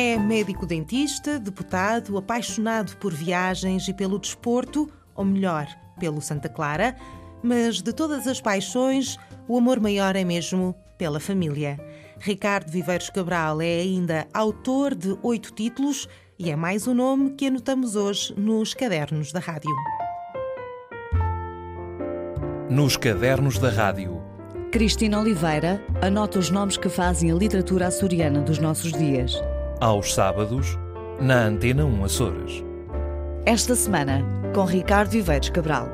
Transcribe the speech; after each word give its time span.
É 0.00 0.16
médico-dentista, 0.16 1.40
deputado, 1.40 2.16
apaixonado 2.16 2.96
por 2.98 3.12
viagens 3.12 3.88
e 3.88 3.92
pelo 3.92 4.16
desporto, 4.16 4.88
ou 5.12 5.24
melhor, 5.24 5.66
pelo 5.98 6.20
Santa 6.20 6.48
Clara, 6.48 6.94
mas 7.42 7.82
de 7.82 7.92
todas 7.92 8.28
as 8.28 8.40
paixões, 8.40 9.18
o 9.48 9.58
amor 9.58 9.80
maior 9.80 10.14
é 10.14 10.22
mesmo 10.22 10.72
pela 10.96 11.18
família. 11.18 11.80
Ricardo 12.20 12.70
Viveiros 12.70 13.10
Cabral 13.10 13.60
é 13.60 13.80
ainda 13.80 14.28
autor 14.32 14.94
de 14.94 15.18
oito 15.20 15.52
títulos 15.52 16.08
e 16.38 16.48
é 16.48 16.54
mais 16.54 16.86
o 16.86 16.92
um 16.92 16.94
nome 16.94 17.30
que 17.30 17.48
anotamos 17.48 17.96
hoje 17.96 18.32
nos 18.38 18.74
cadernos 18.74 19.32
da 19.32 19.40
rádio. 19.40 19.74
Nos 22.70 22.96
cadernos 22.96 23.58
da 23.58 23.68
rádio. 23.68 24.22
Cristina 24.70 25.18
Oliveira 25.18 25.84
anota 26.00 26.38
os 26.38 26.50
nomes 26.50 26.76
que 26.76 26.88
fazem 26.88 27.32
a 27.32 27.34
literatura 27.34 27.88
açoriana 27.88 28.40
dos 28.40 28.60
nossos 28.60 28.92
dias. 28.92 29.34
Aos 29.80 30.12
sábados, 30.12 30.76
na 31.20 31.44
Antena 31.44 31.84
1 31.84 32.04
Açores. 32.04 32.64
Esta 33.46 33.76
semana, 33.76 34.24
com 34.52 34.64
Ricardo 34.64 35.10
Viveiros 35.10 35.50
Cabral. 35.50 35.86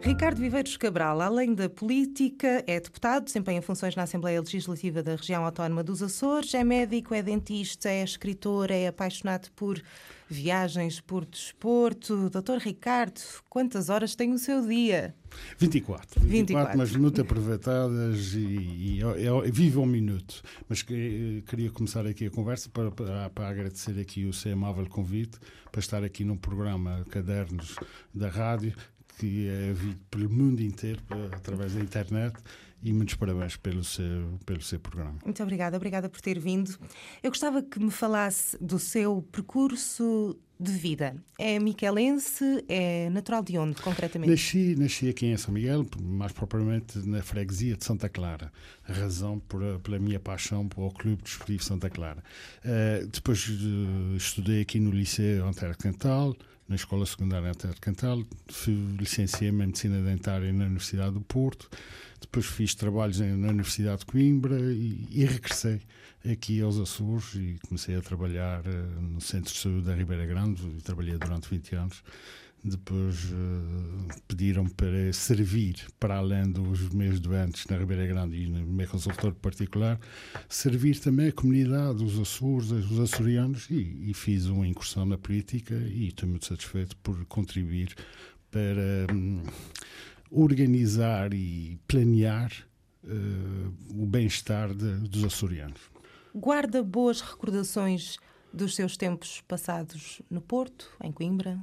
Ricardo 0.00 0.38
Viveiros 0.38 0.74
Cabral, 0.78 1.20
além 1.20 1.54
da 1.54 1.68
política, 1.68 2.64
é 2.66 2.80
deputado, 2.80 3.24
desempenha 3.24 3.60
funções 3.60 3.94
na 3.94 4.04
Assembleia 4.04 4.40
Legislativa 4.40 5.02
da 5.02 5.16
Região 5.16 5.44
Autónoma 5.44 5.84
dos 5.84 6.02
Açores, 6.02 6.54
é 6.54 6.64
médico, 6.64 7.14
é 7.14 7.22
dentista, 7.22 7.90
é 7.90 8.02
escritor, 8.02 8.70
é 8.70 8.86
apaixonado 8.86 9.50
por 9.54 9.78
viagens, 10.26 11.02
por 11.02 11.26
desporto. 11.26 12.30
Doutor 12.30 12.56
Ricardo, 12.56 13.20
quantas 13.50 13.90
horas 13.90 14.14
tem 14.14 14.32
o 14.32 14.38
seu 14.38 14.66
dia? 14.66 15.14
24. 15.58 16.20
24, 16.20 16.20
24. 16.20 16.78
mas 16.78 16.96
muito 16.96 17.20
aproveitadas 17.20 18.34
e, 18.34 18.38
e, 18.38 19.00
e, 19.00 19.48
e 19.48 19.50
vivo 19.50 19.82
um 19.82 19.86
minuto. 19.86 20.42
Mas 20.68 20.82
que, 20.82 21.42
queria 21.46 21.70
começar 21.70 22.06
aqui 22.06 22.26
a 22.26 22.30
conversa 22.30 22.68
para, 22.68 22.90
para, 22.90 23.30
para, 23.30 23.48
agradecer 23.48 23.98
aqui 24.00 24.24
o 24.26 24.32
seu 24.32 24.52
amável 24.52 24.86
convite 24.86 25.38
para 25.70 25.80
estar 25.80 26.04
aqui 26.04 26.24
no 26.24 26.36
programa 26.36 27.04
Cadernos 27.10 27.76
da 28.14 28.28
Rádio 28.28 28.74
que 29.18 29.48
é 29.48 29.72
visto 29.72 30.00
pelo 30.10 30.28
mundo 30.28 30.60
inteiro 30.60 31.00
através 31.32 31.74
da 31.74 31.80
internet 31.80 32.34
e 32.84 32.92
muitos 32.92 33.14
parabéns 33.14 33.56
pelo 33.56 33.82
seu, 33.82 34.38
pelo 34.44 34.60
seu 34.60 34.78
programa. 34.78 35.18
Muito 35.24 35.42
obrigada, 35.42 35.76
obrigada 35.76 36.08
por 36.08 36.20
ter 36.20 36.38
vindo. 36.38 36.78
Eu 37.22 37.30
gostava 37.30 37.62
que 37.62 37.80
me 37.80 37.90
falasse 37.90 38.58
do 38.60 38.78
seu 38.78 39.22
percurso 39.32 40.38
de 40.60 40.70
vida. 40.70 41.16
É 41.38 41.58
miquelense, 41.58 42.64
é 42.68 43.10
natural 43.10 43.42
de 43.42 43.58
onde, 43.58 43.80
concretamente? 43.82 44.30
Nasci, 44.30 44.76
nasci 44.78 45.08
aqui 45.08 45.26
em 45.26 45.36
São 45.36 45.52
Miguel, 45.52 45.86
mais 46.00 46.32
propriamente 46.32 46.98
na 46.98 47.22
freguesia 47.22 47.76
de 47.76 47.84
Santa 47.84 48.08
Clara. 48.08 48.52
A 48.86 48.92
razão 48.92 49.40
por, 49.40 49.62
pela 49.80 49.98
minha 49.98 50.20
paixão 50.20 50.68
pelo 50.68 50.92
Clube 50.92 51.22
Desportivo 51.22 51.64
Santa 51.64 51.90
Clara. 51.90 52.22
Uh, 52.64 53.06
depois 53.06 53.48
uh, 53.48 54.16
estudei 54.16 54.60
aqui 54.60 54.78
no 54.78 54.90
Liceu 54.90 55.46
Antero 55.46 55.76
Cantal, 55.76 56.36
na 56.68 56.76
Escola 56.76 57.04
Secundária 57.04 57.50
Antero 57.50 57.74
Cantal, 57.80 58.24
licenciei-me 58.98 59.64
em 59.64 59.66
Medicina 59.66 60.00
Dentária 60.00 60.52
na 60.52 60.64
Universidade 60.64 61.12
do 61.12 61.20
Porto, 61.20 61.68
depois 62.20 62.46
fiz 62.46 62.74
trabalhos 62.74 63.20
na 63.20 63.48
Universidade 63.48 64.00
de 64.00 64.06
Coimbra 64.06 64.58
e, 64.58 65.06
e 65.10 65.24
regressei 65.24 65.80
aqui 66.30 66.60
aos 66.62 66.78
Açores 66.78 67.34
e 67.34 67.58
comecei 67.68 67.96
a 67.96 68.00
trabalhar 68.00 68.62
uh, 68.66 69.00
no 69.00 69.20
Centro 69.20 69.52
de 69.52 69.58
Saúde 69.58 69.82
da 69.82 69.94
Ribeira 69.94 70.24
Grande 70.24 70.62
e 70.66 70.80
trabalhei 70.80 71.18
durante 71.18 71.48
20 71.50 71.76
anos. 71.76 72.02
Depois 72.66 73.24
uh, 73.24 74.22
pediram 74.26 74.64
para 74.66 75.12
servir, 75.12 75.84
para 76.00 76.16
além 76.16 76.50
dos 76.50 76.88
meus 76.88 77.20
doentes 77.20 77.66
na 77.66 77.76
Ribeira 77.76 78.06
Grande 78.06 78.38
e 78.38 78.46
no 78.48 78.64
meu 78.64 78.88
consultor 78.88 79.34
particular, 79.34 80.00
servir 80.48 80.98
também 80.98 81.28
a 81.28 81.32
comunidade, 81.32 82.02
os 82.02 82.18
Açores, 82.18 82.70
os 82.70 82.98
açorianos, 82.98 83.68
e, 83.68 84.10
e 84.10 84.14
fiz 84.14 84.46
uma 84.46 84.66
incursão 84.66 85.04
na 85.04 85.18
política 85.18 85.74
e 85.74 86.08
estou 86.08 86.26
muito 86.26 86.46
satisfeito 86.46 86.96
por 87.02 87.22
contribuir 87.26 87.94
para 88.50 89.12
um, 89.12 89.42
organizar 90.30 91.34
e 91.34 91.78
planear 91.86 92.50
uh, 93.04 94.02
o 94.02 94.06
bem-estar 94.06 94.72
dos 94.72 95.22
açorianos. 95.22 95.80
Guarda 96.34 96.82
boas 96.82 97.20
recordações 97.20 98.16
dos 98.54 98.74
seus 98.74 98.96
tempos 98.96 99.42
passados 99.48 100.22
no 100.30 100.40
Porto, 100.40 100.88
em 101.02 101.10
Coimbra? 101.10 101.58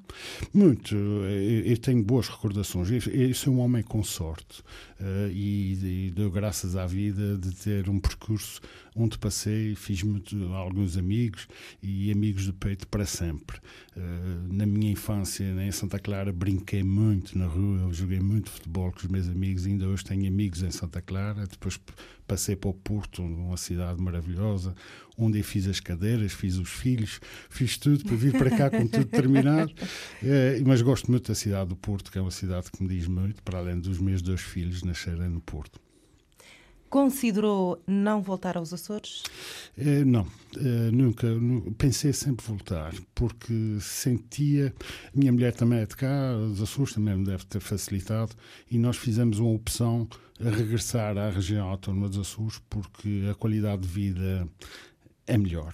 Muito. 0.53 0.95
Eu 0.95 1.77
tenho 1.77 2.03
boas 2.03 2.27
recordações. 2.27 2.89
Eu 3.07 3.33
sou 3.33 3.53
um 3.53 3.59
homem 3.59 3.81
com 3.81 4.03
sorte 4.03 4.61
uh, 4.99 5.31
e, 5.31 6.07
e 6.07 6.11
dou 6.11 6.29
graças 6.29 6.75
à 6.75 6.85
vida 6.85 7.37
de 7.37 7.51
ter 7.55 7.89
um 7.89 7.99
percurso 7.99 8.61
onde 8.95 9.17
passei, 9.17 9.73
fiz 9.75 10.03
muito, 10.03 10.53
alguns 10.53 10.97
amigos 10.97 11.47
e 11.81 12.11
amigos 12.11 12.45
do 12.45 12.53
peito 12.53 12.87
para 12.87 13.05
sempre. 13.05 13.57
Uh, 13.95 14.53
na 14.53 14.65
minha 14.65 14.91
infância, 14.91 15.43
em 15.43 15.71
Santa 15.71 15.97
Clara, 15.97 16.31
brinquei 16.33 16.83
muito 16.83 17.37
na 17.37 17.45
rua, 17.45 17.81
eu 17.81 17.93
joguei 17.93 18.19
muito 18.19 18.49
futebol 18.49 18.91
com 18.91 18.99
os 18.99 19.07
meus 19.07 19.27
amigos, 19.27 19.65
ainda 19.65 19.87
hoje 19.87 20.03
tenho 20.03 20.27
amigos 20.27 20.61
em 20.61 20.71
Santa 20.71 21.01
Clara. 21.01 21.47
Depois 21.47 21.79
passei 22.27 22.55
para 22.55 22.69
o 22.69 22.73
Porto, 22.73 23.21
uma 23.21 23.57
cidade 23.57 24.01
maravilhosa, 24.01 24.75
onde 25.17 25.39
eu 25.39 25.43
fiz 25.43 25.67
as 25.67 25.79
cadeiras, 25.79 26.33
fiz 26.33 26.57
os 26.57 26.69
filhos, 26.69 27.19
fiz 27.49 27.77
tudo 27.77 28.03
para 28.03 28.15
vir 28.15 28.33
para 28.33 28.49
cá 28.49 28.69
com 28.69 28.87
tudo 28.87 29.05
terminado. 29.05 29.71
Uh, 30.21 30.63
mas 30.67 30.81
gosto 30.81 31.09
muito 31.09 31.29
da 31.29 31.35
cidade 31.35 31.69
do 31.69 31.75
Porto, 31.75 32.11
que 32.11 32.17
é 32.17 32.21
uma 32.21 32.31
cidade 32.31 32.69
que 32.71 32.83
me 32.83 32.89
diz 32.89 33.07
muito, 33.07 33.41
para 33.43 33.59
além 33.59 33.79
dos 33.79 33.99
meus 33.99 34.21
dois 34.21 34.41
filhos 34.41 34.83
nascerem 34.83 35.29
no 35.29 35.39
Porto. 35.39 35.79
Considerou 36.91 37.81
não 37.87 38.21
voltar 38.21 38.57
aos 38.57 38.73
Açores? 38.73 39.23
É, 39.77 40.03
não, 40.03 40.27
é, 40.57 40.91
nunca, 40.91 41.25
nunca, 41.33 41.71
Pensei 41.77 42.11
sempre 42.11 42.45
voltar, 42.45 42.93
porque 43.15 43.77
sentia. 43.79 44.75
Minha 45.15 45.31
mulher 45.31 45.53
também 45.53 45.79
é 45.79 45.85
de 45.85 45.95
cá, 45.95 46.35
os 46.35 46.61
Açores 46.61 46.93
também 46.93 47.15
me 47.15 47.23
deve 47.23 47.45
ter 47.45 47.61
facilitado, 47.61 48.33
e 48.69 48.77
nós 48.77 48.97
fizemos 48.97 49.39
uma 49.39 49.51
opção 49.51 50.05
a 50.37 50.49
regressar 50.49 51.17
à 51.17 51.29
região 51.29 51.69
autónoma 51.69 52.09
dos 52.09 52.17
Açores, 52.27 52.61
porque 52.69 53.25
a 53.31 53.35
qualidade 53.35 53.83
de 53.83 53.87
vida 53.87 54.45
é 55.25 55.37
melhor. 55.37 55.73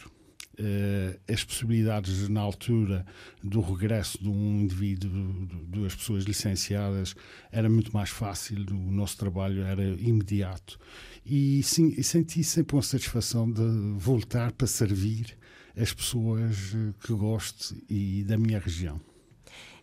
Uh, 0.60 1.20
as 1.32 1.44
possibilidades 1.44 2.28
na 2.30 2.42
altura 2.42 3.06
do 3.44 3.62
regresso 3.62 4.18
de 4.20 4.28
um 4.28 4.62
indivíduo, 4.62 5.12
duas 5.68 5.94
pessoas 5.94 6.24
licenciadas, 6.24 7.14
era 7.52 7.70
muito 7.70 7.94
mais 7.94 8.10
fácil, 8.10 8.66
o 8.72 8.92
nosso 8.92 9.18
trabalho 9.18 9.62
era 9.62 9.84
imediato. 9.84 10.80
E 11.24 11.62
sim, 11.62 12.02
senti 12.02 12.44
sempre 12.44 12.76
uma 12.76 12.82
satisfação 12.82 13.52
de 13.52 13.62
voltar 14.00 14.52
para 14.52 14.66
servir 14.66 15.38
as 15.80 15.94
pessoas 15.94 16.74
eh, 16.74 16.94
que 17.06 17.14
gosto 17.14 17.76
e 17.88 18.24
da 18.24 18.38
minha 18.38 18.60
região. 18.60 19.00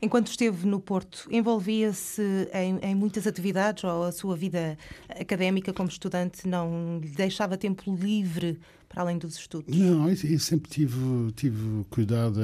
Enquanto 0.03 0.27
esteve 0.27 0.67
no 0.67 0.81
Porto, 0.81 1.27
envolvia-se 1.31 2.23
em, 2.53 2.79
em, 2.83 2.95
muitas 2.95 3.27
atividades 3.27 3.85
ou 3.85 4.05
a 4.05 4.13
sua 4.13 4.37
vida 4.37 4.77
académica 5.09 5.73
como 5.73 5.89
estudante 5.89 6.47
não 6.47 6.99
lhe 6.99 7.09
deixava 7.09 7.57
tempo 7.57 7.95
livre 7.95 8.59
para 8.95 9.03
além 9.03 9.19
dos 9.19 9.37
estudos? 9.37 9.77
Não, 9.77 10.09
eu, 10.09 10.39
sempre 10.39 10.71
tive, 10.71 11.33
tive 11.35 11.85
cuidado 11.91 12.41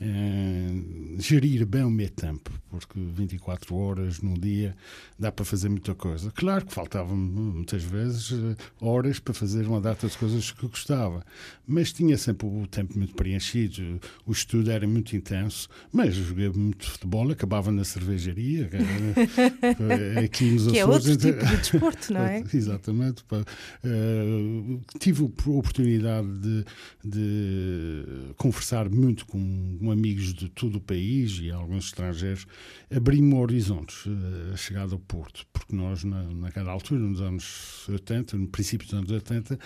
em, 0.00 1.16
gerir 1.18 1.66
bem 1.66 1.84
o 1.84 1.90
meu 1.90 2.08
tempo, 2.08 2.50
porque 2.70 2.98
24 2.98 3.76
horas 3.76 4.22
num 4.22 4.34
dia 4.34 4.74
dá 5.18 5.30
para 5.30 5.44
fazer 5.44 5.68
muita 5.68 5.94
coisa. 5.94 6.30
Claro 6.30 6.64
que 6.64 6.72
faltavam 6.72 7.14
muitas 7.14 7.84
vezes 7.84 8.32
eh, 8.32 8.56
horas 8.80 9.18
para 9.18 9.34
fazer 9.34 9.66
uma 9.66 9.80
data 9.80 10.08
de 10.08 10.16
coisas 10.16 10.50
que 10.50 10.66
gostava, 10.66 11.22
mas 11.66 11.92
tinha 11.92 12.16
sempre 12.16 12.46
o 12.46 12.66
tempo 12.66 12.96
muito 12.96 13.14
preenchido, 13.14 14.00
o 14.24 14.32
estudo 14.32 14.70
era 14.70 14.86
muito 14.86 15.14
intenso, 15.14 15.68
mas 15.92 16.14
joguei 16.14 16.48
muito 16.48 16.90
futebol, 16.90 17.30
acabava 17.30 17.70
na 17.70 17.84
cervejaria, 17.84 18.70
eh, 18.72 20.24
aqui 20.24 20.52
nos 20.52 20.68
Açores. 20.68 20.72
Que 20.72 20.78
é 20.78 20.86
outro 20.86 21.16
tipo 21.16 21.44
de 21.44 21.56
desporto, 21.56 22.12
não 22.14 22.22
é? 22.22 22.42
Exatamente. 22.52 23.24
Uh, 23.30 24.80
tive 24.98 25.22
a 25.22 25.50
oportunidade 25.50 25.81
oportunidade 25.82 26.28
de, 26.38 26.64
de 27.04 28.34
conversar 28.36 28.88
muito 28.88 29.26
com, 29.26 29.78
amigos 29.90 30.32
de 30.32 30.48
todo 30.48 30.76
o 30.76 30.80
país 30.80 31.38
e 31.40 31.50
alguns 31.50 31.86
estrangeiros, 31.86 32.46
abri-me 32.94 33.34
horizontes 33.34 34.04
eh, 34.06 34.54
a 34.54 34.56
chegada 34.56 34.94
ao 34.94 34.98
Porto, 34.98 35.44
porque 35.52 35.74
nós, 35.74 36.02
na, 36.04 36.22
naquela 36.22 36.72
altura, 36.72 37.00
nos 37.00 37.20
anos 37.20 37.86
80, 37.88 38.36
no 38.36 38.48
princípio 38.48 38.86
dos 38.86 38.94
anos 38.94 39.10
80, 39.10 39.58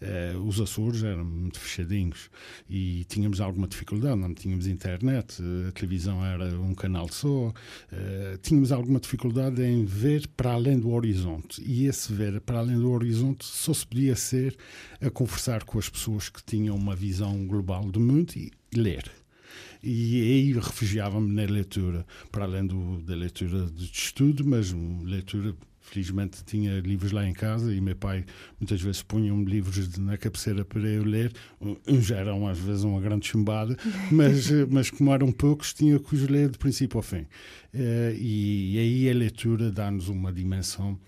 eh, 0.00 0.34
os 0.44 0.60
Açores 0.60 1.02
eram 1.02 1.24
muito 1.24 1.58
fechadinhos 1.58 2.30
e 2.68 3.04
tínhamos 3.08 3.40
alguma 3.40 3.66
dificuldade, 3.66 4.20
não 4.20 4.32
tínhamos 4.34 4.66
internet, 4.66 5.42
a 5.68 5.72
televisão 5.72 6.24
era 6.24 6.44
um 6.60 6.74
canal 6.74 7.08
só, 7.10 7.52
eh, 7.90 8.38
tínhamos 8.42 8.70
alguma 8.70 9.00
dificuldade 9.00 9.62
em 9.62 9.84
ver 9.84 10.28
para 10.28 10.52
além 10.52 10.78
do 10.78 10.90
horizonte. 10.90 11.62
E 11.64 11.86
esse 11.86 12.12
ver 12.12 12.40
para 12.40 12.58
além 12.58 12.76
do 12.76 12.90
horizonte 12.90 13.44
só 13.44 13.74
se 13.74 13.86
podia 13.86 14.14
ser 14.14 14.56
a 15.00 15.10
conversar 15.10 15.61
com 15.64 15.78
as 15.78 15.88
pessoas 15.88 16.28
que 16.28 16.42
tinham 16.42 16.76
uma 16.76 16.94
visão 16.94 17.46
global 17.46 17.90
do 17.90 18.00
mundo 18.00 18.32
e 18.36 18.50
ler. 18.74 19.10
E 19.82 20.20
aí 20.22 20.52
refugiava-me 20.52 21.32
na 21.32 21.50
leitura, 21.50 22.06
para 22.30 22.44
além 22.44 22.66
do, 22.66 23.00
da 23.02 23.14
leitura 23.14 23.66
de 23.66 23.84
estudo, 23.84 24.44
mas 24.46 24.72
leitura 25.02 25.56
Felizmente 25.92 26.42
tinha 26.42 26.80
livros 26.80 27.12
lá 27.12 27.28
em 27.28 27.34
casa 27.34 27.74
e 27.74 27.78
meu 27.78 27.94
pai 27.94 28.24
muitas 28.58 28.80
vezes 28.80 29.02
punha-me 29.02 29.44
livros 29.44 29.98
na 29.98 30.16
cabeceira 30.16 30.64
para 30.64 30.80
eu 30.80 31.04
ler. 31.04 31.30
Uns 31.86 32.10
eram 32.10 32.48
às 32.48 32.58
vezes 32.58 32.82
uma 32.82 32.98
grande 32.98 33.26
chumbada, 33.26 33.76
mas, 34.10 34.50
mas 34.70 34.88
como 34.88 35.12
eram 35.12 35.30
poucos, 35.30 35.74
tinha 35.74 35.98
que 35.98 36.14
os 36.14 36.26
ler 36.28 36.48
de 36.48 36.56
princípio 36.56 36.96
ao 36.96 37.02
fim. 37.02 37.26
Uh, 37.74 38.16
e, 38.18 38.74
e, 38.74 38.78
aí 38.78 39.10
a 39.10 39.14
leitura 39.14 39.70
dá-nos 39.70 40.08
uma 40.08 40.32
dimensão 40.32 40.98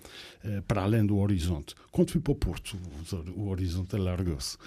uh, 0.45 0.63
para 0.69 0.83
além 0.83 1.07
do 1.07 1.17
horizonte. 1.17 1.75
Quando 1.91 2.11
fui 2.11 2.21
para 2.21 2.33
o 2.33 2.37
Porto, 2.37 2.77
o 3.35 3.49
horizonte 3.49 3.97
alargou-se. 3.97 4.59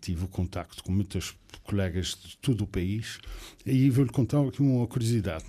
Tive 0.00 0.24
o 0.24 0.28
contacto 0.28 0.82
com 0.82 0.90
muitos 0.90 1.36
colegas 1.62 2.18
de 2.24 2.36
todo 2.38 2.64
o 2.64 2.66
país 2.66 3.18
e 3.64 3.90
vou-lhe 3.90 4.10
contar 4.10 4.40
aqui 4.40 4.60
uma 4.60 4.86
curiosidade 4.86 5.44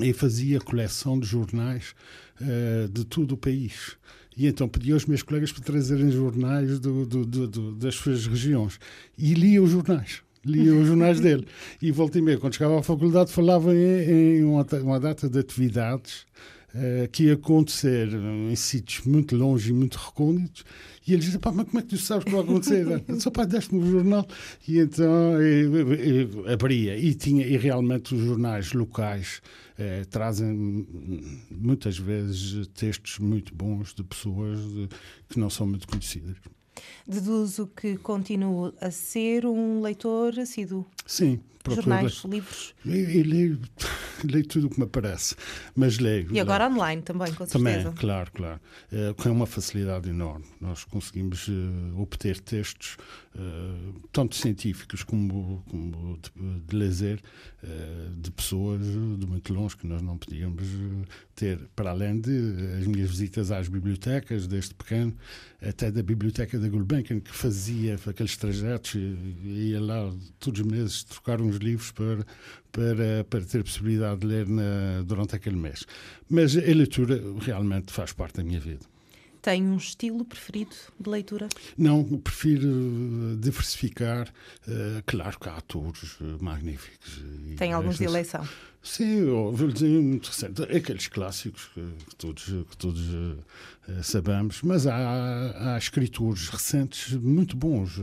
e 0.00 0.12
fazia 0.12 0.60
coleção 0.60 1.18
de 1.18 1.26
jornais 1.26 1.94
uh, 2.40 2.88
de 2.88 3.04
todo 3.04 3.32
o 3.32 3.36
país. 3.36 3.96
E 4.36 4.46
então 4.46 4.68
pedi 4.68 4.92
aos 4.92 5.06
meus 5.06 5.22
colegas 5.22 5.52
para 5.52 5.64
trazerem 5.64 6.10
jornais 6.10 6.78
do, 6.78 7.04
do, 7.04 7.26
do, 7.26 7.74
das 7.74 7.96
suas 7.96 8.26
regiões. 8.26 8.78
E 9.18 9.34
lia 9.34 9.62
os 9.62 9.70
jornais. 9.70 10.22
Lia 10.44 10.74
os 10.74 10.86
jornais 10.86 11.18
dele. 11.20 11.46
E 11.82 11.90
volta 11.90 12.18
e 12.18 12.22
meia, 12.22 12.38
quando 12.38 12.54
chegava 12.54 12.78
à 12.78 12.82
faculdade, 12.82 13.32
falava 13.32 13.74
em, 13.74 14.38
em 14.38 14.44
uma, 14.44 14.64
uma 14.82 15.00
data 15.00 15.28
de 15.28 15.38
atividades 15.38 16.24
uh, 16.74 17.08
que 17.10 17.24
ia 17.24 17.34
acontecer 17.34 18.08
em 18.12 18.56
sítios 18.56 19.04
muito 19.06 19.36
longe 19.36 19.70
e 19.70 19.72
muito 19.72 19.96
recônditos. 19.96 20.64
E 21.06 21.12
ele 21.12 21.22
dizia, 21.22 21.40
pá, 21.40 21.50
mas 21.50 21.66
como 21.66 21.78
é 21.78 21.82
que 21.82 21.88
tu 21.88 21.98
sabes 21.98 22.24
que 22.24 22.30
vai 22.30 22.40
acontecer? 22.40 22.86
Só 23.18 23.30
pá, 23.30 23.44
deste-me 23.44 23.82
o 23.82 23.90
jornal. 23.90 24.26
E 24.66 24.78
então 24.78 25.40
eu, 25.40 25.92
eu, 25.94 26.52
abria. 26.52 26.96
E, 26.96 27.14
tinha, 27.14 27.46
e 27.46 27.56
realmente 27.56 28.14
os 28.14 28.20
jornais 28.22 28.72
locais 28.72 29.40
eh, 29.78 30.04
trazem 30.10 30.86
muitas 31.50 31.96
vezes 31.96 32.66
textos 32.74 33.18
muito 33.18 33.54
bons 33.54 33.94
de 33.94 34.04
pessoas 34.04 34.58
de, 34.58 34.88
que 35.28 35.40
não 35.40 35.48
são 35.48 35.66
muito 35.66 35.88
conhecidas. 35.88 36.36
Deduzo 37.06 37.66
que 37.66 37.96
continua 37.96 38.74
a 38.78 38.90
ser 38.90 39.46
um 39.46 39.80
leitor 39.80 40.38
assíduo. 40.38 40.86
Sim, 41.06 41.40
jornais, 41.68 42.22
livros. 42.24 42.74
E, 42.84 43.22
leio, 43.22 43.60
leio 44.24 44.46
tudo 44.46 44.66
o 44.66 44.70
que 44.70 44.78
me 44.78 44.84
aparece, 44.84 45.36
mas 45.74 45.98
leio. 45.98 46.28
E 46.32 46.40
agora 46.40 46.66
leio. 46.66 46.76
online 46.76 47.02
também, 47.02 47.32
com 47.34 47.46
certeza. 47.46 47.84
Também, 47.84 47.92
claro, 47.92 48.30
claro. 48.32 48.60
É, 48.90 49.12
com 49.14 49.30
uma 49.30 49.46
facilidade 49.46 50.08
enorme. 50.08 50.46
Nós 50.60 50.84
conseguimos 50.84 51.48
uh, 51.48 52.00
obter 52.00 52.40
textos, 52.40 52.96
uh, 53.34 54.00
tanto 54.12 54.36
científicos 54.36 55.02
como, 55.02 55.62
como 55.68 56.18
de, 56.18 56.60
de 56.66 56.76
lazer, 56.76 57.20
uh, 57.62 58.16
de 58.16 58.30
pessoas 58.30 58.80
de 58.82 59.26
muito 59.26 59.52
longe 59.52 59.76
que 59.76 59.86
nós 59.86 60.00
não 60.02 60.16
podíamos 60.16 60.64
ter, 61.34 61.58
para 61.74 61.90
além 61.90 62.20
de 62.20 62.30
as 62.78 62.86
minhas 62.86 63.10
visitas 63.10 63.50
às 63.50 63.68
bibliotecas, 63.68 64.46
desde 64.46 64.74
pequeno, 64.74 65.14
até 65.62 65.90
da 65.90 66.02
biblioteca 66.02 66.58
da 66.58 66.68
Gulbenkian, 66.68 67.20
que 67.20 67.34
fazia 67.34 67.98
aqueles 68.06 68.36
trajetos, 68.36 68.94
e 68.94 69.70
ia 69.70 69.80
lá 69.80 70.12
todos 70.38 70.60
os 70.60 70.66
meses 70.66 71.04
trocar 71.04 71.40
uns 71.50 71.56
livros 71.56 71.90
para, 71.92 72.24
para, 72.72 73.24
para 73.28 73.40
ter 73.42 73.62
possibilidade 73.62 74.20
de 74.20 74.26
ler 74.26 74.48
na, 74.48 75.02
durante 75.04 75.34
aquele 75.34 75.56
mês. 75.56 75.84
Mas 76.28 76.56
a 76.56 76.60
leitura 76.60 77.20
realmente 77.40 77.92
faz 77.92 78.12
parte 78.12 78.36
da 78.36 78.44
minha 78.44 78.60
vida. 78.60 78.86
Tem 79.42 79.62
um 79.62 79.76
estilo 79.76 80.24
preferido 80.24 80.74
de 80.98 81.08
leitura? 81.08 81.48
Não, 81.76 82.04
prefiro 82.18 82.68
eh, 82.68 83.36
diversificar. 83.38 84.28
Uh, 84.68 85.02
claro 85.06 85.38
que 85.38 85.48
há 85.48 85.56
atores 85.56 86.20
uh, 86.20 86.36
magníficos. 86.40 87.22
Tem 87.56 87.72
alguns 87.72 87.96
de 87.96 88.04
eleição? 88.04 88.46
Sim, 88.82 89.24
vou 89.24 89.68
dizer 89.68 89.88
muito 89.88 90.26
recente. 90.26 90.62
Aqueles 90.62 91.08
clássicos 91.08 91.70
que, 91.72 91.80
que 92.08 92.16
todos, 92.16 92.44
que 92.44 92.76
todos 92.76 93.00
uh, 93.08 93.38
sabemos, 94.02 94.60
mas 94.62 94.86
há, 94.86 95.74
há 95.74 95.78
escritores 95.78 96.48
recentes 96.48 97.14
muito 97.14 97.56
bons. 97.56 97.98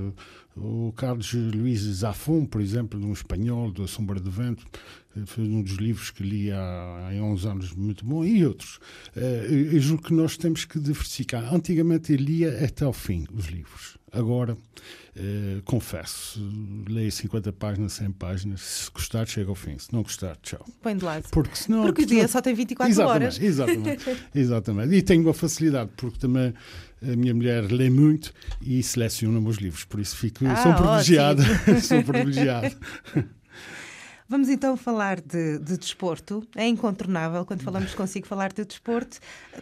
O 0.59 0.91
Carlos 0.93 1.33
Luís 1.33 1.81
Zafón, 1.81 2.45
por 2.45 2.61
exemplo, 2.61 2.99
um 2.99 3.13
espanhol, 3.13 3.71
da 3.71 3.85
Sombra 3.85 4.19
do 4.19 4.31
Vento, 4.31 4.65
foi 5.25 5.43
um 5.43 5.61
dos 5.61 5.73
livros 5.73 6.09
que 6.09 6.23
li 6.23 6.51
há, 6.51 7.09
há 7.11 7.23
11 7.23 7.47
anos, 7.47 7.73
muito 7.73 8.03
bom, 8.03 8.25
e 8.25 8.45
outros. 8.45 8.79
Uh, 9.15 9.53
eu 9.73 9.79
julgo 9.79 10.03
que 10.03 10.13
nós 10.13 10.35
temos 10.35 10.65
que 10.65 10.79
diversificar. 10.79 11.53
Antigamente 11.53 12.11
eu 12.11 12.17
lia 12.17 12.65
até 12.65 12.85
ao 12.85 12.93
fim 12.93 13.25
os 13.31 13.45
livros. 13.45 13.97
Agora, 14.17 14.53
uh, 14.53 15.61
confesso, 15.63 16.41
leio 16.89 17.11
50 17.11 17.53
páginas, 17.53 17.93
100 17.93 18.11
páginas. 18.13 18.61
Se 18.61 18.91
gostar, 18.91 19.27
chega 19.27 19.49
ao 19.49 19.55
fim. 19.55 19.77
Se 19.77 19.93
não 19.93 20.01
gostar, 20.01 20.35
tchau. 20.41 20.65
Põe 20.81 20.97
de 20.97 21.05
lado. 21.05 21.27
Porque, 21.29 21.55
senão, 21.55 21.83
porque 21.83 22.01
o 22.01 22.05
dia 22.05 22.27
só 22.27 22.41
tem 22.41 22.55
24 22.55 22.91
exatamente, 22.91 23.21
horas. 23.21 23.39
Exatamente, 23.39 24.17
exatamente. 24.33 24.95
E 24.95 25.01
tenho 25.03 25.21
uma 25.21 25.35
facilidade, 25.35 25.91
porque 25.95 26.17
também 26.17 26.51
a 26.99 27.15
minha 27.15 27.33
mulher 27.33 27.71
lê 27.71 27.91
muito 27.91 28.33
e 28.59 28.81
seleciona 28.81 29.39
meus 29.39 29.57
livros. 29.57 29.85
Por 29.85 29.99
isso 29.99 30.17
fico, 30.17 30.45
ah, 30.47 30.55
sou 30.55 30.73
privilegiado. 30.73 31.43
sou 31.81 32.03
privilegiado. 32.03 32.75
Vamos 34.29 34.49
então 34.49 34.75
falar 34.75 35.21
de, 35.21 35.59
de, 35.59 35.77
desporto. 35.77 36.45
É 36.55 36.67
incontornável 36.67 37.45
quando 37.45 37.63
falamos 37.63 37.93
consigo 37.95 38.27
falar 38.27 38.51
de 38.51 38.65
desporto, 38.65 39.19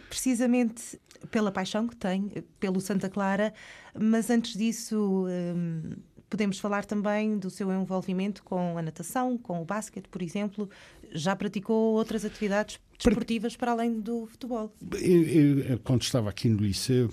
precisamente 0.08 1.00
pela 1.30 1.52
paixão 1.52 1.86
que 1.86 1.96
tem 1.96 2.30
pelo 2.58 2.80
Santa 2.80 3.08
Clara, 3.08 3.52
mas 3.98 4.30
antes 4.30 4.54
disso. 4.56 5.26
Hum, 5.28 5.92
podemos 6.28 6.58
falar 6.58 6.84
também 6.84 7.38
do 7.38 7.48
seu 7.48 7.72
envolvimento 7.72 8.42
com 8.42 8.76
a 8.76 8.82
natação, 8.82 9.38
com 9.38 9.62
o 9.62 9.64
basquete, 9.64 10.08
por 10.08 10.22
exemplo. 10.22 10.68
Já 11.12 11.36
praticou 11.36 11.94
outras 11.94 12.24
atividades 12.24 12.80
desportivas 12.98 13.56
para 13.56 13.72
além 13.72 14.00
do 14.00 14.26
futebol? 14.26 14.74
Eu, 15.00 15.22
eu, 15.22 15.78
quando 15.78 16.02
estava 16.02 16.28
aqui 16.28 16.48
no 16.48 16.58
liceu, 16.58 17.10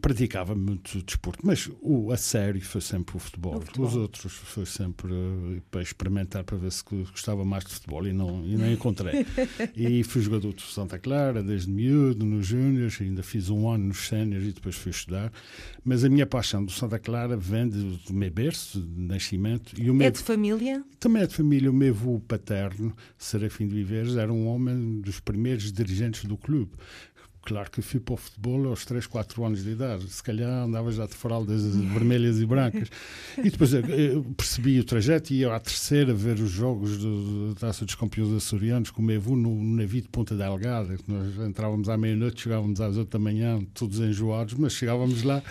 praticava 0.00 0.54
muito 0.54 1.02
desporto, 1.02 1.46
mas 1.46 1.70
o 1.80 2.12
a 2.12 2.16
sério 2.16 2.60
foi 2.60 2.80
sempre 2.80 3.16
o 3.16 3.18
futebol. 3.18 3.56
o 3.56 3.60
futebol. 3.60 3.86
Os 3.86 3.96
outros 3.96 4.32
foi 4.32 4.66
sempre 4.66 5.12
uh, 5.12 5.62
para 5.70 5.80
experimentar 5.80 6.44
para 6.44 6.56
ver 6.56 6.70
se 6.70 6.84
gostava 6.84 7.44
mais 7.44 7.64
de 7.64 7.72
futebol 7.72 8.06
e 8.06 8.12
não, 8.12 8.44
e 8.44 8.56
não 8.56 8.70
encontrei. 8.70 9.24
e 9.74 10.02
fui 10.04 10.20
jogador 10.20 10.52
de 10.52 10.62
Santa 10.62 10.98
Clara 10.98 11.42
desde 11.42 11.70
miúdo, 11.70 12.26
nos 12.26 12.46
Júniors, 12.46 13.00
ainda 13.00 13.22
fiz 13.22 13.48
um 13.48 13.68
ano 13.68 13.88
nos 13.88 14.06
Séniors 14.08 14.44
e 14.44 14.52
depois 14.52 14.76
fui 14.76 14.90
estudar. 14.90 15.32
Mas 15.84 16.04
a 16.04 16.08
minha 16.08 16.26
paixão 16.26 16.64
do 16.64 16.72
Santa 16.72 16.98
Clara 16.98 17.36
vem 17.36 17.68
do 17.68 17.98
meu 18.12 18.30
berço, 18.30 18.80
de 18.80 19.00
nascimento. 19.00 19.80
E 19.80 19.90
o 19.90 19.94
meu, 19.94 20.06
é 20.06 20.10
de 20.10 20.18
família? 20.18 20.84
Também 20.98 21.22
é 21.22 21.26
de 21.26 21.34
família. 21.34 21.70
O 21.70 21.74
meu 21.74 21.94
avô 21.94 22.20
paterno, 22.20 22.94
Serafim 23.16 23.66
de 23.66 23.74
Viveres, 23.74 24.16
era 24.16 24.32
um 24.32 24.46
homem 24.48 25.00
dos 25.00 25.20
primeiros 25.20 25.72
dirigentes 25.72 26.24
do 26.24 26.36
clube. 26.36 26.72
Claro 27.48 27.70
que 27.70 27.80
fui 27.80 27.98
para 27.98 28.12
o 28.12 28.16
futebol 28.18 28.68
aos 28.68 28.84
3, 28.84 29.06
4 29.06 29.42
anos 29.42 29.64
de 29.64 29.70
idade. 29.70 30.06
Se 30.10 30.22
calhar 30.22 30.50
andava 30.50 30.92
já 30.92 31.06
de 31.06 31.14
fraldas 31.14 31.64
vermelhas 31.94 32.38
e 32.38 32.44
brancas. 32.44 32.90
E 33.38 33.48
depois 33.48 33.72
eu 33.72 34.22
percebi 34.36 34.78
o 34.78 34.84
trajeto 34.84 35.32
e 35.32 35.38
ia 35.38 35.54
à 35.54 35.58
terceira 35.58 36.12
ver 36.12 36.38
os 36.40 36.50
jogos 36.50 36.98
da 36.98 37.54
Taça 37.58 37.86
dos 37.86 37.94
Campeões 37.94 38.34
Açorianos 38.34 38.90
com 38.90 39.00
o 39.00 39.04
meu 39.04 39.16
avô 39.16 39.34
no, 39.34 39.48
no 39.48 39.76
navio 39.76 40.02
de 40.02 40.08
Ponta 40.08 40.36
Delgada. 40.36 40.94
Nós 41.06 41.38
entrávamos 41.38 41.88
à 41.88 41.96
meia-noite, 41.96 42.42
chegávamos 42.42 42.82
às 42.82 42.98
8 42.98 43.08
da 43.08 43.18
manhã, 43.18 43.58
todos 43.72 43.98
enjoados, 43.98 44.52
mas 44.52 44.74
chegávamos 44.74 45.22
lá. 45.22 45.42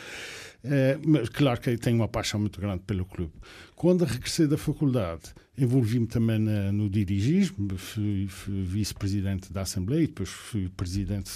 É, 0.63 0.99
mas 1.03 1.29
claro 1.29 1.59
que 1.59 1.77
tenho 1.77 1.95
uma 1.95 2.07
paixão 2.07 2.39
muito 2.39 2.61
grande 2.61 2.83
pelo 2.85 3.05
clube. 3.05 3.33
Quando 3.75 4.05
regressei 4.05 4.45
da 4.45 4.57
faculdade, 4.57 5.33
envolvi-me 5.57 6.05
também 6.05 6.37
na, 6.37 6.71
no 6.71 6.87
dirigismo, 6.89 7.75
fui, 7.75 8.27
fui 8.27 8.63
vice-presidente 8.63 9.51
da 9.51 9.61
Assembleia 9.61 10.03
e 10.03 10.07
depois 10.07 10.29
fui 10.29 10.69
presidente 10.69 11.31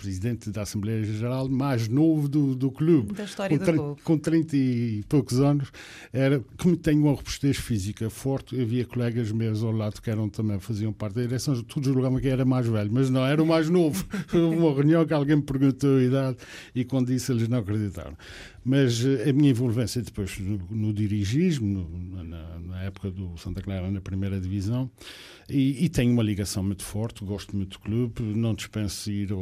presidente 0.00 0.50
da 0.50 0.62
Assembleia 0.62 1.04
Geral 1.04 1.46
mais 1.46 1.86
novo 1.86 2.26
do, 2.26 2.54
do 2.54 2.70
clube. 2.70 3.12
Da 3.12 3.24
história 3.24 3.58
com, 3.58 3.64
do 3.64 3.72
clube. 3.72 4.00
Com 4.02 4.16
30 4.18 4.56
e 4.56 5.04
poucos 5.06 5.38
anos. 5.40 5.70
Era, 6.10 6.42
como 6.58 6.74
tenho 6.74 7.02
uma 7.02 7.12
robustez 7.12 7.58
física 7.58 8.08
forte, 8.08 8.58
havia 8.58 8.86
colegas 8.86 9.30
meus 9.30 9.62
ao 9.62 9.72
lado 9.72 10.00
que 10.00 10.08
eram 10.08 10.30
também, 10.30 10.58
faziam 10.58 10.90
parte 10.90 11.16
da 11.16 11.22
direção, 11.22 11.62
todos 11.64 11.92
julgavam 11.92 12.18
que 12.18 12.28
era 12.28 12.46
mais 12.46 12.66
velho, 12.66 12.90
mas 12.90 13.10
não, 13.10 13.26
era 13.26 13.42
o 13.42 13.46
mais 13.46 13.68
novo. 13.68 14.02
Houve 14.32 14.56
uma 14.56 14.72
reunião 14.72 15.04
que 15.04 15.12
alguém 15.12 15.36
me 15.36 15.42
perguntou 15.42 15.98
a 15.98 16.02
idade 16.02 16.38
e 16.74 16.82
quando 16.82 17.08
disse 17.08 17.30
eles 17.30 17.46
não 17.46 17.58
acreditaram. 17.58 18.16
Mas 18.64 19.04
eh, 19.04 19.28
a 19.28 19.32
minha 19.32 19.50
envolvência 19.50 20.02
depois 20.02 20.38
no, 20.38 20.58
no 20.70 20.92
dirigismo, 20.92 21.66
no, 21.66 22.24
na, 22.24 22.58
na, 22.58 22.82
época 22.82 23.10
do 23.10 23.36
Santa 23.38 23.62
Clara, 23.62 23.90
na 23.90 24.00
primeira 24.00 24.38
divisão, 24.38 24.90
e, 25.48 25.84
e, 25.84 25.88
tenho 25.88 26.12
uma 26.12 26.22
ligação 26.22 26.62
muito 26.62 26.84
forte, 26.84 27.24
gosto 27.24 27.56
muito 27.56 27.78
do 27.78 27.80
clube, 27.80 28.22
não 28.22 28.54
dispenso 28.54 29.10
ir 29.10 29.32
ao, 29.32 29.38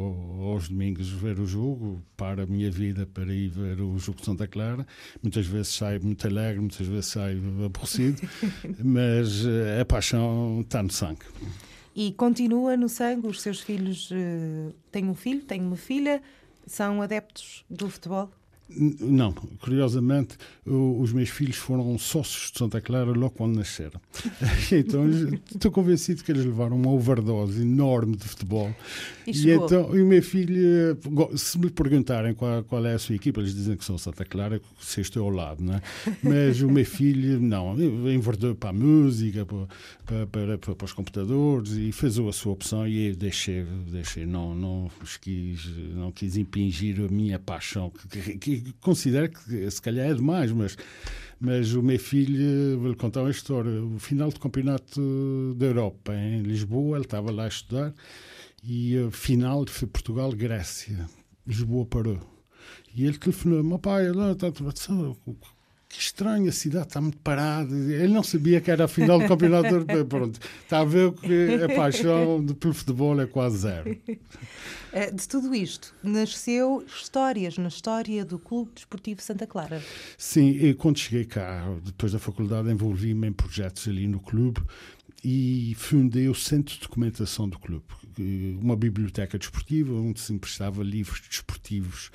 aos 0.53 0.69
domingos 0.69 1.09
ver 1.09 1.39
o 1.39 1.45
jogo, 1.45 2.01
para 2.15 2.43
a 2.43 2.45
minha 2.45 2.69
vida 2.69 3.05
para 3.05 3.33
ir 3.33 3.49
ver 3.49 3.81
o 3.81 3.97
jogo 3.97 4.19
de 4.19 4.25
Santa 4.25 4.47
Clara. 4.47 4.85
Muitas 5.21 5.45
vezes 5.45 5.69
saio 5.69 6.03
muito 6.03 6.27
alegre, 6.27 6.59
muitas 6.59 6.85
vezes 6.85 7.07
saio 7.07 7.65
aborrecido, 7.65 8.21
mas 8.83 9.45
eh, 9.45 9.81
a 9.81 9.85
paixão 9.85 10.61
está 10.61 10.83
no 10.83 10.91
sangue. 10.91 11.25
E 11.95 12.11
continua 12.13 12.77
no 12.77 12.87
sangue, 12.87 13.27
os 13.27 13.41
seus 13.41 13.59
filhos, 13.59 14.09
uh, 14.11 14.73
têm 14.91 15.05
um 15.05 15.15
filho, 15.15 15.41
têm 15.41 15.61
uma 15.61 15.75
filha, 15.75 16.21
são 16.65 17.01
adeptos 17.01 17.65
do 17.69 17.89
futebol? 17.89 18.31
Não, 18.71 19.33
curiosamente, 19.59 20.37
os 20.63 21.11
meus 21.11 21.29
filhos 21.29 21.55
foram 21.55 21.97
sócios 21.97 22.51
de 22.51 22.59
Santa 22.59 22.79
Clara 22.79 23.11
logo 23.11 23.31
quando 23.31 23.55
nasceram. 23.55 23.99
então, 24.71 25.09
estou 25.53 25.71
convencido 25.71 26.23
que 26.23 26.31
eles 26.31 26.45
levaram 26.45 26.75
uma 26.75 26.91
overdose 26.91 27.61
enorme 27.61 28.15
de 28.15 28.27
futebol. 28.27 28.73
E, 29.25 29.31
e 29.31 29.51
então, 29.51 29.95
e 29.95 30.01
o 30.01 30.05
meu 30.05 30.21
filho, 30.21 30.97
se 31.35 31.57
me 31.57 31.69
perguntarem 31.71 32.33
qual, 32.35 32.63
qual, 32.63 32.85
é 32.85 32.93
a 32.93 32.99
sua 32.99 33.15
equipa, 33.15 33.39
eles 33.39 33.55
dizem 33.55 33.75
que 33.75 33.83
são 33.83 33.97
Santa 33.97 34.23
Clara, 34.23 34.61
se 34.79 35.01
estou 35.01 35.25
ao 35.25 35.31
lado, 35.31 35.63
não 35.63 35.75
é? 35.75 35.81
Mas 36.21 36.61
o 36.61 36.69
meu 36.69 36.85
filho, 36.85 37.39
não, 37.39 37.75
enverdou 37.79 38.53
para 38.53 38.69
a 38.69 38.73
música, 38.73 39.45
para, 39.45 40.27
para, 40.27 40.57
para, 40.57 40.75
para, 40.75 40.85
os 40.85 40.93
computadores 40.93 41.71
e 41.71 41.91
fez 41.91 42.19
a 42.19 42.31
sua 42.31 42.53
opção 42.53 42.87
e 42.87 43.09
eu 43.09 43.15
deixei, 43.15 43.63
deixei 43.87 44.25
não, 44.25 44.53
não, 44.53 44.91
quis, 45.21 45.65
não 45.95 46.11
quis 46.11 46.37
impingir 46.37 46.99
a 47.03 47.07
minha 47.07 47.39
paixão, 47.39 47.91
que, 48.11 48.37
que 48.37 48.58
considero 48.81 49.29
que 49.29 49.71
se 49.71 49.81
calhar 49.81 50.09
é 50.09 50.13
demais, 50.13 50.51
mas, 50.51 50.77
mas 51.39 51.73
o 51.73 51.81
meu 51.81 51.99
filho, 51.99 52.79
vou-lhe 52.79 52.95
contar 52.95 53.21
uma 53.21 53.31
história. 53.31 53.83
O 53.83 53.99
final 53.99 54.29
do 54.29 54.39
campeonato 54.39 55.55
da 55.57 55.65
Europa 55.65 56.13
em 56.13 56.41
Lisboa, 56.41 56.97
ele 56.97 57.05
estava 57.05 57.31
lá 57.31 57.45
a 57.45 57.47
estudar 57.47 57.93
e 58.63 58.97
o 58.97 59.11
final 59.11 59.65
foi 59.67 59.87
Portugal-Grécia. 59.87 61.09
Lisboa 61.45 61.85
parou. 61.85 62.19
E 62.95 63.05
ele 63.05 63.17
telefonou: 63.17 63.63
meu 63.63 63.79
pai, 63.79 64.07
está 64.07 64.51
que 65.89 65.99
estranho, 65.99 66.47
a 66.47 66.51
cidade 66.51 66.85
está 66.87 67.01
muito 67.01 67.17
parada. 67.17 67.73
Ele 67.73 68.13
não 68.13 68.21
sabia 68.21 68.61
que 68.61 68.69
era 68.69 68.85
a 68.85 68.87
final 68.87 69.17
do 69.19 69.27
Campeonato 69.27 69.67
Europeu. 69.73 70.05
Pronto, 70.05 70.39
está 70.61 70.81
a 70.81 70.85
ver 70.85 71.11
que 71.13 71.63
a 71.63 71.75
paixão 71.75 72.45
pelo 72.45 72.73
futebol 72.75 73.19
é 73.19 73.25
quase 73.25 73.57
zero. 73.57 73.97
Eh, 74.93 75.11
de 75.11 75.27
tudo 75.27 75.53
isto, 75.53 75.93
nasceu 76.03 76.85
histórias 76.87 77.57
na 77.57 77.69
história 77.69 78.23
do 78.23 78.37
Clube 78.37 78.71
Desportivo 78.75 79.21
Santa 79.21 79.47
Clara. 79.47 79.83
Sim, 80.17 80.49
e 80.49 80.73
quando 80.75 80.99
cheguei 80.99 81.25
cá, 81.25 81.67
depois 81.83 82.11
da 82.11 82.19
faculdade, 82.19 82.69
envolvi-me 82.69 83.27
em 83.27 83.33
projetos 83.33 83.87
ali 83.87 84.07
no 84.07 84.19
clube 84.19 84.61
e 85.23 85.75
fundei 85.77 86.29
o 86.29 86.35
Centro 86.35 86.75
de 86.75 86.81
Documentação 86.81 87.47
do 87.49 87.59
clube, 87.59 87.85
uma 88.61 88.75
biblioteca 88.75 89.37
desportiva 89.37 89.93
onde 89.93 90.19
se 90.19 90.33
emprestava 90.33 90.83
livros 90.83 91.21
desportivos 91.21 92.11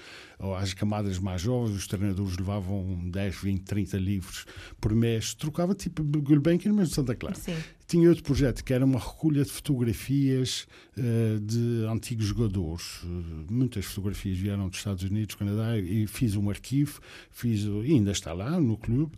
às 0.58 0.74
camadas 0.74 1.18
mais 1.18 1.40
jovens, 1.40 1.76
os 1.76 1.86
treinadores 1.86 2.36
levavam 2.36 3.08
10, 3.10 3.36
20, 3.36 3.62
30 3.62 3.96
livros 3.98 4.46
por 4.80 4.94
mês, 4.94 5.34
trocava 5.34 5.74
tipo 5.74 6.02
Gulbenkian, 6.02 6.72
mas 6.72 6.88
de 6.88 6.94
Santa 6.94 7.14
Clara. 7.14 7.36
Sim. 7.36 7.56
Tinha 7.86 8.08
outro 8.08 8.24
projeto 8.24 8.64
que 8.64 8.72
era 8.72 8.84
uma 8.84 8.98
recolha 8.98 9.44
de 9.44 9.50
fotografias 9.50 10.66
uh, 10.96 11.40
de 11.40 11.86
antigos 11.86 12.26
jogadores. 12.26 13.00
Muitas 13.50 13.84
fotografias 13.84 14.38
vieram 14.38 14.68
dos 14.68 14.78
Estados 14.78 15.04
Unidos, 15.04 15.34
Canadá, 15.34 15.78
e 15.78 16.06
fiz 16.06 16.34
um 16.34 16.48
arquivo, 16.50 17.00
fiz, 17.30 17.64
ainda 17.66 18.10
está 18.10 18.32
lá 18.32 18.58
no 18.58 18.76
clube. 18.76 19.12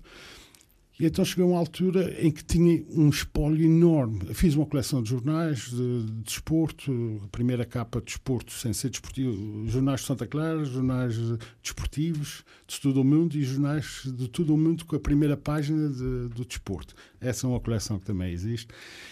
E 0.98 1.04
então 1.04 1.22
chegou 1.26 1.50
uma 1.50 1.58
altura 1.58 2.16
em 2.24 2.30
que 2.30 2.42
tinha 2.42 2.82
um 2.88 3.10
espólio 3.10 3.66
enorme. 3.66 4.32
Fiz 4.32 4.54
uma 4.54 4.64
coleção 4.64 5.02
de 5.02 5.10
jornais 5.10 5.70
de, 5.70 6.04
de 6.04 6.22
desporto, 6.22 7.20
a 7.22 7.28
primeira 7.28 7.66
capa 7.66 7.98
de 7.98 8.06
desporto 8.06 8.50
sem 8.50 8.72
ser 8.72 8.88
desportivo, 8.88 9.66
jornais 9.68 10.00
de 10.00 10.06
Santa 10.06 10.26
Clara, 10.26 10.64
jornais 10.64 11.18
desportivos 11.62 12.44
de 12.66 12.80
todo 12.80 13.02
o 13.02 13.04
mundo 13.04 13.36
e 13.36 13.42
jornais 13.42 14.04
de 14.06 14.26
todo 14.28 14.54
o 14.54 14.56
mundo 14.56 14.86
com 14.86 14.96
a 14.96 15.00
primeira 15.00 15.36
página 15.36 15.90
de, 15.90 16.28
do 16.28 16.46
desporto. 16.46 16.94
Essa 17.20 17.46
é 17.46 17.50
uma 17.50 17.60
coleção 17.60 17.98
que 17.98 18.06
também 18.06 18.32
existe. 18.32 18.68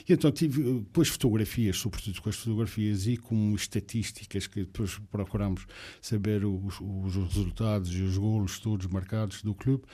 E 0.09 0.13
então 0.15 0.33
tive 0.33 0.63
depois 0.63 1.09
fotografias, 1.09 1.77
sobretudo 1.77 2.23
com 2.23 2.31
as 2.31 2.37
fotografias 2.37 3.07
e 3.07 3.19
com 3.19 3.55
estatísticas 3.55 4.47
que 4.47 4.61
depois 4.61 4.99
procuramos 5.11 5.67
saber 6.01 6.47
os, 6.47 6.81
os 6.81 7.15
resultados 7.15 7.93
e 7.93 8.01
os 8.01 8.17
golos 8.17 8.59
todos 8.59 8.87
marcados 8.87 9.43
do 9.43 9.55
clube 9.55 9.85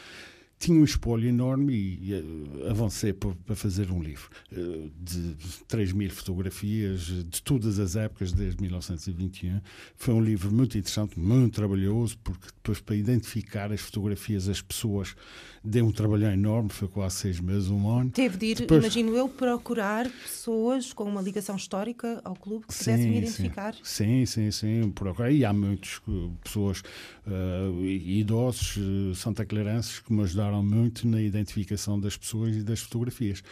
tinha 0.61 0.79
um 0.79 0.85
espólio 0.85 1.31
enorme 1.31 1.73
e, 1.73 2.13
e 2.13 2.69
avancei 2.69 3.15
para, 3.15 3.57
fazer 3.57 3.91
um 3.91 4.03
livro 4.03 4.29
eh, 4.53 4.91
de 5.01 5.35
3 5.67 5.93
mil 5.93 6.11
fotografias 6.11 7.01
de 7.01 7.43
todas 7.43 7.79
as 7.79 7.97
épocas, 7.97 8.31
desde 8.31 8.61
1921. 8.61 9.63
Foi 9.97 10.13
um 10.13 10.23
livro 10.23 10.53
muito 10.53 10.77
interessante, 10.77 11.19
muito 11.19 11.55
trabalhoso, 11.55 12.19
porque 12.23 12.49
depois 12.49 12.79
para 12.79 12.95
identificar 12.95 13.73
as 13.73 13.81
fotografias, 13.81 14.51
as 14.51 14.61
pessoas, 14.61 15.17
deu 15.65 15.87
um 15.87 15.93
trabalho 15.93 16.27
enorme, 16.27 16.69
foi 16.69 16.89
quase 16.89 17.17
seis 17.17 17.41
meses, 17.41 17.71
um 17.71 17.89
ano. 17.89 18.11
Teve 18.11 18.37
de 18.37 18.47
ir, 18.47 18.55
depois... 18.57 18.85
imagino 18.85 19.17
eu, 19.17 19.31
procurar 19.31 20.11
pessoas 20.11 20.93
com 20.93 21.05
uma 21.05 21.23
ligação 21.23 21.57
histórica 21.57 22.21
ao 22.23 22.37
clube 22.37 22.67
que 22.67 22.75
sim, 22.75 22.85
pudessem 22.85 23.17
identificar. 23.17 23.75
Sim, 23.83 24.27
sim, 24.27 24.51
sim, 24.51 24.91
procurei. 24.91 25.39
E 25.39 25.45
há 25.47 25.55
muitas 25.55 26.03
eh, 26.07 26.29
pessoas, 26.45 26.83
uh, 27.27 27.83
idosos, 27.83 28.77
uh, 28.77 29.15
santaclarenses, 29.15 30.01
que 30.01 30.13
me 30.13 30.23
ajudaram 30.23 30.50
ajudaram 30.51 30.63
muito 30.63 31.07
na 31.07 31.21
identificação 31.21 31.99
das 31.99 32.17
pessoas 32.17 32.57
e 32.57 32.63
das 32.63 32.81
fotografias. 32.81 33.43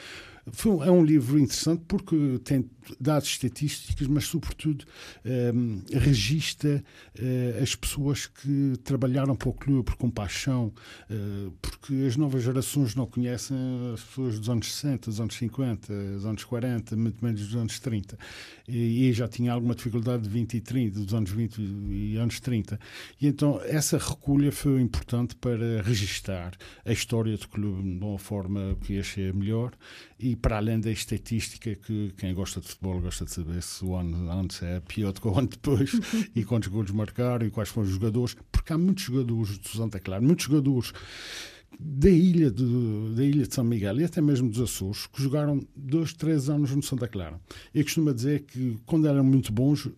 Foi, 0.53 0.87
é 0.87 0.91
um 0.91 1.05
livro 1.05 1.39
interessante 1.39 1.83
porque 1.87 2.41
tem 2.45 2.69
dados 3.01 3.29
estatísticos, 3.29 4.07
mas, 4.07 4.25
sobretudo, 4.25 4.85
um, 5.25 5.83
ehm, 5.91 5.99
registra 5.99 6.83
uh, 7.19 7.63
as 7.63 7.75
pessoas 7.75 8.27
que 8.27 8.75
trabalharam 8.85 9.37
para 9.37 9.49
o 9.49 9.53
clube 9.53 9.95
com 9.97 10.11
paixão, 10.11 10.73
uh, 11.11 11.51
porque 11.61 11.95
as 12.07 12.17
novas 12.17 12.43
gerações 12.43 12.95
não 12.95 13.07
conhecem 13.07 13.57
as 13.93 14.03
pessoas 14.03 14.39
dos 14.39 14.49
anos 14.49 14.73
60, 14.73 15.11
dos 15.11 15.21
anos 15.21 15.35
50, 15.37 16.13
dos 16.15 16.25
anos 16.25 16.45
40, 16.45 16.97
muito 16.97 17.25
menos 17.25 17.41
dos 17.47 17.57
anos 17.57 17.79
30. 17.79 18.19
E, 18.67 19.09
e 19.09 19.13
já 19.13 19.29
tinha 19.29 19.53
alguma 19.53 19.75
dificuldade 19.75 20.23
de 20.23 20.29
20 20.29 20.55
e 20.55 20.61
30, 20.61 21.01
dos 21.01 21.15
anos 21.15 21.31
20 21.31 21.59
e 21.59 22.17
anos 22.17 22.41
30. 22.41 22.79
E 23.21 23.27
então 23.27 23.61
essa 23.65 23.99
recolha 23.99 24.53
foi 24.53 24.81
importante 24.81 25.35
para 25.37 25.83
registar 25.83 26.53
a 26.85 26.93
história 26.93 27.37
do 27.37 27.49
clube 27.49 27.83
de 27.83 28.05
uma 28.05 28.19
forma 28.19 28.77
que 28.83 28.99
achei 28.99 29.33
melhor 29.33 29.73
e 30.19 30.35
para 30.35 30.57
além 30.57 30.81
da 30.81 30.91
estatística 30.91 31.75
que 31.75 32.13
quem 32.17 32.35
gosta 32.35 32.61
de 32.61 32.69
futebol 32.69 33.01
gosta 33.01 33.25
de 33.25 33.31
saber 33.31 33.63
se 33.63 33.85
o 33.85 33.95
ano 33.95 34.31
antes 34.31 34.63
é 34.63 34.81
pior 34.81 35.13
do 35.13 35.21
que 35.21 35.29
o 35.29 35.39
ano 35.39 35.49
depois 35.49 35.93
e 36.35 36.45
quantos 36.45 36.69
gols 36.69 36.91
marcaram 36.91 37.47
e 37.47 37.51
quais 37.51 37.69
foram 37.69 37.87
os 37.87 37.95
jogadores, 37.95 38.37
porque 38.51 38.73
há 38.73 38.79
muitos 38.79 39.05
jogadores 39.05 39.59
do 39.59 39.69
Santa 39.69 40.01
Clara, 40.01 40.21
muitos 40.21 40.47
jogadores 40.47 40.93
da 41.79 42.11
ilha, 42.11 42.51
de, 42.51 43.15
da 43.15 43.25
ilha 43.25 43.47
de 43.47 43.55
São 43.55 43.63
Miguel 43.63 44.01
e 44.01 44.05
até 44.05 44.21
mesmo 44.21 44.49
dos 44.51 44.61
Açores, 44.61 45.07
que 45.07 45.23
jogaram 45.23 45.61
dois, 45.77 46.13
três 46.13 46.49
anos 46.49 46.75
no 46.75 46.83
Santa 46.83 47.07
Clara. 47.07 47.41
Eu 47.75 47.85
costumo 47.85 48.13
dizer 48.13 48.41
que 48.43 48.77
quando 48.87 49.07
eram 49.07 49.23
muito 49.23 49.53
bons, 49.53 49.89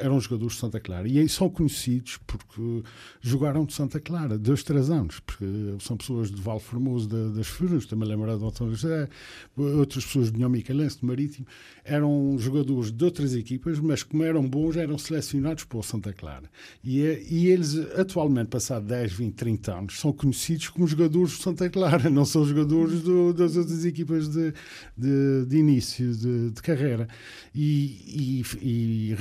eram 0.00 0.20
jogadores 0.20 0.54
de 0.54 0.60
Santa 0.60 0.80
Clara. 0.80 1.08
E 1.08 1.18
aí 1.18 1.28
são 1.28 1.48
conhecidos 1.48 2.18
porque 2.26 2.82
jogaram 3.20 3.64
de 3.64 3.72
Santa 3.72 3.98
Clara 4.00 4.36
dois, 4.38 4.62
três 4.62 4.90
anos 4.90 5.20
porque 5.20 5.44
são 5.80 5.96
pessoas 5.96 6.30
de 6.30 6.40
Val 6.40 6.60
Formoso 6.60 7.08
das 7.08 7.46
Furnas, 7.46 7.86
também 7.86 8.08
lembrar 8.08 8.36
de 8.36 8.44
Antônio 8.44 8.74
José 8.74 9.08
outras 9.56 10.04
pessoas 10.04 10.30
de 10.30 10.38
Nhão 10.38 10.50
Micalense, 10.50 11.00
do 11.00 11.06
Marítimo 11.06 11.46
eram 11.84 12.36
jogadores 12.38 12.92
de 12.92 13.04
outras 13.04 13.34
equipas 13.34 13.78
mas 13.80 14.02
como 14.02 14.22
eram 14.22 14.46
bons 14.46 14.76
eram 14.76 14.98
selecionados 14.98 15.64
por 15.64 15.84
Santa 15.84 16.12
Clara. 16.12 16.50
E, 16.84 17.02
é, 17.02 17.22
e 17.28 17.46
eles 17.48 17.76
atualmente, 17.98 18.48
passado 18.48 18.86
10, 18.86 19.12
20, 19.12 19.34
30 19.34 19.74
anos 19.74 20.00
são 20.00 20.12
conhecidos 20.12 20.68
como 20.68 20.86
jogadores 20.86 21.32
de 21.32 21.42
Santa 21.42 21.68
Clara 21.70 22.10
não 22.10 22.24
são 22.24 22.44
jogadores 22.44 23.02
do, 23.02 23.32
das 23.32 23.56
outras 23.56 23.84
equipas 23.84 24.28
de, 24.28 24.52
de, 24.96 25.46
de 25.46 25.56
início 25.56 26.12
de, 26.14 26.50
de 26.50 26.62
carreira. 26.62 27.08
E, 27.54 28.42
e, 28.62 29.10
e 29.10 29.14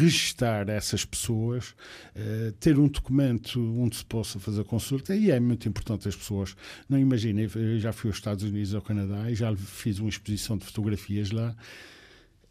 registrar 0.49 0.69
essas 0.69 1.05
pessoas, 1.05 1.75
uh, 2.15 2.51
ter 2.59 2.77
um 2.77 2.87
documento 2.87 3.59
onde 3.77 3.97
se 3.97 4.05
possa 4.05 4.39
fazer 4.39 4.63
consulta, 4.63 5.15
e 5.15 5.31
é 5.31 5.39
muito 5.39 5.67
importante 5.67 6.07
as 6.07 6.15
pessoas. 6.15 6.55
Não 6.87 6.97
imaginem, 6.97 7.47
já 7.79 7.93
fui 7.93 8.09
aos 8.09 8.17
Estados 8.17 8.43
Unidos 8.43 8.73
ao 8.73 8.81
Canadá 8.81 9.29
e 9.29 9.35
já 9.35 9.55
fiz 9.55 9.99
uma 9.99 10.09
exposição 10.09 10.57
de 10.57 10.65
fotografias 10.65 11.31
lá. 11.31 11.55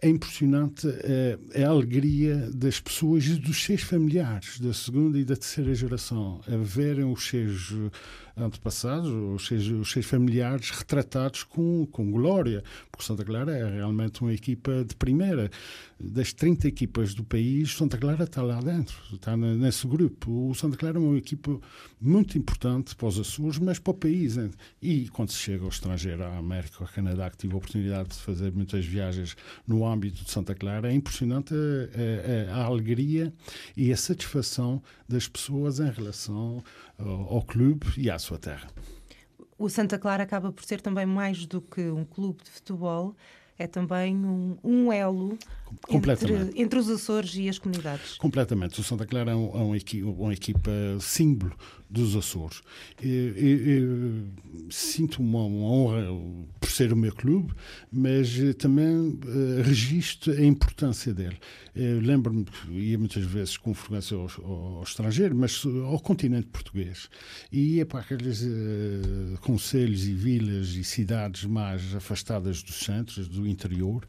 É 0.01 0.09
impressionante 0.09 0.87
uh, 0.87 1.65
a 1.65 1.69
alegria 1.69 2.49
das 2.55 2.79
pessoas 2.79 3.27
e 3.27 3.35
dos 3.35 3.61
seus 3.61 3.83
familiares, 3.83 4.61
da 4.61 4.73
segunda 4.73 5.19
e 5.19 5.25
da 5.25 5.35
terceira 5.35 5.75
geração, 5.75 6.41
a 6.47 6.57
verem 6.57 7.05
os 7.05 7.27
seus 7.27 7.73
antepassados, 8.39 9.09
os 9.11 9.47
seus, 9.47 9.67
os 9.67 9.91
seus 9.91 10.07
familiares 10.07 10.71
retratados 10.71 11.45
com, 11.45 11.87
com 11.87 12.11
glória, 12.11 12.63
porque 12.91 13.05
Santa 13.05 13.25
Clara 13.25 13.57
é 13.57 13.77
realmente 13.77 14.23
uma 14.23 14.33
equipa 14.33 14.85
de 14.85 14.95
primeira. 14.95 15.51
Das 16.01 16.33
30 16.33 16.69
equipas 16.69 17.13
do 17.13 17.25
país, 17.25 17.75
Santa 17.75 17.99
Clara 17.99 18.23
está 18.23 18.41
lá 18.41 18.61
dentro, 18.61 18.97
está 19.13 19.37
nesse 19.37 19.87
grupo. 19.87 20.51
O 20.51 20.55
Santa 20.55 20.77
Clara 20.77 20.97
é 20.97 21.01
uma 21.01 21.19
equipa 21.19 21.59
muito 22.01 22.39
importante 22.39 22.95
para 22.95 23.09
os 23.09 23.19
Açores, 23.19 23.59
mas 23.59 23.81
para 23.81 23.91
o 23.91 23.95
país. 23.95 24.37
E 24.81 25.09
quando 25.09 25.31
se 25.31 25.39
chega 25.39 25.65
ao 25.65 25.71
estrangeiro, 25.71 26.23
à 26.23 26.39
América, 26.39 26.77
ao 26.81 26.89
Canadá, 26.89 27.29
que 27.29 27.37
tive 27.37 27.55
a 27.55 27.57
oportunidade 27.57 28.11
de 28.11 28.17
fazer 28.17 28.53
muitas 28.53 28.85
viagens 28.87 29.37
no 29.67 29.85
âmbito 29.85 30.25
de 30.25 30.31
Santa 30.31 30.55
Clara, 30.55 30.91
é 30.91 30.95
impressionante 30.95 31.53
a, 31.53 32.53
a, 32.55 32.63
a 32.63 32.65
alegria 32.65 33.33
e 33.77 33.93
a 33.93 33.97
satisfação 33.97 34.81
das 35.09 35.27
pessoas 35.27 35.81
em 35.81 35.91
relação 35.91 36.63
ao, 36.99 37.35
ao 37.35 37.43
clube 37.43 37.87
e 37.97 38.11
à 38.11 38.19
sua 38.29 38.39
terra. 38.39 38.69
O 39.59 39.69
Santa 39.69 39.99
Clara 39.99 40.23
acaba 40.23 40.53
por 40.53 40.65
ser 40.65 40.81
também 40.81 41.07
mais 41.07 41.47
do 41.47 41.61
que 41.61 41.91
um 41.91 42.05
clube 42.05 42.45
de 42.45 42.51
futebol, 42.51 43.17
é 43.59 43.67
também 43.67 44.15
um, 44.15 44.57
um 44.63 44.93
elo 44.93 45.37
Completamente. 45.83 46.49
Entre, 46.51 46.63
entre, 46.63 46.79
os 46.79 46.89
Açores 46.89 47.35
e 47.37 47.49
as 47.49 47.59
comunidades. 47.59 48.17
Completamente. 48.17 48.81
O 48.81 48.85
Santa 48.85 49.07
Clara 49.07 49.33
é, 49.33 49.35
um, 49.35 49.51
é 49.55 49.63
uma, 49.63 49.77
equipa, 49.77 50.09
uma 50.09 50.33
equipa 50.33 50.71
símbolo 51.01 51.55
dos 51.91 52.15
Açores. 52.15 52.61
Eu, 53.03 53.37
eu, 53.37 53.67
eu 53.67 54.25
sinto 54.71 55.21
uma, 55.21 55.45
uma, 55.45 55.67
honra 55.67 56.07
por 56.61 56.71
ser 56.71 56.93
o 56.93 56.97
meu 56.97 57.15
clube, 57.15 57.53
mas 57.91 58.37
também 58.59 58.87
uh, 58.87 59.63
registro 59.65 60.33
a 60.33 60.45
importância 60.45 61.15
dele. 61.15 61.39
Lembro-me 61.75 62.45
que 62.45 62.73
ia 62.73 62.99
muitas 62.99 63.25
vezes 63.25 63.57
com 63.57 63.73
frequência 63.73 64.17
ao, 64.17 64.29
ao, 64.45 64.83
estrangeiro, 64.83 65.35
mas 65.35 65.63
ao 65.65 66.01
continente 66.01 66.49
português. 66.49 67.09
E 67.53 67.77
ia 67.77 67.87
para 67.87 68.01
aqueles 68.01 68.43
uh, 68.43 69.39
conselhos 69.41 70.07
e 70.07 70.13
vilas 70.13 70.69
e 70.71 70.83
cidades 70.83 71.45
mais 71.45 71.95
afastadas 71.95 72.63
dos 72.63 72.81
centros, 72.81 73.29
do 73.29 73.47
interior, 73.47 74.05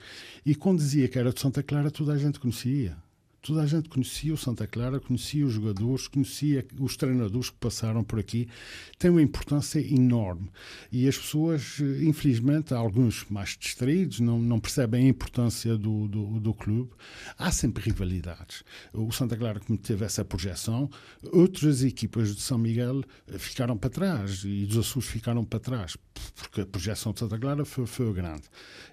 e 0.45 0.55
quando 0.55 0.79
dizia 0.79 1.07
que 1.07 1.19
era 1.19 1.31
de 1.31 1.39
Santa 1.39 1.48
Clara, 1.51 1.91
toda 1.91 2.13
a 2.13 2.17
gente 2.17 2.39
conhecia. 2.39 2.97
Toda 3.41 3.63
a 3.63 3.65
gente 3.65 3.87
conhecia 3.87 4.33
o 4.33 4.37
Santa 4.37 4.67
Clara, 4.67 4.99
conhecia 4.99 5.45
os 5.45 5.53
jogadores, 5.53 6.07
conhecia 6.07 6.65
os 6.77 6.97
treinadores 6.97 7.49
que 7.49 7.57
passaram 7.57 8.03
por 8.03 8.19
aqui. 8.19 8.49
Tem 8.97 9.09
uma 9.09 9.21
importância 9.21 9.79
enorme. 9.79 10.49
E 10.91 11.07
as 11.07 11.17
pessoas, 11.17 11.79
infelizmente, 12.01 12.73
alguns 12.73 13.25
mais 13.29 13.55
distraídos, 13.57 14.19
não, 14.19 14.39
não 14.39 14.59
percebem 14.59 15.05
a 15.05 15.09
importância 15.09 15.77
do, 15.77 16.07
do, 16.09 16.39
do, 16.39 16.53
clube. 16.53 16.91
Há 17.37 17.49
sempre 17.51 17.83
rivalidades. 17.83 18.63
O 18.93 19.09
Santa 19.11 19.37
Clara, 19.37 19.59
como 19.61 19.77
teve 19.77 20.03
essa 20.03 20.25
projeção, 20.25 20.89
outras 21.31 21.81
equipas 21.81 22.35
de 22.35 22.41
São 22.41 22.57
Miguel 22.57 23.03
ficaram 23.37 23.77
para 23.77 23.89
trás 23.89 24.43
e 24.43 24.67
os 24.69 24.77
Açores 24.77 25.07
ficaram 25.07 25.45
para 25.45 25.59
trás, 25.59 25.95
porque 26.35 26.61
a 26.61 26.65
projeção 26.65 27.13
de 27.13 27.19
Santa 27.19 27.39
Clara 27.39 27.63
foi, 27.63 27.85
foi 27.85 28.11
grande. 28.13 28.43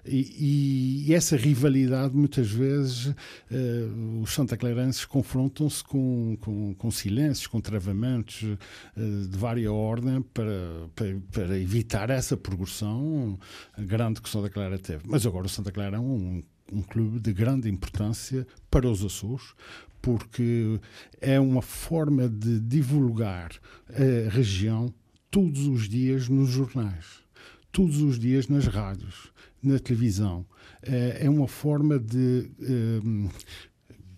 E, 0.05 1.05
e, 1.07 1.13
essa 1.13 1.35
rivalidade, 1.35 2.15
muitas 2.15 2.49
vezes, 2.49 3.07
uh, 3.07 4.21
os 4.21 4.36
Santa 4.37 4.55
Clarenses 4.55 5.03
confrontam-se 5.03 5.83
com, 5.83 6.37
com, 6.39 6.75
com, 6.75 6.91
silêncios, 6.91 7.47
com 7.47 7.59
travamentos 7.59 8.43
uh, 8.43 9.27
de 9.27 9.35
vária 9.35 9.73
ordem 9.73 10.21
para, 10.21 10.87
para, 10.93 11.17
para, 11.31 11.59
evitar 11.59 12.11
essa 12.11 12.37
progressão 12.37 13.39
grande 13.75 14.21
que 14.21 14.29
o 14.29 14.31
Santa 14.31 14.47
Clara 14.47 14.77
teve. 14.77 15.05
Mas 15.07 15.25
agora 15.25 15.47
o 15.47 15.49
Santa 15.49 15.71
Clara 15.71 15.97
é 15.97 15.99
um, 15.99 16.43
um 16.71 16.83
clube 16.83 17.19
de 17.19 17.33
grande 17.33 17.67
importância 17.67 18.45
para 18.69 18.87
os 18.87 19.03
Açores, 19.03 19.55
porque 20.03 20.79
é 21.19 21.39
uma 21.39 21.63
forma 21.63 22.29
de 22.29 22.59
divulgar 22.59 23.49
a 23.89 24.29
região 24.29 24.93
todos 25.31 25.65
os 25.65 25.89
dias 25.89 26.29
nos 26.29 26.49
jornais, 26.49 27.23
todos 27.71 28.03
os 28.03 28.19
dias 28.19 28.47
nas 28.47 28.67
rádios, 28.67 29.31
na 29.63 29.79
televisão. 29.79 30.45
É, 30.83 31.25
é 31.25 31.29
uma 31.29 31.47
forma 31.47 31.97
de 31.97 32.51
um, 33.03 33.29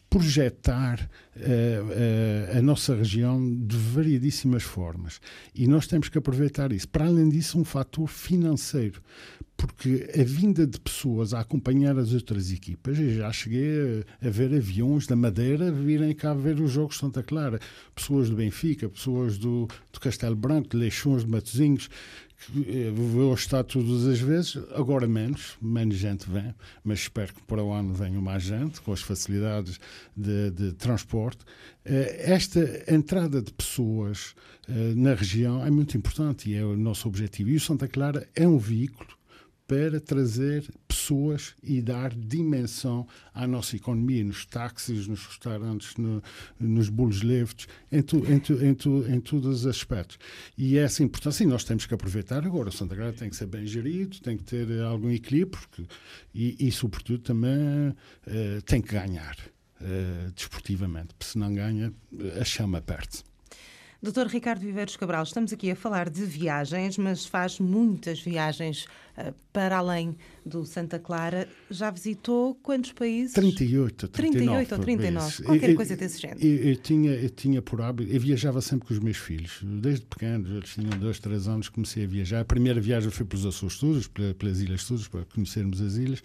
projetar 0.10 1.00
uh, 1.36 2.56
uh, 2.56 2.58
a 2.58 2.62
nossa 2.62 2.96
região 2.96 3.40
de 3.40 3.78
variedíssimas 3.78 4.64
formas. 4.64 5.22
E 5.54 5.68
nós 5.68 5.86
temos 5.86 6.10
que 6.10 6.18
aproveitar 6.18 6.72
isso. 6.72 6.90
Para 6.90 7.06
além 7.06 7.30
disso, 7.30 7.60
um 7.60 7.64
fator 7.64 8.08
financeiro, 8.08 9.02
porque 9.56 10.10
a 10.20 10.24
vinda 10.24 10.66
de 10.66 10.80
pessoas 10.80 11.34
a 11.34 11.42
acompanhar 11.42 11.98
as 12.00 12.14
outras 12.14 12.52
equipas, 12.52 12.98
eu 12.98 13.14
já 13.14 13.32
cheguei 13.32 14.06
a, 14.22 14.28
a 14.28 14.30
ver 14.30 14.54
aviões 14.56 15.06
da 15.06 15.16
Madeira 15.16 15.72
virem 15.72 16.16
cá 16.16 16.34
ver 16.34 16.60
os 16.60 16.72
Jogos 16.72 16.96
de 16.96 17.02
Santa 17.02 17.22
Clara, 17.22 17.60
pessoas 17.94 18.30
do 18.30 18.36
Benfica, 18.36 18.90
pessoas 18.90 19.38
do, 19.38 19.68
do 19.92 20.00
Castelo 20.00 20.36
Branco, 20.36 20.70
de 20.70 20.78
Leixões, 20.78 21.24
de 21.24 21.30
Matosinhos, 21.30 21.90
Vou 22.94 23.34
estar 23.34 23.64
todas 23.64 24.08
as 24.08 24.20
vezes, 24.20 24.58
agora 24.74 25.06
menos, 25.06 25.58
menos 25.62 25.96
gente 25.96 26.30
vem, 26.30 26.56
mas 26.84 27.00
espero 27.00 27.34
que 27.34 27.42
para 27.44 27.62
o 27.62 27.72
ano 27.72 27.94
venha 27.94 28.20
mais 28.22 28.44
gente, 28.44 28.80
com 28.82 28.94
as 28.94 29.02
facilidades 29.02 29.80
de, 30.16 30.50
de 30.52 30.72
transporte. 30.74 31.44
Eh, 31.84 32.32
esta 32.32 32.60
entrada 32.88 33.42
de 33.42 33.52
pessoas 33.52 34.36
eh, 34.68 34.94
na 34.96 35.14
região 35.14 35.66
é 35.66 35.70
muito 35.70 35.98
importante 35.98 36.50
e 36.50 36.56
é 36.56 36.64
o 36.64 36.78
nosso 36.78 37.08
objetivo. 37.10 37.50
E 37.50 37.58
o 37.58 37.60
Santa 37.60 37.88
Clara 37.88 38.28
é 38.34 38.48
um 38.48 38.58
veículo 38.58 39.10
para 39.68 40.00
trazer 40.00 40.68
pessoas 41.10 41.56
e 41.64 41.82
dar 41.82 42.14
dimensão 42.14 43.08
à 43.34 43.48
nossa 43.48 43.76
economia, 43.76 44.24
nos 44.24 44.46
táxis, 44.46 45.08
nos 45.08 45.26
restaurantes, 45.26 45.96
no, 45.98 46.22
nos 46.60 46.90
bolos 46.90 47.24
leves, 47.24 47.68
em, 47.92 48.02
tu, 48.02 48.18
em, 48.32 48.40
tu, 48.40 48.64
em, 48.64 48.74
tu, 48.74 49.06
em 49.08 49.20
todos 49.20 49.62
os 49.62 49.68
aspectos. 49.68 50.20
E 50.58 50.78
essa 50.78 51.04
importância, 51.04 51.44
e 51.44 51.48
nós 51.48 51.64
temos 51.64 51.86
que 51.86 51.94
aproveitar 51.94 52.46
agora. 52.46 52.70
O 52.70 52.72
Santa 52.72 52.96
Clara 52.96 53.14
tem 53.14 53.30
que 53.30 53.36
ser 53.36 53.48
bem 53.48 53.66
gerido, 53.66 54.20
tem 54.20 54.38
que 54.38 54.44
ter 54.44 54.82
algum 54.82 55.10
equilíbrio, 55.10 55.60
porque, 55.60 55.86
e, 56.34 56.68
e, 56.68 56.72
sobretudo, 56.72 57.20
também 57.20 57.90
uh, 57.90 58.62
tem 58.66 58.82
que 58.82 58.94
ganhar 58.94 59.36
uh, 59.82 60.32
desportivamente, 60.36 61.16
porque 61.16 61.32
se 61.32 61.38
não 61.38 61.54
ganha, 61.54 61.92
a 62.40 62.46
chama 62.46 62.82
perde-se. 62.82 63.29
Doutor 64.02 64.28
Ricardo 64.28 64.62
Viveiros 64.62 64.96
Cabral, 64.96 65.24
estamos 65.24 65.52
aqui 65.52 65.70
a 65.72 65.76
falar 65.76 66.10
de 66.10 66.24
viagens, 66.24 66.98
mas 66.98 67.26
faz 67.26 67.60
muitas 67.60 68.22
viagens 68.22 68.86
uh, 69.18 69.36
para 69.52 69.78
além 69.78 70.16
do 70.46 70.66
Santa 70.66 70.98
Clara. 70.98 71.50
Já 71.70 71.92
visitou 71.92 72.56
quantos 72.56 72.94
países? 72.94 73.34
38, 73.34 74.08
39. 74.08 74.66
38 74.68 74.72
ou 74.72 74.80
39, 74.80 75.26
vezes. 75.26 75.46
qualquer 75.46 75.70
eu, 75.72 75.76
coisa 75.76 75.98
desse 75.98 76.22
género. 76.22 76.40
Eu, 76.42 76.70
eu, 76.70 76.76
tinha, 76.78 77.12
eu 77.12 77.30
tinha 77.30 77.62
por 77.62 77.82
hábito, 77.82 78.10
eu 78.10 78.22
viajava 78.22 78.62
sempre 78.62 78.88
com 78.88 78.94
os 78.94 79.02
meus 79.02 79.18
filhos, 79.18 79.60
desde 79.64 80.06
pequenos, 80.06 80.50
eles 80.50 80.70
tinham 80.70 80.98
dois, 80.98 81.20
três 81.20 81.50
anos, 81.50 81.68
comecei 81.68 82.06
a 82.06 82.08
viajar. 82.08 82.40
A 82.40 82.46
primeira 82.46 82.80
viagem 82.80 83.12
foi 83.12 83.26
pelos 83.26 83.46
Açores 83.46 83.78
todos, 83.80 84.08
pelas 84.08 84.62
Ilhas 84.62 84.86
todas, 84.88 85.10
para 85.10 85.26
conhecermos 85.26 85.82
as 85.82 85.96
ilhas, 85.96 86.24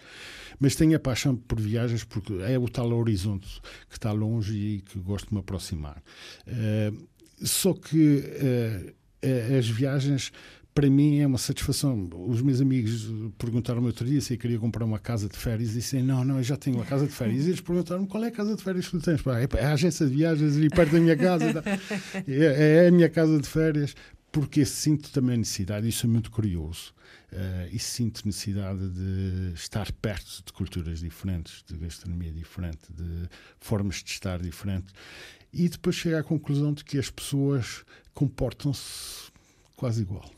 mas 0.60 0.76
tenho 0.76 0.94
a 0.94 1.00
paixão 1.00 1.34
por 1.34 1.58
viagens 1.60 2.04
porque 2.04 2.34
é 2.34 2.56
o 2.56 2.68
tal 2.68 2.92
horizonte 2.92 3.60
que 3.88 3.96
está 3.96 4.12
longe 4.12 4.54
e 4.54 4.80
que 4.80 4.96
gosto 5.00 5.30
de 5.30 5.34
me 5.34 5.40
aproximar. 5.40 6.00
Uh, 6.46 7.13
só 7.42 7.72
que 7.72 8.18
uh, 8.18 9.56
as 9.58 9.68
viagens 9.68 10.32
para 10.74 10.90
mim 10.90 11.20
é 11.20 11.26
uma 11.26 11.38
satisfação. 11.38 12.10
Os 12.26 12.42
meus 12.42 12.60
amigos 12.60 13.08
perguntaram-me 13.38 13.86
outro 13.86 14.04
dia 14.04 14.20
se 14.20 14.34
eu 14.34 14.38
queria 14.38 14.58
comprar 14.58 14.84
uma 14.84 14.98
casa 14.98 15.28
de 15.28 15.36
férias 15.36 15.70
e 15.70 15.74
disse: 15.74 16.02
Não, 16.02 16.24
não, 16.24 16.38
eu 16.38 16.42
já 16.42 16.56
tenho 16.56 16.76
uma 16.76 16.84
casa 16.84 17.06
de 17.06 17.12
férias. 17.12 17.46
E 17.46 17.50
eles 17.50 17.60
perguntaram-me 17.60 18.08
qual 18.08 18.24
é 18.24 18.28
a 18.28 18.32
casa 18.32 18.56
de 18.56 18.62
férias 18.62 18.86
que 18.86 18.98
tu 18.98 19.00
tens. 19.00 19.22
Pá, 19.22 19.38
é 19.38 19.64
a 19.64 19.72
agência 19.72 20.04
de 20.06 20.14
viagens 20.16 20.56
ali 20.56 20.68
perto 20.68 20.92
da 20.92 21.00
minha 21.00 21.16
casa. 21.16 21.62
é, 22.26 22.84
é, 22.84 22.88
a 22.88 22.90
minha 22.90 23.08
casa 23.08 23.38
de 23.38 23.48
férias, 23.48 23.94
porque 24.34 24.64
sinto 24.64 25.12
também 25.12 25.36
necessidade, 25.38 25.86
isso 25.86 26.06
é 26.06 26.08
muito 26.08 26.28
curioso. 26.28 26.92
Uh, 27.32 27.68
e 27.72 27.78
sinto 27.78 28.26
necessidade 28.26 28.90
de 28.90 29.52
estar 29.54 29.90
perto 29.92 30.42
de 30.44 30.52
culturas 30.52 30.98
diferentes, 31.00 31.64
de 31.66 31.76
gastronomia 31.76 32.32
diferente, 32.32 32.92
de 32.92 33.28
formas 33.60 34.02
de 34.02 34.10
estar 34.10 34.40
diferentes 34.40 34.92
e 35.54 35.68
depois 35.68 35.94
chega 35.94 36.18
à 36.18 36.22
conclusão 36.24 36.74
de 36.74 36.84
que 36.84 36.98
as 36.98 37.08
pessoas 37.08 37.84
comportam-se 38.12 39.30
quase 39.76 40.02
igual. 40.02 40.28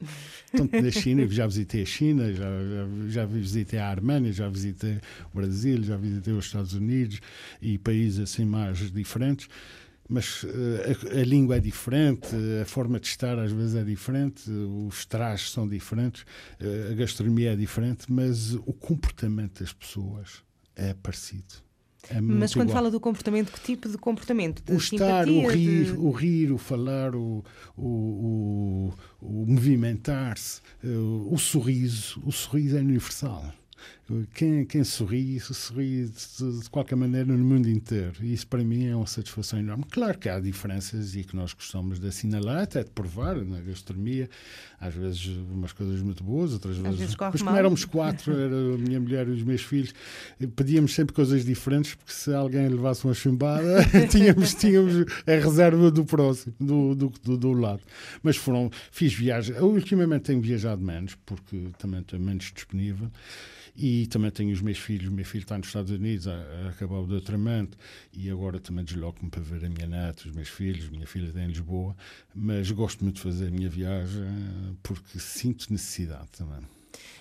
Tanto 0.52 0.80
na 0.80 0.90
China, 0.90 1.26
já 1.26 1.46
visitei 1.46 1.82
a 1.82 1.86
China, 1.86 2.32
já, 2.32 2.44
já, 2.44 3.08
já, 3.08 3.26
visitei 3.26 3.78
a 3.78 3.88
Arménia, 3.88 4.30
já 4.30 4.48
visitei 4.48 5.00
o 5.32 5.36
Brasil, 5.36 5.82
já 5.82 5.96
visitei 5.96 6.34
os 6.34 6.44
Estados 6.44 6.74
Unidos 6.74 7.20
e 7.62 7.78
países 7.78 8.20
assim 8.20 8.44
mais 8.44 8.92
diferentes. 8.92 9.48
Mas 10.08 10.42
uh, 10.42 10.48
a, 11.14 11.20
a, 11.20 11.24
língua 11.24 11.56
é 11.56 11.60
diferente, 11.60 12.28
a 12.62 12.64
forma 12.64 12.98
de 12.98 13.06
estar 13.06 13.38
às 13.38 13.52
vezes 13.52 13.74
é 13.74 13.84
diferente, 13.84 14.50
os 14.50 15.04
trajes 15.04 15.50
são 15.50 15.68
diferentes, 15.68 16.22
uh, 16.22 16.92
a 16.92 16.94
gastronomia 16.94 17.52
é 17.52 17.56
diferente, 17.56 18.10
mas 18.10 18.54
o 18.54 18.72
comportamento 18.72 19.60
das 19.60 19.72
pessoas 19.72 20.42
é 20.74 20.94
parecido. 20.94 21.68
É 22.10 22.20
Mas 22.20 22.54
quando 22.54 22.68
igual. 22.68 22.76
fala 22.76 22.90
do 22.90 23.00
comportamento, 23.00 23.52
que 23.52 23.60
tipo 23.60 23.88
de 23.88 23.98
comportamento? 23.98 24.62
De 24.62 24.72
o 24.72 24.78
estar, 24.78 25.28
o 25.28 25.48
rir, 25.48 25.84
de... 25.84 25.92
o 25.92 26.10
rir, 26.10 26.52
o 26.52 26.58
falar, 26.58 27.14
o, 27.14 27.44
o, 27.76 27.86
o, 27.86 28.94
o 29.20 29.46
movimentar-se, 29.46 30.62
eh, 30.82 30.88
o 30.88 31.36
sorriso. 31.36 32.22
O 32.24 32.32
sorriso 32.32 32.78
é 32.78 32.80
universal. 32.80 33.52
Quem, 34.34 34.64
quem 34.64 34.82
sorri, 34.84 35.38
sorri 35.38 36.06
de, 36.06 36.60
de, 36.60 36.70
qualquer 36.70 36.96
maneira 36.96 37.26
no 37.26 37.44
mundo 37.44 37.68
inteiro. 37.68 38.14
E 38.22 38.32
isso 38.32 38.46
para 38.46 38.64
mim 38.64 38.86
é 38.86 38.96
uma 38.96 39.06
satisfação 39.06 39.58
enorme. 39.58 39.84
Claro 39.90 40.16
que 40.18 40.30
há 40.30 40.40
diferenças 40.40 41.14
e 41.14 41.22
que 41.22 41.36
nós 41.36 41.52
gostamos 41.52 42.00
de 42.00 42.08
assinalar, 42.08 42.62
até 42.62 42.82
de 42.82 42.90
provar 42.90 43.36
na 43.36 43.60
gastronomia. 43.60 44.30
Às 44.80 44.94
vezes 44.94 45.26
umas 45.50 45.72
coisas 45.72 46.00
muito 46.00 46.24
boas, 46.24 46.54
outras 46.54 46.76
Às 46.76 46.82
vezes. 46.82 46.98
vezes 46.98 47.16
mas 47.18 47.42
como 47.42 47.56
éramos 47.56 47.84
quatro, 47.84 48.32
era 48.32 48.54
a 48.54 48.78
minha 48.78 48.98
mulher 48.98 49.28
e 49.28 49.32
os 49.32 49.42
meus 49.42 49.60
filhos, 49.60 49.92
pedíamos 50.56 50.94
sempre 50.94 51.14
coisas 51.14 51.44
diferentes, 51.44 51.94
porque 51.94 52.12
se 52.12 52.32
alguém 52.32 52.66
levasse 52.66 53.04
uma 53.04 53.12
chumbada, 53.12 53.84
tínhamos, 54.08 54.54
tínhamos 54.54 55.04
a 55.26 55.32
reserva 55.32 55.90
do 55.90 56.06
próximo, 56.06 56.54
do, 56.58 56.94
do, 56.94 57.12
do, 57.22 57.36
do 57.36 57.52
lado. 57.52 57.82
Mas 58.22 58.36
foram, 58.36 58.70
fiz 58.90 59.12
viagens. 59.12 59.60
Ultimamente 59.60 60.22
tenho 60.22 60.40
viajado 60.40 60.80
menos, 60.80 61.14
porque 61.26 61.68
também 61.78 62.00
estou 62.00 62.18
menos 62.18 62.50
disponível. 62.54 63.10
E 63.80 63.97
também 64.06 64.30
tenho 64.30 64.52
os 64.52 64.60
meus 64.60 64.78
filhos. 64.78 65.08
O 65.08 65.12
meu 65.12 65.24
filho 65.24 65.42
está 65.42 65.56
nos 65.56 65.68
Estados 65.68 65.90
Unidos 65.90 66.26
a, 66.28 66.34
a 66.34 66.68
acabar 66.70 66.96
o 66.96 67.06
doutoramento 67.06 67.76
e 68.12 68.30
agora 68.30 68.60
também 68.60 68.84
desloco-me 68.84 69.30
para 69.30 69.42
ver 69.42 69.64
a 69.64 69.68
minha 69.68 69.86
neta, 69.86 70.28
os 70.28 70.34
meus 70.34 70.48
filhos. 70.48 70.88
Minha 70.88 71.06
filha 71.06 71.28
está 71.28 71.40
em 71.40 71.48
Lisboa, 71.48 71.96
mas 72.34 72.70
gosto 72.70 73.02
muito 73.04 73.16
de 73.16 73.22
fazer 73.22 73.48
a 73.48 73.50
minha 73.50 73.68
viagem 73.68 74.24
porque 74.82 75.18
sinto 75.18 75.72
necessidade 75.72 76.28
também. 76.32 76.60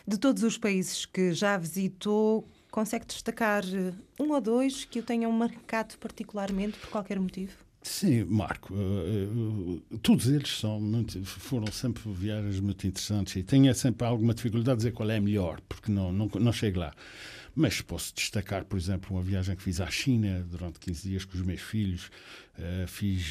De 0.08 0.18
todos 0.18 0.44
os 0.44 0.58
países 0.58 1.06
que 1.06 1.34
já 1.34 1.58
visitou, 1.58 2.48
consegue 2.72 3.06
destacar 3.06 3.64
eh, 3.66 3.94
um 4.20 4.32
ou 4.32 4.42
dois 4.42 4.86
que 4.86 5.00
o 5.00 5.04
tenham 5.04 5.32
marcado 5.32 5.98
particularmente 5.98 6.78
por 6.78 6.90
qualquer 6.90 7.20
motivo? 7.20 7.67
Sim, 7.88 8.26
Marco, 8.26 8.74
uh, 8.74 9.82
uh, 9.92 9.98
todos 10.00 10.28
eles 10.28 10.50
são 10.50 10.80
muito, 10.80 11.24
foram 11.24 11.72
sempre 11.72 12.04
viagens 12.12 12.60
muito 12.60 12.86
interessantes 12.86 13.38
e 13.38 13.44
tenho 13.44 13.74
sempre 13.74 14.06
alguma 14.06 14.34
dificuldade 14.34 14.74
a 14.74 14.76
dizer 14.76 14.92
qual 14.92 15.10
é 15.10 15.16
a 15.16 15.22
melhor, 15.22 15.62
porque 15.70 15.90
não, 15.90 16.12
não, 16.12 16.30
não 16.38 16.52
chego 16.52 16.80
lá. 16.82 16.94
Mas 17.56 17.82
posso 17.82 18.14
destacar, 18.14 18.66
por 18.66 18.78
exemplo, 18.78 19.16
uma 19.16 19.24
viagem 19.24 19.56
que 19.56 19.64
fiz 19.64 19.80
à 19.80 19.90
China 19.90 20.46
durante 20.52 20.80
15 20.80 21.10
dias 21.10 21.26
com 21.26 21.38
os 21.38 21.44
meus 21.44 21.62
filhos. 21.62 22.12
Uh, 22.60 22.86
fiz 22.88 23.22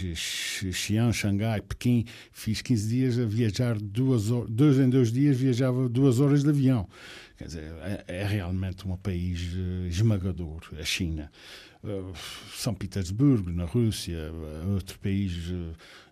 Xi'an, 0.73 1.13
Xangai, 1.13 1.61
Pequim. 1.61 2.07
Fiz 2.33 2.63
15 2.63 2.89
dias 2.89 3.19
a 3.19 3.25
viajar 3.27 3.79
duas 3.79 4.25
dois 4.49 4.79
em 4.79 4.89
dois 4.89 5.13
dias 5.13 5.37
viajava 5.37 5.89
duas 5.89 6.19
horas 6.19 6.43
de 6.43 6.49
avião. 6.49 6.89
Quer 7.37 7.45
dizer, 7.45 7.73
é, 7.83 8.05
é 8.09 8.27
realmente 8.27 8.89
um 8.89 8.97
país 8.97 9.53
esmagador, 9.89 10.63
a 10.81 10.85
China. 10.85 11.31
Uh, 11.87 12.13
São 12.53 12.75
Petersburgo, 12.75 13.51
na 13.51 13.65
Rússia, 13.65 14.19
outro 14.75 14.99
país 14.99 15.33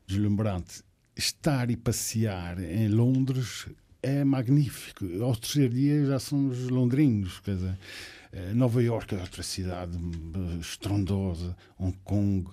deslumbrante. 0.06 0.82
Estar 1.16 1.68
e 1.70 1.76
passear 1.76 2.60
em 2.60 2.88
Londres 2.88 3.66
é 4.04 4.22
magnífico. 4.22 5.04
Ao 5.22 5.34
terceiro 5.34 5.74
dia 5.74 6.04
já 6.04 6.18
somos 6.18 6.68
londrinos, 6.68 7.40
quer 7.40 7.56
dizer, 7.56 7.78
eh, 8.32 8.52
Nova 8.52 8.82
York 8.82 9.14
é 9.14 9.18
outra 9.18 9.42
cidade 9.42 9.96
eh, 9.96 10.60
estrondosa, 10.60 11.56
Hong 11.78 11.96
Kong, 12.04 12.50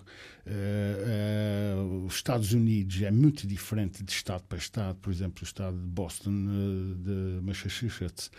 os 2.06 2.16
Estados 2.16 2.54
Unidos 2.54 3.02
é 3.02 3.12
muito 3.12 3.46
diferente 3.46 4.04
de 4.04 4.12
estado 4.12 4.44
para 4.44 4.58
estado. 4.58 4.96
Por 4.96 5.12
exemplo, 5.12 5.42
o 5.42 5.46
estado 5.46 5.78
de 5.78 5.88
Boston, 5.88 6.32
de 6.32 7.42
Massachusetts, 7.44 8.32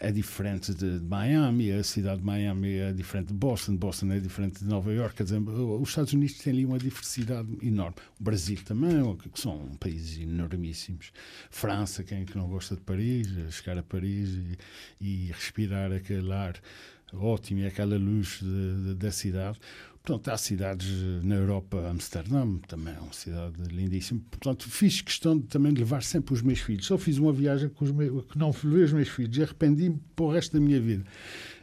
é 0.00 0.12
diferente 0.12 0.72
de, 0.74 1.00
Miami. 1.00 1.72
A 1.72 1.82
cidade 1.82 2.20
de 2.20 2.26
Miami 2.26 2.76
é 2.76 2.92
diferente 2.92 3.28
de 3.28 3.34
Boston. 3.34 3.76
Boston 3.76 4.12
é 4.12 4.20
diferente 4.20 4.60
de 4.60 4.66
Nova 4.66 4.92
York. 4.92 5.16
Quer 5.16 5.24
dizer, 5.24 5.40
os 5.40 5.88
Estados 5.88 6.12
Unidos 6.12 6.38
têm 6.38 6.52
ali 6.52 6.64
uma 6.64 6.78
diversidade 6.78 7.48
enorme. 7.62 7.96
O 8.18 8.22
Brasil 8.22 8.58
também, 8.64 9.16
que 9.16 9.40
são 9.40 9.58
países 9.80 10.18
enormíssimos. 10.18 11.12
França, 11.50 12.04
quem 12.04 12.22
é 12.22 12.24
que 12.24 12.36
não 12.36 12.48
gosta 12.48 12.76
de 12.76 12.82
Paris, 12.82 13.28
chegar 13.50 13.78
a 13.78 13.82
Paris 13.82 14.30
e, 14.30 14.58
e 15.00 15.26
respirar 15.32 15.92
aquele 15.92 16.32
ar 16.32 16.60
ótimo 17.12 17.60
e 17.60 17.66
aquela 17.66 17.96
luz 17.96 18.40
da 18.96 19.10
cidade. 19.10 19.58
Portanto, 20.08 20.28
há 20.30 20.38
cidades 20.38 20.88
na 21.22 21.34
Europa, 21.34 21.86
Amsterdã 21.86 22.56
também 22.66 22.94
é 22.94 22.98
uma 22.98 23.12
cidade 23.12 23.62
lindíssima. 23.70 24.22
Portanto, 24.30 24.66
fiz 24.66 25.02
questão 25.02 25.38
de, 25.38 25.46
também 25.46 25.70
de 25.70 25.80
levar 25.80 26.02
sempre 26.02 26.32
os 26.32 26.40
meus 26.40 26.60
filhos. 26.60 26.86
Só 26.86 26.96
fiz 26.96 27.18
uma 27.18 27.30
viagem 27.30 27.68
com 27.68 27.84
os 27.84 27.92
meus, 27.92 28.24
que 28.24 28.38
não 28.38 28.50
levei 28.64 28.84
os 28.84 28.92
meus 28.94 29.08
filhos 29.10 29.36
e 29.36 29.42
arrependi-me 29.42 30.00
para 30.16 30.24
o 30.24 30.32
resto 30.32 30.54
da 30.54 30.60
minha 30.64 30.80
vida. 30.80 31.04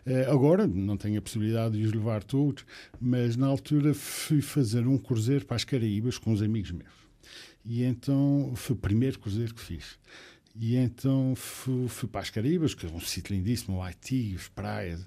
Uh, 0.05 0.31
agora, 0.31 0.67
não 0.67 0.95
tenho 0.95 1.17
a 1.17 1.21
possibilidade 1.23 1.75
de 1.75 1.85
os 1.85 1.91
levar 1.91 2.23
todos, 2.23 2.63
mas 3.01 3.35
na 3.35 3.47
altura 3.47 3.95
fui 3.95 4.41
fazer 4.41 4.85
um 4.85 4.99
cruzeiro 4.99 5.43
para 5.43 5.55
as 5.55 5.63
Caraíbas 5.63 6.19
com 6.19 6.31
uns 6.31 6.43
amigos 6.43 6.69
meus. 6.69 6.93
E 7.65 7.81
então 7.81 8.53
foi 8.55 8.75
o 8.75 8.79
primeiro 8.79 9.17
cruzeiro 9.17 9.55
que 9.55 9.61
fiz. 9.61 9.97
E 10.57 10.77
então 10.77 11.33
fui, 11.35 11.87
fui, 11.89 12.07
para 12.07 12.21
as 12.21 12.29
Caraíbas, 12.29 12.73
que 12.73 12.85
é 12.85 12.89
um 12.89 12.99
sítio 13.01 13.35
lindíssimo, 13.35 13.77
o 13.77 13.81
Haiti, 13.81 14.33
as 14.37 14.47
praias. 14.47 15.05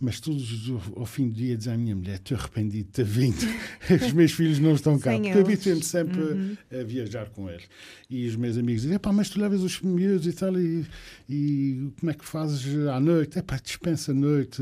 Mas 0.00 0.18
todos 0.18 0.72
ao 0.96 1.06
fim 1.06 1.28
do 1.28 1.34
dia 1.34 1.56
dizem 1.56 1.74
à 1.74 1.76
minha 1.76 1.94
mulher: 1.94 2.16
Estou 2.16 2.36
arrependido 2.36 2.86
de 2.86 2.90
ter 2.90 3.04
vindo. 3.04 3.36
os 4.04 4.12
meus 4.12 4.32
filhos 4.32 4.58
não 4.58 4.74
estão 4.74 4.98
cá. 4.98 5.12
porque 5.12 5.30
habituei-me 5.30 5.84
sempre 5.84 6.20
uhum. 6.20 6.56
a, 6.72 6.80
a, 6.80 6.84
viajar 6.84 7.30
com 7.30 7.48
eles. 7.48 7.68
E 8.10 8.26
os 8.26 8.34
meus 8.34 8.58
amigos 8.58 8.82
dizem: 8.82 8.98
Pá, 8.98 9.12
mas 9.12 9.30
tu 9.30 9.40
levas 9.40 9.62
os 9.62 9.80
miúdos 9.80 10.26
e 10.26 10.32
tal, 10.32 10.58
e, 10.58 10.84
e 11.28 11.92
como 12.00 12.10
é 12.10 12.14
que 12.14 12.24
fazes 12.24 12.88
à 12.88 12.98
noite? 12.98 13.38
É 13.38 13.42
pá, 13.42 13.56
dispensa 13.62 14.10
a 14.10 14.14
noite. 14.14 14.60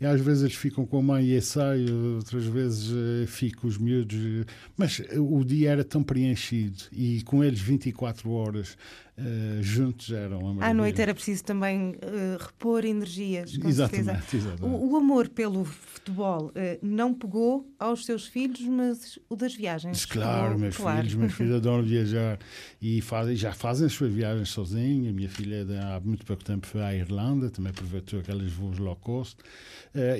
E 0.00 0.06
às 0.06 0.20
vezes 0.20 0.42
eles 0.42 0.56
ficam 0.56 0.84
com 0.84 0.98
a 0.98 1.02
mãe 1.02 1.36
e 1.36 1.40
saio, 1.40 2.16
outras 2.16 2.46
vezes 2.46 2.90
uh, 2.90 3.26
fico 3.28 3.68
os 3.68 3.78
miúdos. 3.78 4.44
Mas 4.76 5.00
o 5.16 5.44
dia 5.44 5.70
era 5.70 5.84
tão 5.84 6.02
preenchido 6.02 6.82
e 6.90 7.22
com 7.22 7.44
eles 7.44 7.60
24 7.60 8.28
horas 8.30 8.76
uh, 9.18 9.62
juntos 9.62 10.10
eram 10.10 10.38
uma 10.38 10.64
À 10.64 10.72
noite 10.72 11.00
era 11.00 11.12
preciso 11.12 11.44
também 11.44 11.90
uh, 11.90 12.38
repor 12.38 12.84
energias. 12.84 13.58
Exatamente, 13.62 14.36
exatamente. 14.36 14.62
O, 14.62 14.92
o, 14.92 14.96
amor 14.96 15.28
pelo 15.28 15.64
futebol 15.64 16.46
uh, 16.46 16.52
não 16.80 17.12
pegou 17.12 17.68
aos 17.78 18.04
seus 18.06 18.26
filhos, 18.26 18.60
mas 18.60 19.18
o 19.28 19.36
das 19.36 19.54
viagens. 19.54 20.04
Claro, 20.04 20.58
meus 20.58 20.76
claro. 20.76 20.98
filhos, 20.98 21.14
meus 21.14 21.34
filhos 21.34 21.56
adoram 21.56 21.82
viajar 21.82 22.38
e 22.80 23.00
fazem, 23.00 23.36
já 23.36 23.52
fazem 23.52 23.86
as 23.86 23.92
suas 23.92 24.12
viagens 24.12 24.48
sozinhos. 24.48 25.08
A 25.08 25.12
minha 25.12 25.28
filha 25.28 25.66
há 25.82 26.00
muito 26.00 26.24
pouco 26.24 26.44
tempo 26.44 26.66
foi 26.66 26.82
à 26.82 26.94
Irlanda, 26.94 27.50
também 27.50 27.70
aproveitou 27.70 28.20
aqueles 28.20 28.52
voos 28.52 28.78
low 28.78 28.96
cost. 28.96 29.38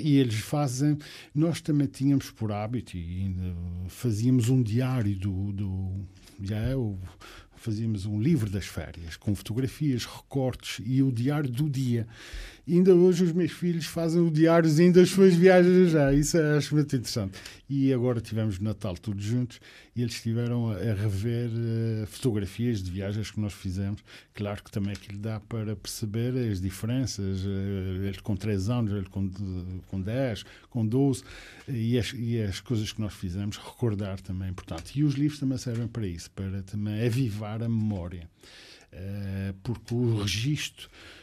e 0.03 0.17
eles 0.17 0.41
fazem. 0.41 0.99
Nós 1.35 1.61
também 1.61 1.87
tínhamos 1.87 2.31
por 2.31 2.51
hábito 2.53 2.97
e 2.97 3.35
fazíamos 3.89 4.49
um 4.49 4.63
diário 4.63 5.17
do, 5.17 5.53
do 5.53 6.07
já 6.41 6.59
é 6.59 6.77
o 6.77 6.99
fazíamos 7.59 8.07
um 8.07 8.21
livro 8.21 8.49
das 8.49 8.67
férias, 8.67 9.17
com 9.17 9.35
fotografias, 9.35 10.05
recortes 10.05 10.85
e 10.87 11.03
o 11.03 11.13
diário 11.13 11.51
do 11.51 11.69
dia. 11.69 12.07
Ainda 12.69 12.95
hoje 12.95 13.25
os 13.25 13.33
meus 13.33 13.51
filhos 13.51 13.87
fazem 13.87 14.21
o 14.21 14.31
diáriozinho 14.31 14.93
das 14.93 15.09
suas 15.09 15.35
viagens 15.35 15.91
já. 15.91 16.13
Isso 16.13 16.37
acho 16.39 16.75
muito 16.75 16.95
interessante. 16.95 17.39
E 17.67 17.93
agora 17.95 18.21
tivemos 18.21 18.59
Natal 18.59 18.95
todos 18.95 19.25
juntos 19.25 19.59
e 19.97 20.03
eles 20.03 20.15
estiveram 20.15 20.71
a, 20.71 20.75
a 20.75 20.95
rever 20.95 21.49
uh, 21.49 22.07
fotografias 22.07 22.83
de 22.83 22.91
viagens 22.91 23.31
que 23.31 23.41
nós 23.41 23.55
fizemos. 23.55 24.05
Claro 24.35 24.63
que 24.63 24.71
também 24.71 24.93
aquilo 24.93 25.19
dá 25.19 25.41
para 25.41 25.75
perceber 25.77 26.37
as 26.51 26.61
diferenças. 26.61 27.43
Uh, 27.43 28.05
ele 28.05 28.21
com 28.23 28.37
3 28.37 28.69
anos, 28.69 28.93
ele 28.93 29.09
com, 29.09 29.31
com 29.89 30.01
10, 30.01 30.45
com 30.69 30.87
12 30.87 31.25
e 31.69 31.99
as, 31.99 32.13
e 32.15 32.43
as 32.43 32.61
coisas 32.61 32.93
que 32.93 33.01
nós 33.01 33.15
fizemos, 33.15 33.57
recordar 33.57 34.21
também 34.21 34.49
é 34.49 34.51
importante. 34.51 34.99
E 34.99 35.05
os 35.05 35.15
livros 35.15 35.41
também 35.41 35.57
servem 35.57 35.89
para 35.89 36.07
isso, 36.07 36.31
para 36.33 36.63
também 36.63 37.07
avivar 37.07 37.63
a 37.63 37.69
memória. 37.69 38.29
Uh, 38.93 39.55
porque 39.63 39.95
o 39.95 40.23
registro 40.23 40.89
eh, 40.89 41.18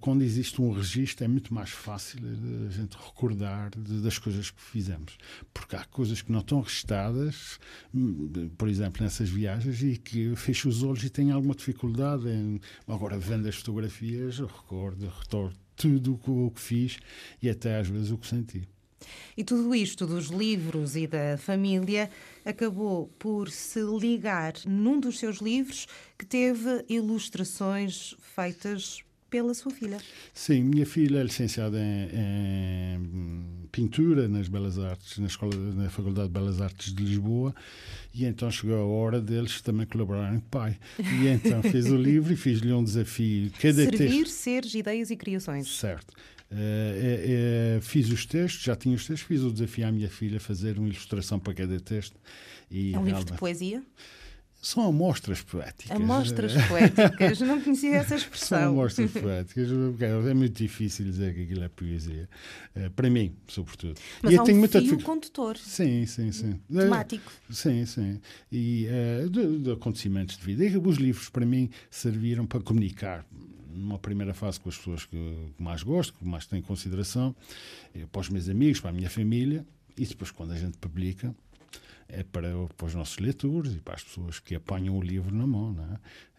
quando 0.00 0.22
existe 0.22 0.60
um 0.60 0.72
registro, 0.72 1.24
é 1.24 1.28
muito 1.28 1.52
mais 1.52 1.70
fácil 1.70 2.18
a 2.66 2.70
gente 2.70 2.96
recordar 2.96 3.70
de, 3.70 4.00
das 4.00 4.18
coisas 4.18 4.50
que 4.50 4.60
fizemos. 4.60 5.16
Porque 5.52 5.76
há 5.76 5.84
coisas 5.84 6.22
que 6.22 6.32
não 6.32 6.40
estão 6.40 6.60
registadas, 6.60 7.58
hum, 7.94 8.50
por 8.56 8.68
exemplo, 8.68 9.02
nessas 9.02 9.28
viagens, 9.28 9.82
e 9.82 9.96
que 9.96 10.34
fecho 10.36 10.68
os 10.68 10.82
olhos 10.82 11.04
e 11.04 11.10
tenho 11.10 11.34
alguma 11.34 11.54
dificuldade 11.54 12.28
em. 12.28 12.60
Agora, 12.86 13.18
vendo 13.18 13.48
as 13.48 13.56
fotografias, 13.56 14.38
eu 14.38 14.46
recordo, 14.46 15.12
retorno 15.20 15.52
tudo 15.76 16.20
o 16.26 16.50
que 16.50 16.60
fiz 16.60 16.98
e 17.42 17.48
até 17.48 17.78
às 17.78 17.88
vezes 17.88 18.10
o 18.10 18.18
que 18.18 18.26
senti. 18.26 18.68
E 19.34 19.42
tudo 19.42 19.74
isto 19.74 20.06
dos 20.06 20.26
livros 20.26 20.94
e 20.94 21.06
da 21.06 21.38
família 21.38 22.10
acabou 22.44 23.08
por 23.18 23.50
se 23.50 23.80
ligar 23.80 24.52
num 24.66 25.00
dos 25.00 25.18
seus 25.18 25.38
livros 25.38 25.86
que 26.18 26.26
teve 26.26 26.84
ilustrações 26.86 28.14
feitas 28.34 29.02
pela 29.30 29.54
sua 29.54 29.70
filha. 29.70 29.98
Sim, 30.34 30.64
minha 30.64 30.84
filha 30.84 31.20
é 31.20 31.22
licenciada 31.22 31.78
em, 31.78 32.08
em, 32.12 33.68
pintura 33.70 34.28
nas 34.28 34.48
Belas 34.48 34.78
Artes, 34.78 35.18
na, 35.18 35.26
escola, 35.26 35.54
na 35.56 35.88
Faculdade 35.88 36.28
de 36.28 36.34
Belas 36.34 36.60
Artes 36.60 36.92
de 36.92 37.02
Lisboa, 37.02 37.54
e 38.12 38.24
então 38.24 38.50
chegou 38.50 38.76
a 38.76 38.84
hora 38.84 39.20
deles 39.20 39.60
também 39.60 39.86
colaborarem 39.86 40.40
com 40.40 40.46
o 40.46 40.50
pai. 40.50 40.78
E 40.98 41.28
então 41.28 41.62
fez 41.62 41.86
o 41.86 41.96
livro 41.96 42.32
e 42.32 42.36
fiz-lhe 42.36 42.72
um 42.72 42.82
desafio. 42.82 43.50
Cada 43.52 43.84
Servir, 43.84 43.96
texto... 43.96 44.28
seres, 44.28 44.74
ideias 44.74 45.10
e 45.10 45.16
criações. 45.16 45.68
Certo. 45.68 46.12
Uh, 46.52 47.80
fiz 47.80 48.10
os 48.10 48.26
textos, 48.26 48.64
já 48.64 48.74
tinha 48.74 48.96
os 48.96 49.06
textos, 49.06 49.26
fiz 49.26 49.42
o 49.42 49.52
desafio 49.52 49.86
à 49.86 49.92
minha 49.92 50.08
filha 50.08 50.40
fazer 50.40 50.76
uma 50.78 50.88
ilustração 50.88 51.38
para 51.38 51.54
cada 51.54 51.78
texto. 51.78 52.16
E 52.68 52.92
é 52.92 52.98
um 52.98 53.04
livro 53.04 53.24
de 53.24 53.32
poesia? 53.34 53.82
São 54.62 54.86
amostras 54.86 55.40
poéticas. 55.40 55.96
Amostras 55.96 56.52
poéticas, 56.68 57.40
não 57.40 57.60
conhecia 57.60 57.96
essa 57.96 58.14
expressão. 58.16 58.58
São 58.58 58.68
amostras 58.68 59.10
poéticas, 59.10 59.68
é 60.00 60.34
muito 60.34 60.56
difícil 60.56 61.06
dizer 61.06 61.34
que 61.34 61.44
aquilo 61.44 61.64
é 61.64 61.68
poesia. 61.68 62.28
Eh, 62.74 62.90
para 62.90 63.08
mim, 63.08 63.34
sobretudo. 63.48 63.98
Mas 64.22 64.32
e 64.32 64.36
há 64.36 64.42
um 64.42 64.44
tenho 64.44 64.68
fio 64.68 64.82
muita... 64.82 65.04
condutor. 65.04 65.56
Sim, 65.56 66.04
sim, 66.04 66.30
sim. 66.30 66.60
Temático. 66.70 67.32
Sim, 67.48 67.86
sim. 67.86 68.20
E 68.52 68.86
uh, 69.24 69.30
de, 69.30 69.58
de, 69.60 69.72
acontecimentos 69.72 70.36
de 70.36 70.44
vida. 70.44 70.64
E 70.64 70.76
os 70.76 70.96
livros, 70.98 71.30
para 71.30 71.46
mim, 71.46 71.70
serviram 71.90 72.44
para 72.46 72.60
comunicar 72.60 73.24
numa 73.72 73.98
primeira 73.98 74.34
fase 74.34 74.60
com 74.60 74.68
as 74.68 74.76
pessoas 74.76 75.06
que 75.06 75.52
mais 75.58 75.82
gosto, 75.82 76.12
que 76.14 76.24
mais 76.24 76.46
tenho 76.46 76.62
consideração, 76.62 77.34
eh, 77.94 78.04
para 78.10 78.20
os 78.20 78.28
meus 78.28 78.48
amigos, 78.48 78.80
para 78.80 78.90
a 78.90 78.92
minha 78.92 79.08
família, 79.08 79.64
e 79.96 80.04
depois, 80.04 80.30
quando 80.30 80.52
a 80.52 80.56
gente 80.56 80.76
publica, 80.78 81.34
é 82.12 82.22
para, 82.22 82.48
para 82.76 82.86
os 82.86 82.94
nossos 82.94 83.18
leitores 83.18 83.74
e 83.74 83.80
para 83.80 83.94
as 83.94 84.02
pessoas 84.02 84.38
que 84.38 84.54
apanham 84.54 84.96
o 84.96 85.02
livro 85.02 85.34
na 85.34 85.46
mão. 85.46 85.76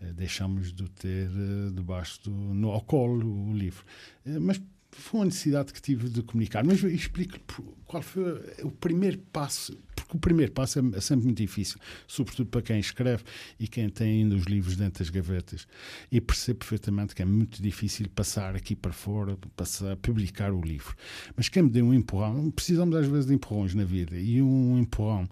É? 0.01 0.05
Eh, 0.05 0.13
deixamos 0.13 0.73
de 0.73 0.89
ter 0.89 1.27
eh, 1.27 1.71
debaixo 1.73 2.23
do, 2.23 2.31
no, 2.31 2.71
ao 2.71 2.81
colo 2.81 3.49
o 3.49 3.53
livro. 3.53 3.85
Eh, 4.25 4.39
mas 4.39 4.61
foi 4.91 5.19
uma 5.21 5.25
necessidade 5.25 5.73
que 5.73 5.81
tive 5.81 6.09
de 6.09 6.21
comunicar. 6.21 6.63
Mas 6.63 6.83
explico 6.83 7.39
qual 7.85 8.01
foi 8.01 8.23
o 8.63 8.71
primeiro 8.71 9.17
passo. 9.33 9.77
porque 9.95 10.15
o 10.15 10.19
primeiro 10.19 10.51
passo 10.51 10.79
é, 10.79 10.97
é 10.97 11.01
sempre 11.01 11.25
muito 11.25 11.37
difícil, 11.37 11.77
sobretudo 12.07 12.49
para 12.49 12.61
quem 12.61 12.79
escreve 12.79 13.23
e 13.59 13.67
quem 13.67 13.89
tem 13.89 14.21
ainda 14.21 14.35
os 14.35 14.43
livros 14.43 14.75
dentro 14.75 14.99
das 14.99 15.09
gavetas. 15.09 15.67
E 16.11 16.21
percebo 16.21 16.59
perfeitamente 16.59 17.13
que 17.13 17.21
é 17.21 17.25
muito 17.25 17.61
difícil 17.61 18.07
passar 18.09 18.55
aqui 18.55 18.75
para 18.75 18.93
fora, 18.93 19.37
passar, 19.55 19.95
publicar 19.97 20.53
o 20.53 20.61
livro. 20.61 20.95
Mas 21.35 21.49
quem 21.49 21.63
me 21.63 21.69
deu 21.69 21.85
um 21.85 21.93
empurrão, 21.93 22.49
precisamos 22.51 22.95
às 22.95 23.07
vezes 23.07 23.25
de 23.25 23.33
empurrões 23.33 23.73
na 23.73 23.83
vida, 23.83 24.17
e 24.17 24.41
um 24.41 24.79
empurrão 24.79 25.23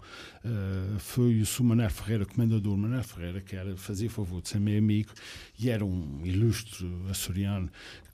uh, 0.44 0.98
foi 0.98 1.40
o 1.40 1.46
Sr. 1.46 1.64
Mané 1.64 1.88
Ferreira, 1.88 2.26
comendador 2.26 2.76
Mané 2.76 3.02
Ferreira, 3.02 3.40
que 3.40 3.56
era, 3.56 3.76
fazia 3.76 4.10
favor 4.10 4.42
de 4.42 4.50
ser 4.50 4.60
meu 4.60 4.78
amigo, 4.78 5.10
e 5.58 5.70
era 5.70 5.84
um 5.84 6.20
ilustre 6.24 6.86
açoriano 7.08 7.70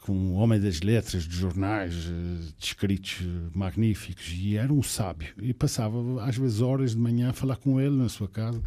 com 0.07 0.12
um 0.12 0.35
homem 0.35 0.61
das 0.61 0.81
letras, 0.81 1.25
de 1.25 1.37
jornais, 1.37 1.92
eh, 1.92 2.53
de 2.57 2.64
escritos 2.64 3.19
magníficos, 3.53 4.33
e 4.33 4.57
era 4.57 4.73
um 4.73 4.83
sábio. 4.83 5.35
E 5.42 5.53
passava, 5.53 5.99
às 6.25 6.37
vezes, 6.37 6.61
horas 6.61 6.92
de 6.92 6.99
manhã 6.99 7.31
a 7.31 7.33
falar 7.33 7.57
com 7.57 7.81
ele 7.81 7.97
na 7.97 8.09
sua 8.09 8.29
casa. 8.29 8.62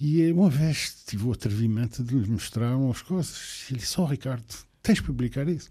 E 0.00 0.30
uma 0.32 0.50
vez 0.50 1.04
tive 1.06 1.26
o 1.26 1.32
atrevimento 1.32 2.02
de 2.02 2.14
lhe 2.14 2.28
mostrar 2.28 2.76
umas 2.76 3.02
coisas. 3.02 3.66
E 3.68 3.74
ele 3.74 3.80
disse: 3.80 4.00
Oh, 4.00 4.04
Ricardo, 4.04 4.44
tens 4.82 4.96
de 4.96 5.04
publicar 5.04 5.48
isso. 5.48 5.70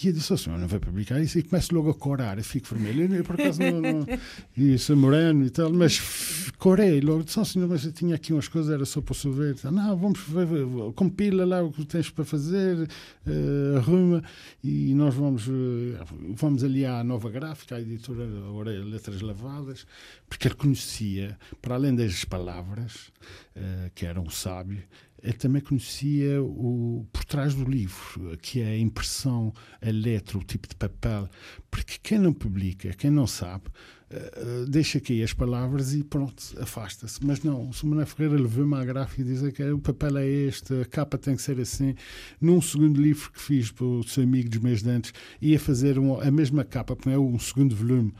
E 0.00 0.08
eu 0.08 0.12
disse, 0.12 0.32
o 0.32 0.38
senhor 0.38 0.58
não 0.58 0.66
vai 0.66 0.80
publicar 0.80 1.20
isso? 1.20 1.38
E 1.38 1.42
começo 1.42 1.74
logo 1.74 1.90
a 1.90 1.94
corar, 1.94 2.38
eu 2.38 2.44
fico 2.44 2.74
vermelho. 2.74 3.14
Eu, 3.14 3.24
por 3.24 3.34
acaso, 3.34 3.60
não, 3.60 3.80
não, 3.80 4.78
sou 4.78 4.96
moreno 4.96 5.44
e 5.44 5.50
tal, 5.50 5.72
mas 5.72 6.50
corei 6.58 7.00
logo. 7.00 7.22
Disse, 7.22 7.38
oh, 7.38 7.44
senhor, 7.44 7.68
mas 7.68 7.84
eu 7.84 7.92
tinha 7.92 8.16
aqui 8.16 8.32
umas 8.32 8.48
coisas, 8.48 8.72
era 8.72 8.84
só 8.84 9.00
para 9.00 9.14
o 9.28 9.32
ver. 9.32 9.56
Não, 9.70 9.96
vamos 9.96 10.20
ver, 10.20 10.46
compila 10.94 11.44
lá 11.44 11.62
o 11.62 11.70
que 11.70 11.84
tens 11.84 12.10
para 12.10 12.24
fazer, 12.24 12.88
uh, 13.26 13.76
arruma, 13.76 14.22
e 14.62 14.94
nós 14.94 15.14
vamos, 15.14 15.46
uh, 15.46 15.98
vamos 16.34 16.64
ali 16.64 16.84
à 16.84 17.04
nova 17.04 17.30
gráfica, 17.30 17.76
à 17.76 17.80
editora, 17.80 18.24
agora 18.24 18.70
Letras 18.84 19.20
Lavadas, 19.20 19.86
porque 20.28 20.48
ele 20.48 20.54
conhecia, 20.54 21.38
para 21.60 21.74
além 21.74 21.94
das 21.94 22.24
palavras, 22.24 23.12
uh, 23.56 23.90
que 23.94 24.06
era 24.06 24.20
um 24.20 24.30
sábio, 24.30 24.82
ele 25.22 25.34
também 25.34 25.62
conhecia 25.62 26.42
o 26.42 27.06
por 27.12 27.24
trás 27.24 27.54
do 27.54 27.64
livro, 27.64 28.36
que 28.42 28.60
é 28.60 28.70
a 28.70 28.78
impressão, 28.78 29.52
a 29.80 29.90
letra, 29.90 30.36
o 30.36 30.42
tipo 30.42 30.66
de 30.66 30.74
papel, 30.74 31.28
porque 31.70 31.98
quem 32.02 32.18
não 32.18 32.32
publica, 32.32 32.92
quem 32.94 33.10
não 33.10 33.26
sabe, 33.26 33.64
uh, 34.10 34.66
deixa 34.68 34.98
aqui 34.98 35.22
as 35.22 35.32
palavras 35.32 35.94
e 35.94 36.02
pronto, 36.02 36.42
afasta-se. 36.60 37.24
Mas 37.24 37.42
não, 37.42 37.70
o 37.70 37.86
Manuel 37.86 38.06
Ferreira 38.06 38.42
levou-me 38.42 38.74
à 38.74 38.84
gráfica 38.84 39.22
e 39.22 39.24
diz 39.24 39.52
que 39.52 39.62
o 39.70 39.78
papel 39.78 40.18
é 40.18 40.26
este, 40.26 40.80
a 40.80 40.84
capa 40.84 41.16
tem 41.16 41.36
que 41.36 41.42
ser 41.42 41.60
assim. 41.60 41.94
Num 42.40 42.60
segundo 42.60 43.00
livro 43.00 43.30
que 43.30 43.40
fiz 43.40 43.70
para 43.70 43.86
o 43.86 44.02
seu 44.02 44.24
amigo 44.24 44.50
dos 44.50 44.60
meus 44.60 44.82
dentes, 44.82 45.12
ia 45.40 45.58
fazer 45.58 45.98
um, 45.98 46.20
a 46.20 46.30
mesma 46.30 46.64
capa, 46.64 46.96
porque 46.96 47.10
é 47.10 47.18
um 47.18 47.38
segundo 47.38 47.76
volume 47.76 48.12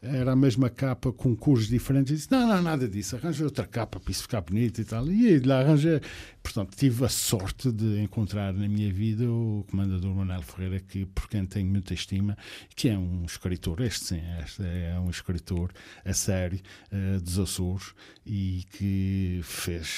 era 0.00 0.32
a 0.32 0.36
mesma 0.36 0.70
capa 0.70 1.12
com 1.12 1.34
cores 1.34 1.66
diferentes. 1.66 2.12
E 2.12 2.16
disse: 2.16 2.30
Não, 2.30 2.46
não, 2.46 2.62
nada 2.62 2.88
disso, 2.88 3.16
arranja 3.16 3.44
outra 3.44 3.66
capa 3.66 3.98
para 3.98 4.10
isso 4.10 4.22
ficar 4.22 4.40
bonito 4.40 4.80
e 4.80 4.84
tal. 4.84 5.06
E 5.08 5.38
lá 5.40 5.60
arranjei. 5.60 6.00
Portanto, 6.42 6.76
tive 6.76 7.04
a 7.04 7.08
sorte 7.08 7.70
de 7.70 8.00
encontrar 8.00 8.54
na 8.54 8.68
minha 8.68 8.90
vida 8.92 9.24
o 9.30 9.66
comandador 9.70 10.14
Manuel 10.14 10.42
Ferreira, 10.42 10.80
que, 10.80 11.04
por 11.04 11.28
quem 11.28 11.44
tenho 11.44 11.68
muita 11.68 11.92
estima, 11.92 12.38
que 12.74 12.88
é 12.88 12.96
um 12.96 13.24
escritor, 13.24 13.82
este 13.82 14.04
sim, 14.06 14.22
este 14.42 14.62
é 14.62 14.98
um 14.98 15.10
escritor 15.10 15.70
a 16.04 16.12
sério 16.14 16.58
uh, 16.90 17.20
dos 17.20 17.38
Açores 17.38 17.92
e 18.24 18.64
que 18.70 19.40
fez, 19.42 19.88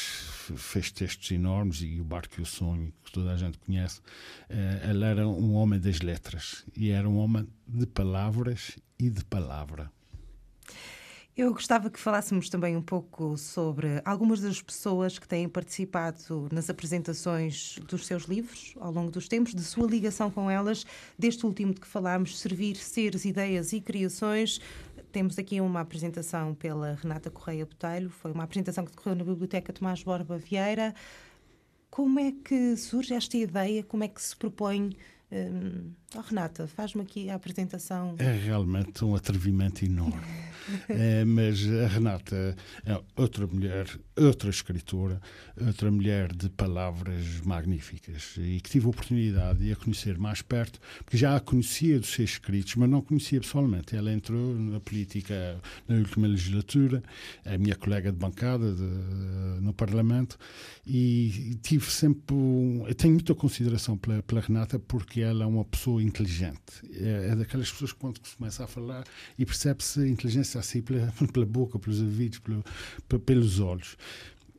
fez 0.57 0.91
textos 0.91 1.31
enormes. 1.31 1.83
E 1.83 2.01
o 2.01 2.05
Barco 2.05 2.35
e 2.39 2.43
o 2.43 2.47
Sonho, 2.47 2.93
que 3.05 3.13
toda 3.13 3.33
a 3.33 3.37
gente 3.37 3.59
conhece, 3.59 4.01
uh, 4.01 4.91
ele 4.91 5.05
era 5.05 5.29
um 5.29 5.55
homem 5.55 5.79
das 5.79 6.01
letras 6.01 6.65
e 6.77 6.91
era 6.91 7.09
um 7.09 7.19
homem 7.19 7.47
de 7.69 7.87
palavras 7.87 8.77
e 9.01 9.09
de 9.09 9.25
palavra. 9.25 9.91
Eu 11.37 11.55
gostava 11.55 11.89
que 11.89 11.99
falássemos 11.99 12.51
também 12.51 12.77
um 12.77 12.83
pouco 12.83 13.35
sobre 13.39 14.03
algumas 14.05 14.41
das 14.41 14.61
pessoas 14.61 15.19
que 15.19 15.27
têm 15.27 15.49
participado 15.49 16.49
nas 16.53 16.69
apresentações 16.69 17.79
dos 17.89 18.05
seus 18.05 18.25
livros 18.25 18.75
ao 18.79 18.93
longo 18.93 19.11
dos 19.11 19.27
tempos, 19.27 19.55
de 19.55 19.63
sua 19.63 19.87
ligação 19.87 20.31
com 20.31 20.51
elas, 20.51 20.85
deste 21.19 21.47
último 21.47 21.73
de 21.73 21.81
que 21.81 21.87
falámos, 21.87 22.39
Servir, 22.39 22.77
Seres, 22.77 23.25
Ideias 23.25 23.73
e 23.73 23.81
Criações. 23.81 24.61
Temos 25.13 25.39
aqui 25.39 25.63
uma 25.63 25.81
apresentação 25.81 26.55
pela 26.55 26.99
Renata 27.01 27.31
Correia 27.31 27.65
Botelho, 27.65 28.11
foi 28.11 28.33
uma 28.33 28.45
apresentação 28.45 28.85
que 28.85 28.91
decorreu 28.91 29.15
na 29.17 29.25
Biblioteca 29.25 29.73
Tomás 29.73 30.03
Borba 30.03 30.37
Vieira. 30.37 30.95
Como 31.91 32.21
é 32.21 32.33
que 32.33 32.77
surge 32.77 33.15
esta 33.15 33.37
ideia? 33.39 33.83
Como 33.83 34.05
é 34.05 34.09
que 34.09 34.21
se 34.21 34.37
propõe 34.37 34.95
Hum, 35.33 35.93
oh, 36.17 36.21
Renata, 36.21 36.67
faz-me 36.67 37.03
aqui 37.03 37.31
a 37.31 37.35
apresentação. 37.35 38.17
É 38.19 38.33
realmente 38.33 39.05
um 39.05 39.15
atrevimento 39.15 39.85
enorme. 39.85 40.21
é, 40.89 41.25
mas 41.25 41.67
a 41.67 41.87
Renata 41.87 42.57
é 42.85 43.01
outra 43.17 43.47
mulher, 43.47 43.87
outra 44.17 44.51
escritora, 44.51 45.21
outra 45.61 45.91
mulher 45.91 46.35
de 46.35 46.49
palavras 46.51 47.41
magníficas 47.45 48.35
e 48.39 48.61
que 48.61 48.71
tive 48.71 48.87
a 48.87 48.91
oportunidade 48.91 49.61
de 49.61 49.73
a 49.73 49.77
conhecer 49.77 50.19
mais 50.19 50.43
perto, 50.43 50.79
porque 50.99 51.17
já 51.17 51.37
a 51.37 51.41
conhecia 51.41 51.99
dos 51.99 52.11
seus 52.11 52.31
escritos, 52.31 52.75
mas 52.77 52.89
não 52.89 53.01
conhecia 53.01 53.41
pessoalmente. 53.41 53.97
Ela 53.97 54.13
entrou 54.13 54.55
na 54.55 54.81
política 54.81 55.61
na 55.89 55.97
última 55.97 56.27
legislatura, 56.27 57.03
é 57.45 57.57
minha 57.59 57.77
colega 57.77 58.11
de 58.11 58.19
bancada 58.19 58.73
de, 58.73 59.61
no 59.61 59.73
Parlamento, 59.73 60.39
e 60.87 61.59
tive 61.63 61.91
sempre. 61.91 62.35
Um, 62.35 62.85
eu 62.87 62.95
tenho 62.95 63.15
muita 63.15 63.35
consideração 63.35 63.97
pela, 63.97 64.23
pela 64.23 64.41
Renata 64.41 64.79
porque 64.79 65.21
ela 65.21 65.45
é 65.45 65.47
uma 65.47 65.65
pessoa 65.65 66.00
inteligente. 66.01 66.83
É, 66.93 67.31
é 67.33 67.37
daquelas 67.37 67.71
pessoas 67.71 67.93
que 67.93 67.99
quando 67.99 68.21
começa 68.37 68.65
a 68.65 68.67
falar 68.67 69.05
e 69.39 69.45
percebe-se 69.45 70.01
a 70.01 70.09
inteligência 70.09 70.59
assim 70.59 70.83
pela, 70.83 71.13
pela 71.33 71.47
boca, 71.47 71.79
pelos 71.79 72.01
ouvidos, 72.01 72.39
pelo, 72.39 72.65
pelos 73.21 73.61
olhos. 73.61 73.97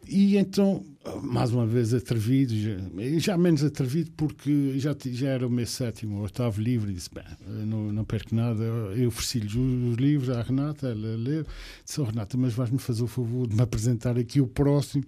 E 0.08 0.36
então, 0.36 0.84
mais 1.22 1.52
uma 1.52 1.66
vez 1.66 1.94
atrevido, 1.94 2.54
já, 2.58 2.78
já, 3.20 3.38
menos 3.38 3.64
atrevido 3.64 4.12
porque 4.18 4.78
já, 4.78 4.96
já 5.06 5.30
era 5.30 5.48
o 5.48 5.50
meu 5.50 5.66
sétimo 5.66 6.18
ou 6.18 6.24
oitavo 6.24 6.60
livro 6.60 6.90
e 6.90 6.94
disse, 6.94 7.10
bem, 7.14 7.24
não, 7.66 7.94
não 7.94 8.04
perco 8.04 8.34
nada, 8.34 8.64
eu 8.64 9.08
ofereci-lhe 9.08 9.46
os 9.46 9.96
livros 9.98 10.30
à 10.30 10.42
Renata, 10.42 10.88
ela 10.88 11.16
leu, 11.16 11.46
disse, 11.86 12.02
oh, 12.02 12.04
Renata, 12.04 12.36
mas 12.36 12.54
vais-me 12.54 12.80
fazer 12.80 13.04
o 13.04 13.08
favor 13.08 13.48
de 13.48 13.56
me 13.56 13.62
apresentar 13.62 14.18
aqui 14.18 14.42
o 14.42 14.48
próximo, 14.48 15.04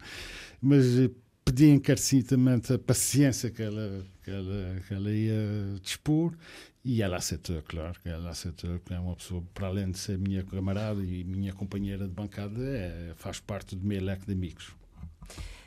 mas 0.61 0.85
pedi 1.43 1.69
encarecidamente 1.69 2.73
a 2.73 2.79
paciência 2.79 3.49
que 3.49 3.61
ela, 3.61 4.05
que 4.23 4.31
ela, 4.31 4.79
que 4.87 4.93
ela 4.93 5.11
ia 5.11 5.79
dispor 5.81 6.33
e 6.83 7.01
ela 7.01 7.17
aceitou, 7.17 7.61
claro, 7.61 7.99
que 8.01 8.09
ela 8.09 8.29
aceitou, 8.29 8.79
que 8.79 8.93
é 8.93 8.99
uma 8.99 9.15
pessoa, 9.15 9.43
para 9.53 9.67
além 9.67 9.89
de 9.91 9.97
ser 9.97 10.17
minha 10.17 10.43
camarada 10.43 11.01
e 11.01 11.23
minha 11.23 11.53
companheira 11.53 12.05
de 12.05 12.13
bancada, 12.13 12.59
é, 12.61 13.13
faz 13.15 13.39
parte 13.39 13.75
do 13.75 13.85
meu 13.85 14.03
leque 14.03 14.25
de 14.25 14.33
amigos. 14.33 14.73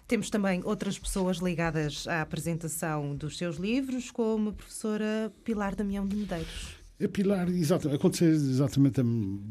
Temos 0.07 0.31
também 0.31 0.61
outras 0.65 0.99
pessoas 0.99 1.39
ligadas 1.39 2.07
à 2.07 2.21
apresentação 2.21 3.17
dos 3.17 3.37
seus 3.37 3.57
livros, 3.57 4.11
como 4.11 4.51
a 4.51 4.53
professora 4.53 5.33
Pilar 5.43 5.75
Damião 5.75 6.07
de 6.07 6.17
Medeiros. 6.17 6.76
A 6.99 7.07
Pilar, 7.09 7.51
exatamente, 7.51 7.97
aconteceu 7.97 8.29
exatamente 8.29 9.03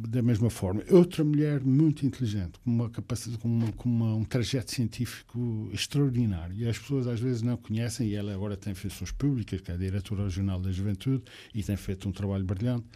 da 0.09 0.23
mesma 0.23 0.49
forma. 0.49 0.81
Outra 0.89 1.23
mulher 1.23 1.63
muito 1.63 2.03
inteligente, 2.03 2.57
com 2.63 2.71
uma 2.71 2.89
capacidade, 2.89 3.39
com, 3.39 3.47
uma, 3.47 3.71
com 3.73 3.87
uma, 3.87 4.15
um 4.15 4.23
trajeto 4.23 4.71
científico 4.71 5.69
extraordinário. 5.71 6.55
E 6.55 6.67
as 6.67 6.79
pessoas 6.79 7.05
às 7.05 7.19
vezes 7.19 7.43
não 7.43 7.55
conhecem, 7.55 8.07
e 8.07 8.15
ela 8.15 8.33
agora 8.33 8.57
tem 8.57 8.73
funções 8.73 9.11
públicas, 9.11 9.61
que 9.61 9.69
é 9.69 9.75
a 9.75 9.77
diretora 9.77 10.23
regional 10.23 10.59
da 10.59 10.71
juventude, 10.71 11.23
e 11.53 11.61
tem 11.61 11.77
feito 11.77 12.09
um 12.09 12.11
trabalho 12.11 12.43
brilhante. 12.43 12.87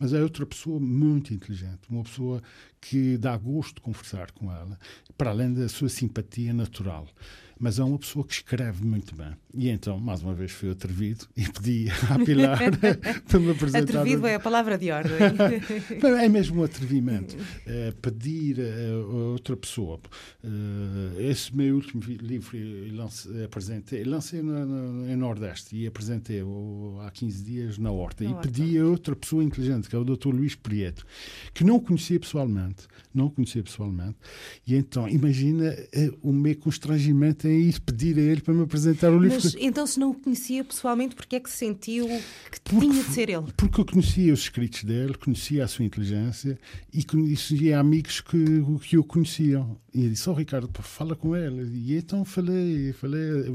Mas 0.00 0.12
é 0.12 0.20
outra 0.20 0.44
pessoa 0.44 0.80
muito 0.80 1.32
inteligente, 1.32 1.82
uma 1.88 2.02
pessoa 2.02 2.42
que 2.82 3.16
dá 3.16 3.36
gosto 3.36 3.76
de 3.76 3.80
conversar 3.80 4.32
com 4.32 4.52
ela, 4.52 4.76
para 5.16 5.30
além 5.30 5.54
da 5.54 5.68
sua 5.68 5.88
simpatia 5.88 6.52
natural 6.52 7.06
mas 7.62 7.78
é 7.78 7.84
uma 7.84 7.96
pessoa 7.96 8.26
que 8.26 8.32
escreve 8.32 8.84
muito 8.84 9.14
bem. 9.14 9.36
E 9.54 9.68
então, 9.68 9.96
mais 9.96 10.20
uma 10.20 10.34
vez, 10.34 10.50
fui 10.50 10.68
atrevido 10.68 11.28
e 11.36 11.48
pedi 11.48 11.86
à 12.10 12.18
Pilar 12.18 12.58
para 13.28 13.38
me 13.38 13.52
apresentar. 13.52 14.00
Atrevido 14.00 14.26
é 14.26 14.34
a 14.34 14.40
palavra 14.40 14.76
de 14.76 14.90
ordem. 14.90 15.12
é 16.20 16.28
mesmo 16.28 16.60
um 16.60 16.64
atrevimento. 16.64 17.36
É, 17.64 17.92
pedir 18.02 18.58
a 18.60 18.96
outra 19.14 19.56
pessoa. 19.56 20.00
Eh, 20.42 21.30
esse 21.30 21.54
meu 21.54 21.76
último 21.76 22.02
livro 22.02 22.58
lance, 22.96 23.28
apresentei, 23.44 24.02
lancei 24.02 24.42
no, 24.42 24.66
no, 24.66 25.08
em 25.08 25.14
Nordeste 25.14 25.76
e 25.76 25.86
apresentei 25.86 26.42
há 27.06 27.10
15 27.12 27.44
dias 27.44 27.78
na 27.78 27.92
Horta. 27.92 28.24
e 28.24 28.34
pedi 28.42 28.76
a 28.76 28.84
outra 28.84 29.14
pessoa 29.14 29.44
inteligente, 29.44 29.88
que 29.88 29.94
é 29.94 29.98
o 30.00 30.04
Dr. 30.04 30.30
Luís 30.30 30.56
Prieto, 30.56 31.06
que 31.54 31.62
não 31.62 31.78
conhecia 31.78 32.18
pessoalmente. 32.18 32.71
Não 33.14 33.28
conhecia 33.28 33.62
pessoalmente. 33.62 34.16
E 34.66 34.74
então, 34.74 35.08
imagina 35.08 35.66
eh, 35.92 36.10
o 36.22 36.32
meu 36.32 36.56
constrangimento 36.56 37.46
em 37.46 37.68
ir 37.68 37.80
pedir 37.80 38.18
a 38.18 38.22
ele 38.22 38.40
para 38.40 38.54
me 38.54 38.62
apresentar 38.62 39.10
o 39.10 39.18
livro. 39.18 39.40
Mas 39.42 39.54
então, 39.58 39.86
se 39.86 39.98
não 39.98 40.10
o 40.10 40.14
conhecia 40.14 40.64
pessoalmente, 40.64 41.14
porque 41.14 41.36
é 41.36 41.40
que 41.40 41.50
sentiu 41.50 42.06
que 42.06 42.60
porque, 42.60 42.80
tinha 42.80 43.04
de 43.04 43.10
ser 43.10 43.30
ele? 43.30 43.46
Porque 43.56 43.80
eu 43.80 43.84
conhecia 43.84 44.32
os 44.32 44.40
escritos 44.40 44.84
dele, 44.84 45.14
conhecia 45.14 45.64
a 45.64 45.68
sua 45.68 45.84
inteligência 45.84 46.58
e 46.92 47.04
conhecia 47.04 47.78
amigos 47.78 48.20
que, 48.20 48.44
que 48.82 48.98
o 48.98 49.04
conheciam. 49.04 49.78
E 49.94 50.08
disse: 50.08 50.28
Oh, 50.28 50.32
Ricardo, 50.32 50.70
fala 50.82 51.14
com 51.14 51.36
ele. 51.36 51.70
E 51.74 51.96
então 51.96 52.24
falei, 52.24 52.92
falei 52.92 53.46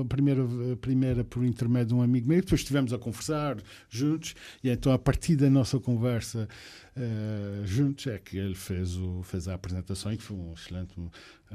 a 0.00 0.04
primeira, 0.04 0.42
a 0.72 0.76
primeira 0.76 1.24
por 1.24 1.44
intermédio 1.44 1.88
de 1.88 1.94
um 1.94 2.02
amigo 2.02 2.28
meu, 2.28 2.40
depois 2.40 2.60
estivemos 2.60 2.92
a 2.92 2.98
conversar 2.98 3.56
juntos, 3.88 4.34
e 4.62 4.68
então 4.68 4.92
a 4.92 4.98
partir 4.98 5.36
da 5.36 5.48
nossa 5.48 5.78
conversa 5.78 6.48
uh, 6.96 7.66
juntos 7.66 8.06
é 8.06 8.18
que 8.18 8.36
ele 8.36 8.54
fez, 8.54 8.96
o, 8.96 9.22
fez 9.22 9.48
a 9.48 9.54
apresentação 9.54 10.12
e 10.12 10.16
que 10.16 10.22
foi 10.22 10.36
uma 10.36 10.54
excelente 10.54 10.94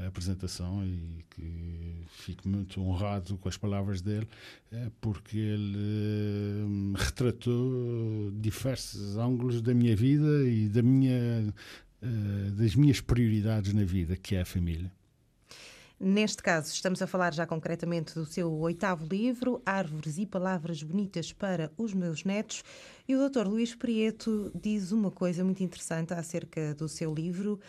apresentação 0.08 0.86
e 0.86 1.26
que 1.30 2.06
fico 2.08 2.48
muito 2.48 2.82
honrado 2.82 3.38
com 3.38 3.50
as 3.50 3.58
palavras 3.58 4.02
dele, 4.02 4.28
porque 5.02 5.38
ele 5.38 6.94
retratou 6.96 8.32
diversos 8.40 9.18
ângulos 9.18 9.62
da 9.62 9.74
minha 9.74 9.96
vida 9.96 10.48
e 10.48 10.70
da 10.70 10.82
minha, 10.82 11.54
das 12.54 12.74
minhas 12.74 13.02
prioridades 13.02 13.74
na 13.74 13.84
vida, 13.84 14.16
que 14.16 14.36
é 14.36 14.42
a 14.42 14.46
família. 14.46 14.90
Neste 16.04 16.42
caso, 16.42 16.74
estamos 16.74 17.00
a 17.04 17.06
falar 17.06 17.32
já 17.32 17.46
concretamente 17.46 18.16
do 18.16 18.26
seu 18.26 18.52
oitavo 18.52 19.06
livro, 19.06 19.62
Árvores 19.64 20.18
e 20.18 20.26
Palavras 20.26 20.82
Bonitas 20.82 21.32
para 21.32 21.72
os 21.78 21.94
Meus 21.94 22.24
Netos. 22.24 22.64
E 23.08 23.16
o 23.16 23.30
Dr. 23.30 23.48
Luís 23.48 23.76
Prieto 23.76 24.52
diz 24.60 24.92
uma 24.92 25.12
coisa 25.12 25.44
muito 25.44 25.62
interessante 25.62 26.12
acerca 26.12 26.74
do 26.74 26.90
seu 26.90 27.14
livro. 27.14 27.60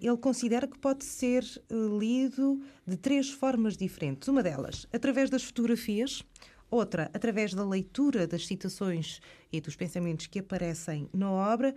ele 0.00 0.16
considera 0.16 0.66
que 0.66 0.76
pode 0.76 1.04
ser 1.04 1.44
eh, 1.44 1.74
lido 2.00 2.60
de 2.84 2.96
três 2.96 3.30
formas 3.30 3.76
diferentes. 3.76 4.26
Uma 4.26 4.42
delas, 4.42 4.84
através 4.92 5.30
das 5.30 5.44
fotografias, 5.44 6.24
outra, 6.68 7.12
através 7.14 7.54
da 7.54 7.64
leitura 7.64 8.26
das 8.26 8.44
citações 8.44 9.20
e 9.52 9.60
dos 9.60 9.76
pensamentos 9.76 10.26
que 10.26 10.40
aparecem 10.40 11.08
na 11.14 11.30
obra, 11.30 11.72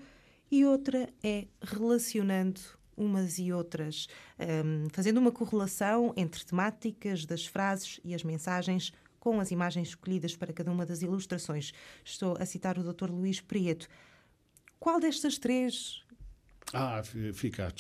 e 0.50 0.65
outra 0.65 1.08
é 1.24 1.45
relacionando 1.62 2.60
umas 2.95 3.38
e 3.39 3.51
outras, 3.51 4.08
um, 4.39 4.88
fazendo 4.91 5.17
uma 5.17 5.31
correlação 5.31 6.13
entre 6.15 6.43
temáticas 6.45 7.25
das 7.25 7.45
frases 7.45 7.99
e 8.03 8.13
as 8.13 8.23
mensagens 8.23 8.93
com 9.19 9.39
as 9.39 9.49
imagens 9.49 9.89
escolhidas 9.89 10.36
para 10.36 10.53
cada 10.53 10.71
uma 10.71 10.86
das 10.86 11.01
ilustrações. 11.01 11.73
Estou 12.03 12.38
a 12.39 12.45
citar 12.45 12.77
o 12.77 12.93
Dr. 12.93 13.10
Luís 13.10 13.41
Prieto. 13.41 13.88
Qual 14.79 14.99
destas 14.99 15.39
três 15.39 16.05
ah, 16.73 17.01
fica 17.34 17.71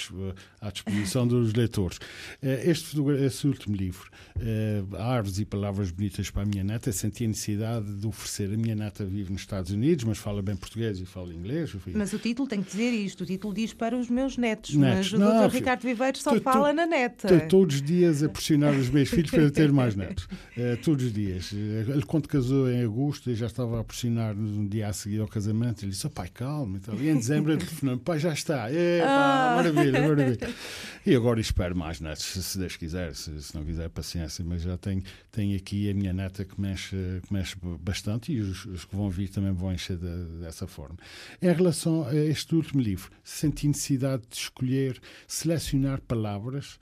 à 0.61 0.69
disposição 0.71 1.27
dos 1.27 1.53
leitores. 1.53 1.99
Eh, 2.41 2.69
este, 2.69 2.97
este 3.25 3.47
último 3.47 3.75
livro, 3.75 4.09
eh, 4.39 4.83
Árvores 4.97 5.39
e 5.39 5.45
Palavras 5.45 5.91
Bonitas 5.91 6.29
para 6.29 6.43
a 6.43 6.45
minha 6.45 6.63
neta, 6.63 6.91
senti 6.91 7.25
a 7.25 7.27
necessidade 7.27 7.91
de 7.93 8.07
oferecer. 8.07 8.53
A 8.53 8.57
minha 8.57 8.75
neta 8.75 9.03
vive 9.03 9.31
nos 9.31 9.41
Estados 9.41 9.71
Unidos, 9.71 10.05
mas 10.05 10.17
fala 10.17 10.41
bem 10.41 10.55
português 10.55 10.99
e 10.99 11.05
fala 11.05 11.33
inglês. 11.33 11.75
Mas 11.93 12.13
o 12.13 12.19
título 12.19 12.47
tem 12.47 12.61
que 12.61 12.71
dizer 12.71 12.91
isto. 12.91 13.21
O 13.21 13.25
título 13.25 13.53
diz 13.53 13.73
para 13.73 13.97
os 13.97 14.09
meus 14.09 14.37
netos, 14.37 14.75
netos. 14.75 15.11
mas 15.11 15.13
o 15.13 15.19
Não, 15.19 15.47
Dr. 15.47 15.53
Ricardo 15.53 15.81
Viveiro 15.81 16.17
só 16.17 16.39
fala 16.39 16.71
na 16.71 16.85
neta. 16.85 17.33
Estou 17.33 17.47
todos 17.47 17.75
os 17.75 17.81
dias 17.81 18.23
a 18.23 18.29
pressionar 18.29 18.73
os 18.73 18.89
meus 18.89 19.09
filhos 19.09 19.31
para 19.31 19.49
ter 19.49 19.71
mais 19.71 19.95
netos. 19.95 20.25
Uh, 20.25 20.77
todos 20.83 21.05
os 21.05 21.13
dias. 21.13 21.51
Ele, 21.51 22.03
quando 22.03 22.27
casou 22.27 22.69
em 22.69 22.83
agosto, 22.83 23.29
eu 23.29 23.35
já 23.35 23.47
estava 23.47 23.79
a 23.79 23.83
pressionar 23.83 24.35
no 24.35 24.67
dia 24.69 24.87
a 24.87 24.93
seguir 24.93 25.21
ao 25.21 25.27
casamento. 25.27 25.83
Ele 25.83 25.91
disse: 25.91 26.05
oh, 26.05 26.09
pai, 26.09 26.29
calma. 26.29 26.79
E 26.99 27.09
em 27.09 27.15
dezembro 27.15 27.51
ele 27.51 27.59
telefonou 27.59 27.95
pai, 27.97 28.19
já 28.19 28.31
está. 28.31 28.71
Ah. 29.03 29.53
maravilha, 29.57 30.01
maravilha. 30.01 30.49
E 31.05 31.15
agora 31.15 31.39
espero 31.39 31.75
mais 31.75 32.01
netos, 32.01 32.23
se 32.25 32.57
Deus 32.57 32.77
quiser, 32.77 33.13
se, 33.13 33.39
se, 33.39 33.55
não 33.55 33.63
quiser, 33.63 33.87
paciência. 33.91 34.43
Mas 34.43 34.63
já 34.63 34.75
tenho, 34.75 35.03
tenho 35.31 35.55
aqui 35.55 35.87
a 35.87 35.93
minha 35.93 36.11
neta 36.11 36.43
que 36.43 36.59
mexe, 36.59 36.95
que 37.27 37.31
mexe 37.31 37.55
bastante 37.79 38.33
e 38.33 38.41
os, 38.41 38.65
os 38.65 38.85
que 38.85 38.95
vão 38.95 39.07
vir 39.07 39.29
também 39.29 39.53
vão 39.53 39.71
encher 39.71 39.97
de, 39.97 40.41
dessa 40.41 40.65
forma. 40.65 40.97
Em 41.39 41.53
relação 41.53 42.07
a 42.07 42.15
este 42.15 42.55
último 42.55 42.81
livro, 42.81 43.11
senti 43.23 43.67
necessidade 43.67 44.23
de 44.27 44.35
escolher, 44.35 44.99
selecionar 45.27 46.01
palavras 46.01 46.79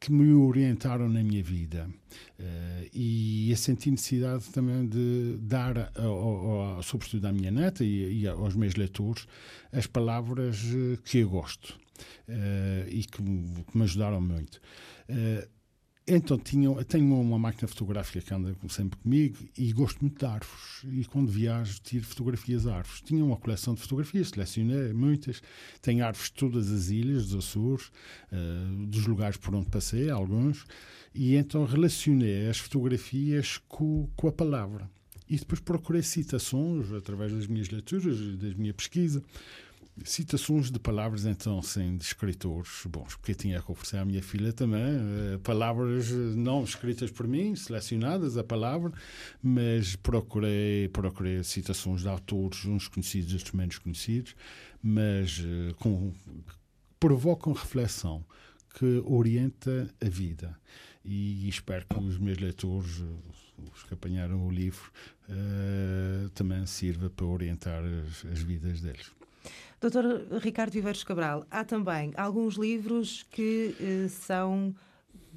que 0.00 0.10
me 0.10 0.32
orientaram 0.32 1.08
na 1.08 1.22
minha 1.22 1.42
vida. 1.42 1.88
Uh, 2.38 2.88
e 2.92 3.50
eu 3.50 3.56
senti 3.56 3.90
necessidade 3.90 4.46
também 4.46 4.88
de 4.88 5.36
dar, 5.42 5.92
sobretudo 6.82 7.26
à 7.26 7.32
minha 7.32 7.50
neta 7.50 7.84
e, 7.84 8.22
e, 8.22 8.26
aos 8.26 8.56
meus 8.56 8.74
leitores, 8.74 9.26
as 9.70 9.86
palavras 9.86 10.64
eh, 10.64 10.98
que 11.04 11.18
eu 11.18 11.28
gosto 11.28 11.78
uh, 12.28 12.88
e 12.88 13.04
que, 13.04 13.22
que, 13.22 13.76
me 13.76 13.84
ajudaram 13.84 14.20
muito. 14.20 14.60
Uh, 15.08 15.46
então 16.16 16.38
tinha, 16.38 16.84
tenho 16.84 17.20
uma 17.20 17.38
máquina 17.38 17.68
fotográfica 17.68 18.20
que 18.20 18.34
anda 18.34 18.56
sempre 18.68 18.98
comigo 18.98 19.36
e 19.56 19.72
gosto 19.72 20.00
muito 20.00 20.18
de 20.18 20.26
árvores. 20.26 20.82
E 20.84 21.04
quando 21.04 21.30
viajo, 21.30 21.80
tiro 21.82 22.04
fotografias 22.04 22.62
de 22.62 22.70
árvores. 22.70 23.00
Tinha 23.00 23.24
uma 23.24 23.36
coleção 23.36 23.74
de 23.74 23.80
fotografias, 23.80 24.28
selecionei 24.28 24.92
muitas. 24.92 25.40
Tenho 25.80 26.04
árvores 26.04 26.28
de 26.28 26.34
todas 26.34 26.70
as 26.72 26.88
ilhas 26.88 27.28
dos 27.28 27.46
Açores, 27.46 27.92
uh, 28.32 28.86
dos 28.86 29.06
lugares 29.06 29.36
por 29.36 29.54
onde 29.54 29.70
passei, 29.70 30.10
alguns. 30.10 30.64
E 31.14 31.36
então 31.36 31.64
relacionei 31.64 32.48
as 32.48 32.58
fotografias 32.58 33.58
com, 33.68 34.08
com 34.16 34.26
a 34.26 34.32
palavra. 34.32 34.90
E 35.28 35.36
depois 35.36 35.60
procurei 35.60 36.02
citações 36.02 36.92
através 36.92 37.32
das 37.32 37.46
minhas 37.46 37.68
leituras, 37.68 38.18
da 38.36 38.48
minha 38.56 38.74
pesquisa 38.74 39.22
Citações 40.04 40.70
de 40.70 40.78
palavras, 40.78 41.26
então, 41.26 41.60
sim, 41.60 41.96
de 41.96 42.04
escritores, 42.04 42.86
bons, 42.86 43.16
porque 43.16 43.34
tinha 43.34 43.60
que 43.60 43.70
oferecer 43.70 43.98
à 43.98 44.04
minha 44.04 44.22
filha 44.22 44.52
também 44.52 44.96
uh, 44.96 45.38
palavras 45.40 46.10
não 46.10 46.64
escritas 46.64 47.10
por 47.10 47.28
mim, 47.28 47.54
selecionadas 47.54 48.38
a 48.38 48.44
palavra, 48.44 48.92
mas 49.42 49.96
procurei, 49.96 50.88
procurei 50.88 51.44
citações 51.44 52.00
de 52.00 52.08
autores, 52.08 52.64
uns 52.64 52.88
conhecidos, 52.88 53.34
outros 53.34 53.52
menos 53.52 53.78
conhecidos, 53.78 54.34
mas 54.82 55.38
uh, 55.40 55.74
com, 55.76 56.12
provocam 56.98 57.52
reflexão 57.52 58.24
que 58.74 59.02
orienta 59.04 59.92
a 60.00 60.08
vida. 60.08 60.58
E 61.04 61.48
espero 61.48 61.86
que 61.86 61.98
os 61.98 62.18
meus 62.18 62.38
leitores, 62.38 63.02
os 63.72 63.82
que 63.82 63.94
apanharam 63.94 64.46
o 64.46 64.50
livro, 64.50 64.90
uh, 65.28 66.30
também 66.30 66.64
sirva 66.64 67.10
para 67.10 67.26
orientar 67.26 67.82
as, 67.84 68.24
as 68.32 68.40
vidas 68.40 68.80
deles. 68.80 69.19
Doutor 69.80 70.26
Ricardo 70.42 70.72
Viveiros 70.72 71.02
Cabral, 71.02 71.46
há 71.50 71.64
também 71.64 72.12
alguns 72.14 72.56
livros 72.56 73.22
que 73.30 73.74
eh, 73.80 74.08
são 74.08 74.74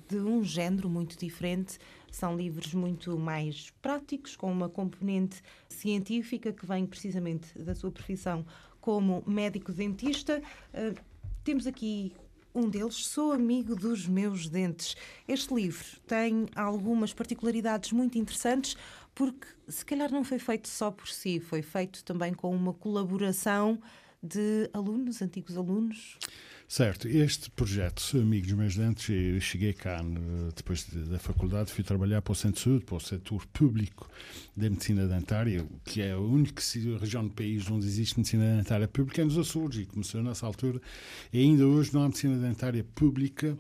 de 0.09 0.17
um 0.17 0.43
género 0.43 0.89
muito 0.89 1.17
diferente. 1.17 1.79
São 2.11 2.35
livros 2.35 2.73
muito 2.73 3.17
mais 3.17 3.69
práticos, 3.81 4.35
com 4.35 4.51
uma 4.51 4.67
componente 4.67 5.41
científica 5.69 6.51
que 6.51 6.65
vem 6.65 6.85
precisamente 6.85 7.57
da 7.57 7.73
sua 7.73 7.89
profissão 7.89 8.45
como 8.81 9.23
médico-dentista. 9.25 10.43
Uh, 10.73 10.99
temos 11.45 11.65
aqui 11.65 12.13
um 12.53 12.69
deles, 12.69 13.07
Sou 13.07 13.31
Amigo 13.31 13.77
dos 13.77 14.05
Meus 14.09 14.49
Dentes. 14.49 14.97
Este 15.25 15.53
livro 15.53 15.85
tem 16.05 16.47
algumas 16.53 17.13
particularidades 17.13 17.93
muito 17.93 18.17
interessantes, 18.17 18.75
porque 19.15 19.47
se 19.69 19.85
calhar 19.85 20.11
não 20.11 20.25
foi 20.25 20.37
feito 20.37 20.67
só 20.67 20.91
por 20.91 21.07
si, 21.07 21.39
foi 21.39 21.61
feito 21.61 22.03
também 22.03 22.33
com 22.33 22.53
uma 22.53 22.73
colaboração 22.73 23.79
de 24.23 24.69
alunos, 24.73 25.21
antigos 25.21 25.57
alunos? 25.57 26.17
Certo, 26.67 27.07
este 27.07 27.51
projeto, 27.51 28.17
Amigos 28.17 28.51
Meus 28.53 28.75
Dentes, 28.75 29.09
eu 29.09 29.39
cheguei 29.41 29.73
cá 29.73 30.01
depois 30.55 30.85
da 30.85 31.19
faculdade, 31.19 31.71
fui 31.71 31.83
trabalhar 31.83 32.21
para 32.21 32.31
o 32.31 32.35
Centro 32.35 32.61
Saúde, 32.61 32.85
para 32.85 32.95
o 32.95 32.99
setor 32.99 33.45
público 33.47 34.09
da 34.55 34.69
medicina 34.69 35.05
dentária, 35.05 35.67
que 35.83 36.01
é 36.01 36.13
a 36.13 36.17
única 36.17 36.63
região 36.99 37.27
do 37.27 37.33
país 37.33 37.69
onde 37.69 37.85
existe 37.85 38.17
medicina 38.17 38.57
dentária 38.57 38.87
pública, 38.87 39.21
é 39.21 39.25
nos 39.25 39.37
Açores, 39.37 39.77
e 39.77 39.85
começou 39.85 40.23
nessa 40.23 40.47
altura. 40.47 40.81
E 41.31 41.39
ainda 41.39 41.67
hoje 41.67 41.93
não 41.93 42.01
há 42.01 42.07
medicina 42.07 42.37
dentária 42.37 42.83
pública 42.95 43.57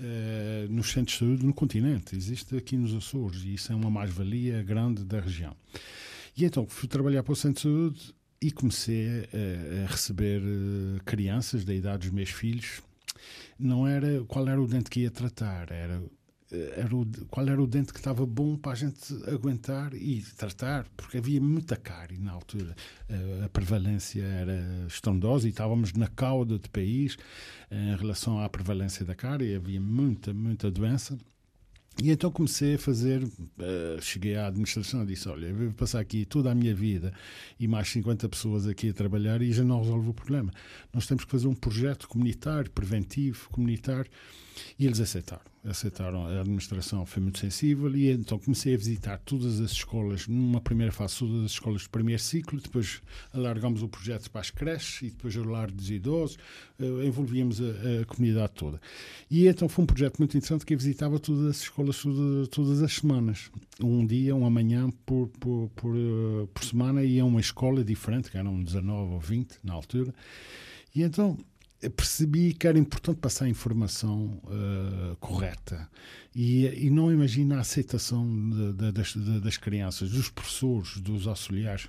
Uh, 0.00 0.72
nos 0.72 0.92
centros 0.92 1.18
de 1.18 1.24
saúde 1.24 1.44
no 1.44 1.52
continente. 1.52 2.14
Existe 2.14 2.56
aqui 2.56 2.76
nos 2.76 2.94
Açores 2.94 3.42
e 3.42 3.54
isso 3.54 3.72
é 3.72 3.74
uma 3.74 3.90
mais-valia 3.90 4.62
grande 4.62 5.02
da 5.02 5.18
região. 5.18 5.56
E 6.36 6.44
então 6.44 6.64
fui 6.68 6.88
trabalhar 6.88 7.24
para 7.24 7.32
o 7.32 7.36
centro 7.36 7.54
de 7.54 7.62
saúde 7.62 8.14
e 8.40 8.50
comecei 8.50 9.08
a, 9.08 9.84
a 9.84 9.86
receber 9.86 10.40
uh, 10.40 11.02
crianças 11.04 11.64
da 11.64 11.74
idade 11.74 12.06
dos 12.06 12.10
meus 12.10 12.30
filhos. 12.30 12.82
Não 13.58 13.86
era 13.86 14.22
qual 14.24 14.48
era 14.48 14.60
o 14.60 14.66
dente 14.66 14.88
que 14.90 15.00
ia 15.00 15.10
tratar, 15.10 15.72
era, 15.72 16.00
eh, 16.52 16.74
era 16.76 16.94
o, 16.94 17.04
qual 17.28 17.48
era 17.48 17.60
o 17.60 17.66
dente 17.66 17.92
que 17.92 17.98
estava 17.98 18.24
bom 18.24 18.56
para 18.56 18.72
a 18.72 18.74
gente 18.76 19.12
aguentar 19.28 19.92
e 19.94 20.22
tratar, 20.36 20.86
porque 20.96 21.18
havia 21.18 21.40
muita 21.40 21.76
cárie 21.76 22.18
na 22.18 22.30
altura. 22.30 22.76
Uh, 23.10 23.44
a 23.44 23.48
prevalência 23.48 24.22
era 24.22 24.86
estrondosa 24.86 25.48
e 25.48 25.50
estávamos 25.50 25.92
na 25.94 26.06
cauda 26.06 26.56
do 26.58 26.70
país 26.70 27.16
em 27.70 27.96
relação 27.96 28.40
à 28.40 28.48
prevalência 28.48 29.04
da 29.04 29.16
cárie, 29.16 29.56
havia 29.56 29.80
muita, 29.80 30.32
muita 30.32 30.70
doença. 30.70 31.18
E 32.00 32.12
então 32.12 32.30
comecei 32.30 32.76
a 32.76 32.78
fazer, 32.78 33.24
uh, 33.24 34.00
cheguei 34.00 34.36
à 34.36 34.46
administração 34.46 35.02
e 35.02 35.06
disse, 35.06 35.28
olha, 35.28 35.46
eu 35.46 35.54
vou 35.54 35.72
passar 35.72 35.98
aqui 35.98 36.24
toda 36.24 36.48
a 36.48 36.54
minha 36.54 36.72
vida 36.72 37.12
e 37.58 37.66
mais 37.66 37.88
50 37.88 38.28
pessoas 38.28 38.68
aqui 38.68 38.90
a 38.90 38.92
trabalhar 38.92 39.42
e 39.42 39.52
já 39.52 39.64
não 39.64 39.80
resolvo 39.80 40.10
o 40.10 40.14
problema. 40.14 40.52
Nós 40.94 41.08
temos 41.08 41.24
que 41.24 41.30
fazer 41.30 41.48
um 41.48 41.54
projeto 41.54 42.06
comunitário, 42.08 42.70
preventivo, 42.70 43.48
comunitário, 43.50 44.08
e 44.78 44.86
eles 44.86 45.00
aceitaram 45.00 45.48
aceitaram, 45.64 46.26
a 46.26 46.40
administração 46.40 47.04
foi 47.04 47.22
muito 47.22 47.38
sensível 47.38 47.94
e 47.94 48.10
então 48.10 48.38
comecei 48.38 48.74
a 48.74 48.76
visitar 48.76 49.18
todas 49.18 49.60
as 49.60 49.72
escolas, 49.72 50.26
numa 50.26 50.60
primeira 50.60 50.92
fase, 50.92 51.18
todas 51.18 51.44
as 51.44 51.50
escolas 51.52 51.82
do 51.82 51.90
primeiro 51.90 52.20
ciclo, 52.20 52.60
depois 52.60 53.02
alargamos 53.32 53.82
o 53.82 53.88
projeto 53.88 54.30
para 54.30 54.40
as 54.40 54.50
creches 54.50 55.02
e 55.02 55.10
depois 55.10 55.36
o 55.36 55.44
lar 55.44 55.70
dos 55.70 55.90
idosos, 55.90 56.38
uh, 56.78 57.02
envolvíamos 57.04 57.60
a, 57.60 58.02
a, 58.02 58.04
comunidade 58.06 58.52
toda. 58.54 58.80
E 59.30 59.46
então 59.46 59.68
foi 59.68 59.84
um 59.84 59.86
projeto 59.86 60.18
muito 60.18 60.36
interessante 60.36 60.64
que 60.64 60.74
eu 60.74 60.78
visitava 60.78 61.18
todas 61.18 61.46
as 61.46 61.62
escolas 61.62 62.02
todas, 62.02 62.48
todas 62.48 62.82
as 62.82 62.92
semanas. 62.92 63.50
Um 63.82 64.06
dia, 64.06 64.34
uma 64.34 64.50
manhã 64.50 64.90
por, 65.04 65.28
por, 65.40 65.70
por, 65.74 65.94
uh, 65.94 66.48
por 66.52 66.64
semana 66.64 67.04
ia 67.04 67.22
a 67.22 67.26
uma 67.26 67.40
escola 67.40 67.84
diferente, 67.84 68.30
que 68.30 68.38
eram 68.38 68.62
19 68.62 69.14
ou 69.14 69.20
20 69.20 69.58
na 69.62 69.74
altura, 69.74 70.14
e 70.94 71.02
então 71.02 71.36
percebi 71.94 72.52
que 72.54 72.66
era 72.66 72.78
importante 72.78 73.18
passar 73.18 73.44
a 73.44 73.48
informação 73.48 74.40
uh, 74.44 75.16
correta 75.16 75.88
e, 76.34 76.66
e, 76.86 76.90
não 76.90 77.12
imagina 77.12 77.56
a 77.56 77.60
aceitação 77.60 78.26
de, 78.50 78.72
de, 78.72 78.92
das, 78.92 79.12
de, 79.12 79.40
das 79.40 79.56
crianças, 79.56 80.10
dos 80.10 80.28
professores, 80.28 80.98
dos 80.98 81.28
auxiliares 81.28 81.88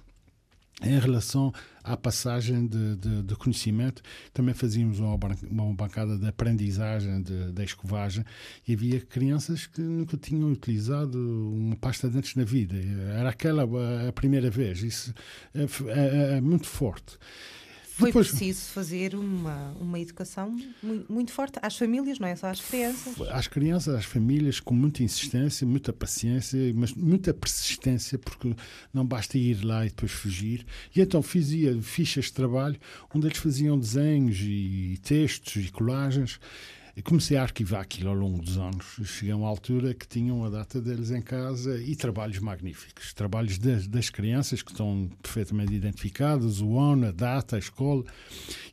em 0.81 0.97
relação 0.97 1.53
à 1.83 1.97
passagem 1.97 2.67
de, 2.67 3.35
conhecimento, 3.35 4.01
também 4.33 4.53
fazíamos 4.53 4.99
uma, 4.99 5.17
uma 5.49 5.73
bancada 5.73 6.17
de 6.17 6.27
aprendizagem 6.27 7.21
da 7.53 7.63
escovagem 7.63 8.23
e 8.67 8.73
havia 8.73 9.01
crianças 9.01 9.67
que 9.67 9.81
nunca 9.81 10.15
tinham 10.17 10.51
utilizado 10.51 11.17
uma 11.53 11.75
pasta 11.75 12.07
de 12.07 12.15
dentes 12.15 12.35
na 12.35 12.43
vida. 12.43 12.75
Era 13.13 13.29
aquela 13.29 13.63
a 14.07 14.13
primeira 14.13 14.49
vez. 14.49 14.81
Isso 14.81 15.13
é, 15.53 15.63
é, 15.89 16.37
é 16.37 16.41
muito 16.41 16.67
forte. 16.67 17.17
Foi 17.99 18.09
Depois, 18.11 18.29
preciso 18.29 18.61
fazer 18.71 19.13
uma, 19.13 19.73
uma 19.77 19.99
educação 19.99 20.57
muito, 20.81 21.11
muito, 21.11 21.31
forte 21.33 21.59
às 21.61 21.75
famílias, 21.77 22.17
não 22.17 22.29
é 22.29 22.35
só 22.35 22.47
às 22.47 22.61
crianças. 22.61 23.19
Às 23.29 23.47
crianças, 23.47 23.93
às 23.93 24.05
famílias, 24.05 24.61
com 24.61 24.73
muita 24.73 25.03
insistência, 25.03 25.67
muita 25.67 25.91
paciência, 25.91 26.57
mas 26.73 26.93
muita 26.93 27.33
persistência, 27.33 28.17
porque 28.17 28.55
não 28.93 29.05
basta 29.05 29.37
ir 29.37 29.65
lá 29.65 29.85
e 29.85 29.89
depois 29.89 30.13
fugir. 30.13 30.65
E 30.95 31.01
então 31.01 31.21
fazia 31.21 31.77
fichas 31.81 32.25
de 32.25 32.33
trabalho 32.33 32.79
onde 33.13 33.27
eles 33.27 33.37
faziam 33.37 33.77
desenhos 33.77 34.37
e 34.39 34.97
textos 35.03 35.65
e 35.65 35.69
colagens 35.69 36.39
comecei 37.03 37.37
a 37.37 37.43
arquivar 37.43 37.81
aquilo 37.81 38.09
ao 38.09 38.15
longo 38.15 38.41
dos 38.41 38.57
anos. 38.57 38.85
Cheguei 39.03 39.31
a 39.31 39.37
uma 39.37 39.47
altura 39.47 39.93
que 39.93 40.07
tinham 40.07 40.43
a 40.43 40.49
data 40.49 40.81
deles 40.81 41.11
em 41.11 41.21
casa 41.21 41.81
e 41.81 41.95
trabalhos 41.95 42.39
magníficos. 42.39 43.13
Trabalhos 43.13 43.57
das, 43.57 43.87
das 43.87 44.09
crianças 44.09 44.61
que 44.61 44.71
estão 44.71 45.09
perfeitamente 45.21 45.73
identificados, 45.73 46.61
o 46.61 46.77
ano, 46.77 47.07
a 47.07 47.11
data, 47.11 47.55
a 47.55 47.59
escola. 47.59 48.03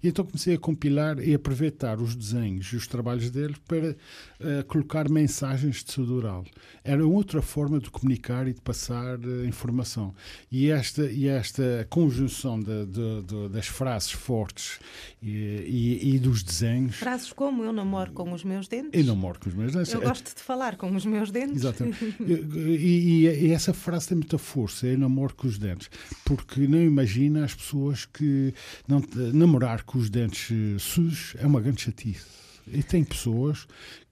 E 0.02 0.08
então 0.08 0.24
comecei 0.24 0.54
a 0.54 0.58
compilar 0.58 1.18
e 1.18 1.34
aproveitar 1.34 2.00
os 2.00 2.16
desenhos 2.16 2.66
e 2.72 2.76
os 2.76 2.86
trabalhos 2.86 3.30
deles 3.30 3.58
para 3.66 3.90
uh, 3.90 4.64
colocar 4.66 5.08
mensagens 5.10 5.84
de 5.84 5.92
saúde 5.92 6.12
oral. 6.12 6.44
Era 6.82 7.06
outra 7.06 7.42
forma 7.42 7.78
de 7.78 7.90
comunicar 7.90 8.48
e 8.48 8.54
de 8.54 8.60
passar 8.60 9.18
uh, 9.18 9.44
informação. 9.44 10.14
E 10.50 10.70
esta, 10.70 11.04
e 11.04 11.28
esta 11.28 11.86
conjunção 11.90 12.58
de, 12.58 12.86
de, 12.86 13.22
de, 13.22 13.48
das 13.50 13.66
frases 13.66 14.12
fortes 14.12 14.78
e, 15.22 15.28
e, 15.28 16.14
e 16.14 16.18
dos 16.18 16.42
desenhos. 16.42 16.96
Frases 16.96 17.32
como 17.32 17.62
eu 17.62 17.72
namoro 17.72 18.15
com 18.16 18.32
os 18.32 18.42
meus 18.42 18.66
dentes. 18.66 18.90
Eu 18.92 19.04
namoro 19.04 19.38
com 19.38 19.48
os 19.48 19.54
meus 19.54 19.72
dentes. 19.72 19.92
Eu 19.92 20.00
gosto 20.00 20.34
de 20.34 20.42
falar 20.42 20.76
com 20.76 20.90
os 20.94 21.04
meus 21.06 21.30
dentes. 21.30 21.56
Exatamente. 21.56 22.16
e, 22.26 23.26
e, 23.26 23.46
e, 23.46 23.52
essa 23.52 23.72
frase 23.72 24.08
tem 24.08 24.16
muita 24.16 24.38
força, 24.38 24.86
eu 24.86 24.98
namoro 24.98 25.34
com 25.34 25.46
os 25.46 25.58
dentes, 25.58 25.90
porque 26.24 26.66
não 26.66 26.82
imagina 26.82 27.44
as 27.44 27.54
pessoas 27.54 28.04
que 28.06 28.52
não, 28.88 29.02
namorar 29.32 29.84
com 29.84 29.98
os 29.98 30.10
dentes 30.10 30.50
eh, 30.50 30.78
sujos 30.78 31.34
é 31.38 31.46
uma 31.46 31.60
grande 31.60 31.82
chatice. 31.82 32.24
E 32.66 32.82
tem 32.82 33.04
pessoas 33.04 33.66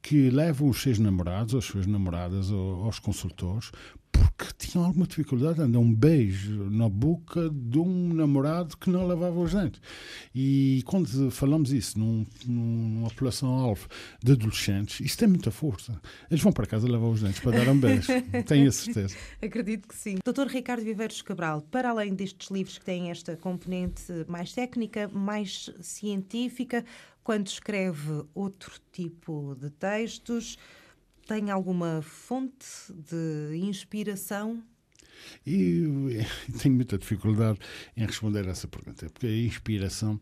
que 0.05 0.29
levam 0.29 0.69
os 0.69 0.83
seus 0.83 0.99
namorados, 0.99 1.55
as 1.55 1.65
suas 1.65 1.87
namoradas 1.87 2.51
aos 2.51 2.99
consultores 2.99 3.73
porque 4.15 4.53
tinham 4.57 4.85
alguma 4.85 5.07
dificuldade 5.07 5.61
em 5.61 5.71
dar 5.71 5.79
um 5.79 5.93
beijo 5.93 6.71
na 6.71 6.89
boca 6.89 7.51
de 7.51 7.79
um 7.79 8.15
namorado 8.15 8.77
que 8.77 8.89
não 8.89 9.07
lavava 9.07 9.39
os 9.41 9.53
dentes. 9.53 9.81
E 10.35 10.83
quando 10.87 11.31
falamos 11.31 11.73
isso 11.73 11.99
num, 11.99 12.25
numa 12.47 13.09
população-alvo 13.09 13.89
de 14.23 14.33
adolescentes, 14.33 15.01
isso 15.01 15.19
tem 15.19 15.29
muita 15.29 15.51
força. 15.51 16.01
Eles 16.31 16.43
vão 16.43 16.53
para 16.53 16.67
casa 16.67 16.89
lavar 16.89 17.11
os 17.11 17.23
dentes 17.23 17.41
para 17.41 17.65
dar 17.65 17.69
um 17.69 17.79
beijo, 17.79 18.09
tenho 18.47 18.69
a 18.69 18.73
certeza. 18.73 19.17
Acredito 19.43 19.89
que 19.89 19.97
sim. 19.97 20.19
Doutor 20.25 20.47
Ricardo 20.47 20.85
Viveiros 20.85 21.21
Cabral, 21.23 21.63
para 21.63 21.91
além 21.91 22.15
destes 22.15 22.51
livros 22.51 22.79
que 22.79 22.85
têm 22.85 23.11
esta 23.11 23.37
componente 23.37 24.13
mais 24.29 24.53
técnica, 24.53 25.09
mais 25.09 25.71
científica, 25.81 26.85
quando 27.25 27.49
escreve 27.49 28.25
outro 28.35 28.79
tipo 28.93 29.57
de 29.59 29.71
textos, 29.71 30.59
tem 31.27 31.51
alguma 31.51 32.03
fonte 32.03 32.67
de 32.93 33.57
inspiração? 33.57 34.63
E 35.47 36.21
tenho 36.61 36.75
muita 36.75 36.99
dificuldade 36.99 37.59
em 37.97 38.05
responder 38.05 38.47
a 38.47 38.51
essa 38.51 38.69
pergunta, 38.69 39.09
porque 39.09 39.27
a 39.27 39.37
inspiração, 39.37 40.21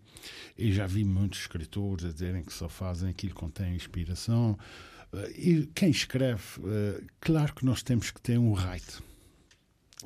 e 0.57 0.73
já 0.73 0.87
vi 0.87 1.05
muitos 1.05 1.41
escritores 1.41 2.05
a 2.05 2.13
dizerem 2.13 2.45
que 2.45 2.53
só 2.53 2.69
fazem 2.69 3.11
aquilo 3.11 3.35
que 3.35 3.41
contém 3.41 3.75
inspiração. 3.75 4.57
Eh, 5.13 5.33
e 5.37 5.67
quem 5.75 5.91
escreve, 5.91 6.43
eh, 6.65 7.03
claro 7.21 7.53
que 7.53 7.65
nós 7.65 7.83
temos 7.83 8.13
que 8.13 8.21
ter 8.21 8.39
um 8.39 8.53
right 8.53 9.03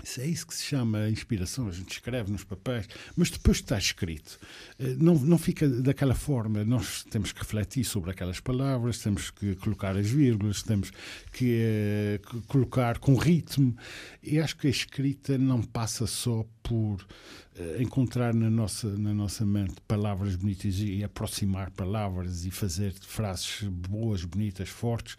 isso 0.02 0.20
é 0.20 0.26
isso 0.26 0.46
que 0.46 0.54
se 0.54 0.64
chama 0.64 1.08
inspiração. 1.08 1.68
A 1.68 1.72
gente 1.72 1.92
escreve 1.92 2.30
nos 2.30 2.44
papéis, 2.44 2.88
mas 3.16 3.30
depois 3.30 3.58
está 3.58 3.78
escrito. 3.78 4.38
Eh, 4.78 4.96
não, 4.98 5.14
não 5.14 5.38
fica 5.38 5.68
daquela 5.68 6.14
forma. 6.14 6.64
Nós 6.64 7.04
temos 7.04 7.32
que 7.32 7.40
refletir 7.40 7.84
sobre 7.84 8.10
aquelas 8.10 8.40
palavras, 8.40 8.98
temos 8.98 9.30
que 9.30 9.54
colocar 9.56 9.96
as 9.96 10.08
vírgulas, 10.08 10.62
temos 10.62 10.92
que 11.32 12.20
uh, 12.22 12.42
colocar 12.42 12.98
com 12.98 13.14
ritmo. 13.14 13.76
E 14.22 14.38
acho 14.38 14.56
que 14.56 14.66
a 14.66 14.70
escrita 14.70 15.38
não 15.38 15.62
passa 15.62 16.06
só 16.06 16.44
por 16.66 16.96
uh, 17.00 17.80
encontrar 17.80 18.34
na 18.34 18.50
nossa, 18.50 18.88
na 18.98 19.14
nossa 19.14 19.46
mente 19.46 19.76
palavras 19.86 20.34
bonitas 20.34 20.80
e 20.80 21.04
aproximar 21.04 21.70
palavras 21.70 22.44
e 22.44 22.50
fazer 22.50 22.92
frases 23.00 23.62
boas, 23.62 24.24
bonitas, 24.24 24.68
fortes. 24.68 25.16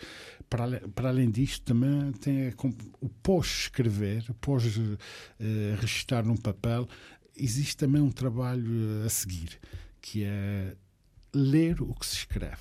Para, 0.49 0.81
para 0.89 1.09
além 1.09 1.31
disto, 1.31 1.63
também 1.63 2.11
tem 2.13 2.53
o 2.99 3.07
pós-escrever, 3.23 4.25
pós-registrar 4.41 6.25
uh, 6.25 6.27
num 6.27 6.37
papel, 6.37 6.87
existe 7.35 7.77
também 7.77 8.01
um 8.01 8.11
trabalho 8.11 9.05
a 9.05 9.09
seguir, 9.09 9.57
que 10.01 10.25
é 10.25 10.75
ler 11.33 11.81
o 11.81 11.93
que 11.93 12.05
se 12.05 12.15
escreve 12.15 12.57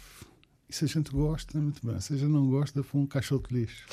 e 0.68 0.74
se 0.74 0.84
a 0.84 0.88
gente 0.88 1.12
gosta, 1.12 1.58
muito 1.60 1.86
bem. 1.86 2.00
Se 2.00 2.14
a 2.14 2.16
gente 2.16 2.30
não 2.30 2.48
gosta, 2.50 2.82
foi 2.82 3.00
um 3.00 3.06
caixote 3.06 3.48
de 3.48 3.60
lixo. 3.60 3.86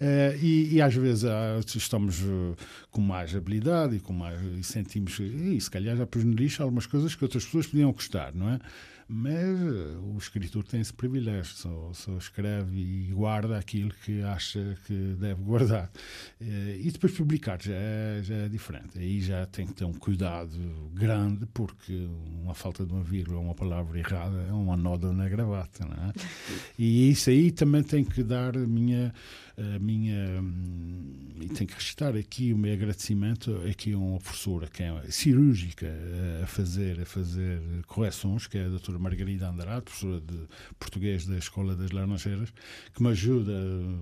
é, 0.00 0.36
e, 0.40 0.74
e, 0.74 0.80
às 0.80 0.94
vezes 0.94 1.24
ah, 1.24 1.60
estamos 1.62 2.22
uh, 2.22 2.56
com 2.90 3.02
mais 3.02 3.34
habilidade 3.34 3.96
e, 3.96 4.00
com 4.00 4.14
mais, 4.14 4.40
e 4.42 4.62
sentimos, 4.62 5.18
e 5.20 5.60
se 5.60 5.70
calhar 5.70 5.94
já 5.94 6.06
pus 6.06 6.24
no 6.24 6.32
lixo 6.32 6.62
algumas 6.62 6.86
coisas 6.86 7.14
que 7.14 7.22
outras 7.22 7.44
pessoas 7.44 7.66
podiam 7.66 7.92
gostar, 7.92 8.34
não 8.34 8.48
é? 8.48 8.58
Mas 9.12 9.60
uh, 9.60 10.14
o 10.14 10.16
escritor 10.18 10.62
tem 10.62 10.80
esse 10.80 10.92
privilégio, 10.92 11.56
só, 11.56 11.90
só, 11.92 12.16
escreve 12.16 12.78
e 12.78 13.12
guarda 13.12 13.58
aquilo 13.58 13.90
que 14.04 14.22
acha 14.22 14.78
que 14.86 14.94
deve 15.18 15.42
guardar. 15.42 15.90
Uh, 16.40 16.78
e 16.80 16.88
depois 16.92 17.12
publicar 17.12 17.60
já 17.60 17.74
é, 17.74 18.20
já 18.22 18.36
é 18.36 18.48
diferente. 18.48 18.96
Aí 18.96 19.20
já 19.20 19.44
tem 19.46 19.66
que 19.66 19.72
ter 19.72 19.84
um 19.84 19.92
cuidado 19.92 20.56
grande, 20.94 21.44
porque 21.46 22.08
uma 22.40 22.54
falta 22.54 22.86
de 22.86 22.92
uma 22.92 23.02
vírgula, 23.02 23.40
uma 23.40 23.54
palavra 23.54 23.98
errada 23.98 24.46
é 24.48 24.52
uma 24.52 24.76
noda 24.76 25.12
na 25.12 25.28
gravata. 25.28 25.84
Não 25.84 26.08
é? 26.08 26.12
E 26.78 27.10
isso 27.10 27.30
aí 27.30 27.50
também 27.50 27.82
tem 27.82 28.04
que 28.04 28.22
dar 28.22 28.56
a 28.56 28.66
minha 28.66 29.12
a 29.56 29.78
minha 29.78 30.42
e 31.40 31.48
tenho 31.48 31.68
que 31.68 31.74
registrar 31.74 32.14
aqui 32.14 32.52
o 32.52 32.58
meu 32.58 32.72
agradecimento 32.72 33.62
aqui 33.68 33.92
a 33.92 33.98
uma 33.98 34.18
professora 34.18 34.66
que 34.66 34.82
é 34.82 34.92
cirúrgica 35.08 35.86
a 36.42 36.46
fazer 36.46 37.00
a 37.00 37.06
fazer 37.06 37.60
correções 37.86 38.46
que 38.46 38.58
é 38.58 38.66
a 38.66 38.68
doutora 38.68 38.98
Margarida 38.98 39.48
Andrade 39.48 39.82
professora 39.82 40.20
de 40.20 40.38
português 40.78 41.26
da 41.26 41.38
Escola 41.38 41.74
das 41.74 41.90
Laranjeiras 41.90 42.52
que 42.94 43.02
me 43.02 43.08
ajuda 43.10 43.52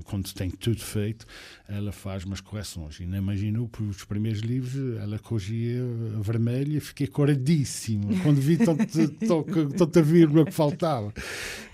quando 0.04 0.32
tem 0.32 0.50
tudo 0.50 0.80
feito 0.80 1.26
ela 1.68 1.92
faz 1.92 2.24
umas 2.24 2.40
correções. 2.40 2.98
E 3.00 3.06
não 3.06 3.18
imaginou 3.18 3.68
por 3.68 3.82
os 3.82 4.04
primeiros 4.04 4.40
livros 4.40 4.98
ela 4.98 5.18
corrigia 5.18 5.82
vermelha 6.20 6.80
fiquei 6.80 7.06
coradíssimo. 7.06 8.08
Quando 8.22 8.40
vi 8.40 8.56
tanta 9.76 10.02
vírgula 10.02 10.44
que 10.44 10.52
faltava 10.52 11.12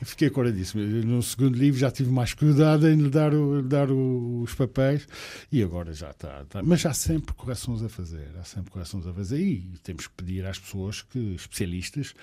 fiquei 0.02 0.30
coradíssimo. 0.30 0.82
No 1.04 1.22
segundo 1.22 1.56
livro 1.56 1.78
já 1.78 1.90
tive 1.90 2.10
mais 2.10 2.34
cuidado 2.34 2.88
em 2.88 2.96
lhe 2.96 3.10
dar 3.10 3.34
o 3.34 3.62
dar 3.64 3.90
o, 3.90 4.42
os 4.42 4.54
papéis 4.54 5.06
e 5.50 5.62
agora 5.62 5.92
já 5.92 6.10
está, 6.10 6.42
está, 6.42 6.62
Mas 6.62 6.84
há 6.86 6.92
sempre 6.94 7.34
correções 7.34 7.82
a 7.82 7.88
fazer, 7.88 8.30
há 8.38 8.44
sempre 8.44 8.70
correções 8.70 9.06
a 9.06 9.12
fazer 9.12 9.40
e 9.40 9.78
temos 9.82 10.06
que 10.06 10.14
pedir 10.14 10.46
às 10.46 10.58
pessoas 10.58 11.02
que, 11.02 11.34
especialistas, 11.34 12.14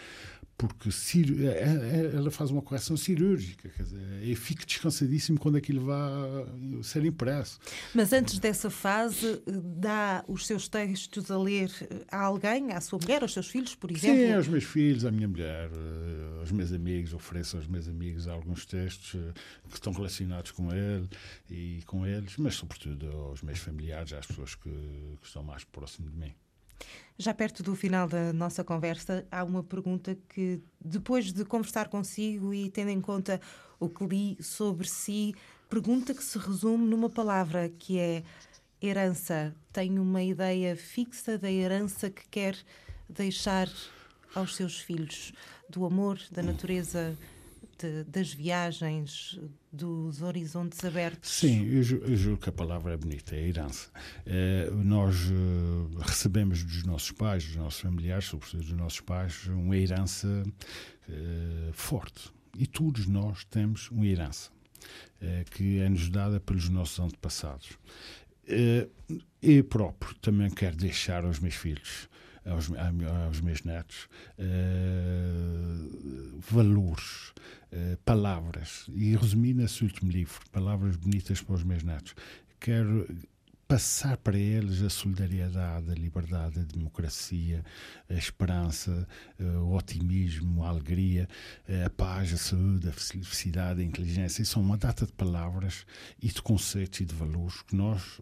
porque 0.62 0.90
é, 1.44 2.12
é, 2.12 2.16
ela 2.16 2.30
faz 2.30 2.52
uma 2.52 2.62
correção 2.62 2.96
cirúrgica, 2.96 3.68
quer 3.68 3.82
dizer, 3.82 4.00
e 4.22 4.36
fica 4.36 4.64
descansadíssimo 4.64 5.40
quando 5.40 5.56
aquilo 5.58 5.84
vai 5.84 6.84
ser 6.84 7.04
impresso. 7.04 7.60
Mas 7.96 8.14
antes 8.14 8.38
dessa 8.38 8.70
fase, 8.70 9.42
dá 9.48 10.24
os 10.28 10.46
seus 10.46 10.68
textos 10.68 11.32
a 11.32 11.38
ler 11.38 11.72
a 12.12 12.22
alguém, 12.22 12.74
à 12.74 12.80
sua 12.80 13.00
mulher, 13.02 13.24
aos 13.24 13.34
seus 13.34 13.48
filhos, 13.48 13.74
por 13.74 13.90
exemplo? 13.90 14.18
Sim, 14.18 14.34
aos 14.34 14.48
meus 14.48 14.64
filhos, 14.64 15.04
à 15.04 15.10
minha 15.10 15.28
mulher, 15.28 15.72
eh, 15.72 16.40
aos 16.40 16.52
meus 16.52 16.72
amigos, 16.72 17.12
ofereço 17.12 17.58
aos 17.58 17.68
meus 17.68 17.88
amigos 17.88 18.28
alguns 18.28 18.64
textos 18.64 19.16
eh, 19.16 19.34
que 19.68 19.76
estão 19.76 19.92
relacionados 19.92 20.52
com 20.52 20.72
ele 20.72 21.10
e 21.50 21.82
com 21.88 22.06
eles, 22.06 22.38
mas 22.38 22.54
sobretudo 22.54 23.10
aos 23.12 23.42
meus 23.42 23.58
familiares, 23.58 24.14
às 24.14 24.28
pessoas 24.28 24.54
que, 24.54 24.70
que 24.70 25.26
estão 25.26 25.42
mais 25.42 25.64
próximo 25.64 26.08
de 26.08 26.18
mim. 26.18 26.36
Já 27.18 27.34
perto 27.34 27.62
do 27.62 27.76
final 27.76 28.08
da 28.08 28.34
nossa 28.34 28.64
conversa, 28.64 29.26
há 29.32 29.44
uma 29.44 29.64
pergunta 29.64 30.18
que, 30.30 30.60
depois 30.84 31.32
de 31.32 31.46
conversar 31.46 31.88
consigo 31.88 32.54
e 32.54 32.70
tendo 32.70 32.90
em 32.90 33.02
conta 33.02 33.40
o 33.80 33.88
que 33.88 34.06
li 34.06 34.38
sobre 34.42 34.88
si, 34.88 35.36
pergunta 35.70 36.14
que 36.14 36.24
se 36.24 36.38
resume 36.38 36.88
numa 36.88 37.10
palavra 37.10 37.70
que 37.70 38.00
é 38.00 38.24
herança. 38.82 39.56
Tem 39.72 40.00
uma 40.00 40.24
ideia 40.24 40.76
fixa 40.76 41.38
da 41.38 41.52
herança 41.52 42.10
que 42.10 42.28
quer 42.28 42.58
deixar 43.08 43.70
aos 44.34 44.56
seus 44.56 44.80
filhos 44.80 45.32
do 45.70 45.86
amor, 45.86 46.20
da 46.32 46.42
natureza 46.42 47.16
de, 47.82 48.04
das 48.04 48.34
viagens, 48.34 49.40
dos 49.72 50.22
horizontes 50.22 50.84
abertos. 50.86 51.30
Sim, 51.32 51.66
eu, 51.66 51.82
eu 52.04 52.16
julgo 52.16 52.42
que 52.42 52.50
a 52.50 52.52
palavra 52.52 52.94
é 52.94 52.98
bonita, 52.98 53.36
é 53.36 53.48
herança. 53.48 53.90
É, 54.26 54.70
nós 54.72 55.16
uh, 55.30 55.98
recebemos 56.00 56.64
dos 56.64 56.84
nossos 56.84 57.12
pais, 57.12 57.46
dos 57.46 57.56
nossos 57.56 57.82
familiares, 57.82 58.26
sobretudo 58.26 58.64
dos 58.64 58.74
nossos 58.74 59.02
pais, 59.02 59.48
uma 59.48 59.76
herança 59.76 60.28
uh, 60.28 61.74
forte. 61.74 62.32
E 62.58 62.68
todos 62.68 63.08
nós 63.08 63.44
temos 63.46 63.90
uma 63.90 64.06
herança 64.06 64.52
que 65.52 65.80
é-nos 65.80 66.10
dada 66.10 66.40
pelos 66.40 66.68
nossos 66.68 67.00
antepassados. 67.00 67.78
eu 69.42 69.64
próprio 69.66 70.16
também 70.16 70.50
quero 70.50 70.76
deixar 70.76 71.24
aos 71.24 71.40
meus 71.40 71.54
filhos 71.54 72.10
aos, 72.46 72.70
aos 73.28 73.42
meus 73.42 73.64
netos 73.64 74.08
uh, 74.40 76.40
valores, 76.40 77.34
uh, 77.72 77.98
palavras. 78.04 78.86
E 78.94 79.16
resumi 79.16 79.54
nesse 79.54 79.84
último 79.84 80.12
livro, 80.12 80.40
palavras 80.52 80.96
bonitas 80.96 81.42
para 81.42 81.56
os 81.56 81.64
meus 81.64 81.84
netos. 81.84 82.16
Quero 82.60 83.08
passar 83.68 84.18
para 84.18 84.38
eles 84.38 84.82
a 84.82 84.90
solidariedade, 84.90 85.90
a 85.90 85.94
liberdade, 85.94 86.60
a 86.60 86.64
democracia, 86.64 87.64
a 88.10 88.14
esperança, 88.14 89.08
eh, 89.40 89.44
o 89.44 89.74
otimismo, 89.74 90.66
a 90.66 90.68
alegria, 90.68 91.26
a 91.86 91.90
paz, 91.90 92.34
a 92.34 92.38
saúde, 92.38 92.90
a 92.90 92.92
felicidade, 92.92 93.80
a 93.80 93.84
inteligência. 93.86 94.42
Isso 94.42 94.52
são 94.52 94.62
uma 94.62 94.78
data 94.78 95.06
de 95.06 95.14
palavras 95.14 95.86
e 96.22 96.28
de 96.28 96.42
conceitos 96.42 97.00
e 97.00 97.06
de 97.06 97.16
valores 97.16 97.62
que 97.62 97.74
nós 97.74 98.20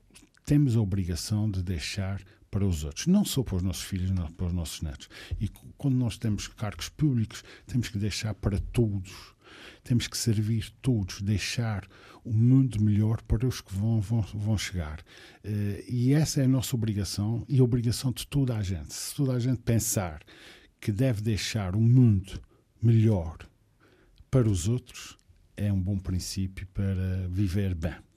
temos 0.49 0.75
a 0.75 0.81
obrigação 0.81 1.47
de 1.47 1.61
deixar 1.61 2.23
para 2.49 2.65
os 2.65 2.83
outros, 2.83 3.05
não 3.05 3.23
só 3.23 3.43
para 3.43 3.57
os 3.57 3.61
nossos 3.61 3.83
filhos, 3.83 4.09
não 4.09 4.25
para 4.31 4.47
os 4.47 4.51
nossos 4.51 4.81
netos. 4.81 5.07
E 5.39 5.47
quando 5.77 5.95
nós 5.95 6.17
temos 6.17 6.47
cargos 6.47 6.89
públicos, 6.89 7.43
temos 7.67 7.89
que 7.89 7.99
deixar 7.99 8.33
para 8.33 8.57
todos. 8.57 9.35
Temos 9.83 10.07
que 10.07 10.17
servir 10.17 10.71
todos, 10.81 11.21
deixar 11.21 11.87
o 12.23 12.33
mundo 12.33 12.81
melhor 12.81 13.21
para 13.21 13.45
os 13.45 13.61
que 13.61 13.75
vão, 13.75 14.01
vão, 14.01 14.21
vão 14.21 14.57
chegar. 14.57 15.01
Uh, 15.45 15.83
e 15.87 16.13
essa 16.13 16.41
é 16.41 16.45
a 16.45 16.47
nossa 16.47 16.75
obrigação 16.75 17.45
e 17.47 17.59
a 17.59 17.63
obrigação 17.63 18.11
de 18.11 18.25
toda 18.25 18.57
a 18.57 18.63
gente. 18.63 18.91
Se 18.91 19.13
toda 19.13 19.33
a 19.33 19.39
gente 19.39 19.61
pensar 19.61 20.19
que 20.81 20.91
deve 20.91 21.21
deixar 21.21 21.75
o 21.75 21.79
mundo 21.79 22.41
melhor 22.81 23.37
para 24.31 24.49
os 24.49 24.67
outros, 24.67 25.15
é 25.55 25.71
um 25.71 25.79
bom 25.79 25.99
princípio 25.99 26.65
para 26.73 27.27
viver 27.29 27.75
bem. 27.75 28.08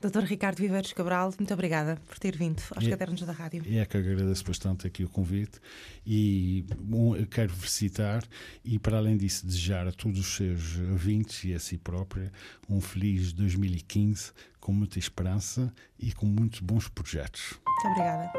Doutor 0.00 0.22
Ricardo 0.22 0.58
Viveiros 0.58 0.92
Cabral, 0.92 1.34
muito 1.36 1.52
obrigada 1.52 1.98
por 2.06 2.20
ter 2.20 2.36
vindo 2.36 2.62
aos 2.76 2.86
é, 2.86 2.90
Cadernos 2.90 3.20
da 3.22 3.32
Rádio. 3.32 3.64
É 3.68 3.84
que 3.84 3.96
agradeço 3.96 4.44
bastante 4.44 4.86
aqui 4.86 5.02
o 5.02 5.08
convite 5.08 5.58
e 6.06 6.64
bom, 6.78 7.14
quero 7.28 7.52
citar 7.66 8.22
e, 8.64 8.78
para 8.78 8.98
além 8.98 9.16
disso, 9.16 9.44
desejar 9.44 9.88
a 9.88 9.92
todos 9.92 10.20
os 10.20 10.36
seus 10.36 10.78
ouvintes 10.78 11.42
e 11.42 11.52
a 11.52 11.58
si 11.58 11.76
própria 11.76 12.30
um 12.70 12.80
feliz 12.80 13.32
2015 13.32 14.30
com 14.60 14.70
muita 14.70 15.00
esperança 15.00 15.72
e 15.98 16.12
com 16.12 16.26
muitos 16.26 16.60
bons 16.60 16.86
projetos. 16.88 17.58
Muito 17.66 17.88
obrigada. 17.88 18.32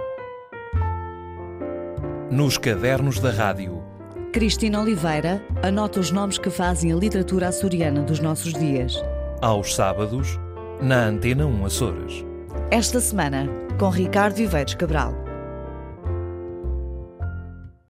Nos 2.32 2.57
Cadernos 2.57 3.20
da 3.20 3.32
Rádio. 3.32 3.84
Cristina 4.32 4.80
Oliveira 4.80 5.45
anota 5.62 5.99
os 5.99 6.10
nomes 6.10 6.38
que 6.38 6.49
fazem 6.49 6.93
a 6.93 6.95
literatura 6.95 7.49
açoriana 7.49 8.01
dos 8.01 8.20
nossos 8.20 8.53
dias. 8.53 8.93
Aos 9.41 9.76
sábados 9.76 10.39
na 10.82 11.05
Antena 11.05 11.45
1 11.45 11.65
Açores. 11.65 12.25
Esta 12.71 12.99
semana, 12.99 13.47
com 13.77 13.89
Ricardo 13.89 14.36
Viveiros 14.36 14.75
Cabral. 14.75 15.28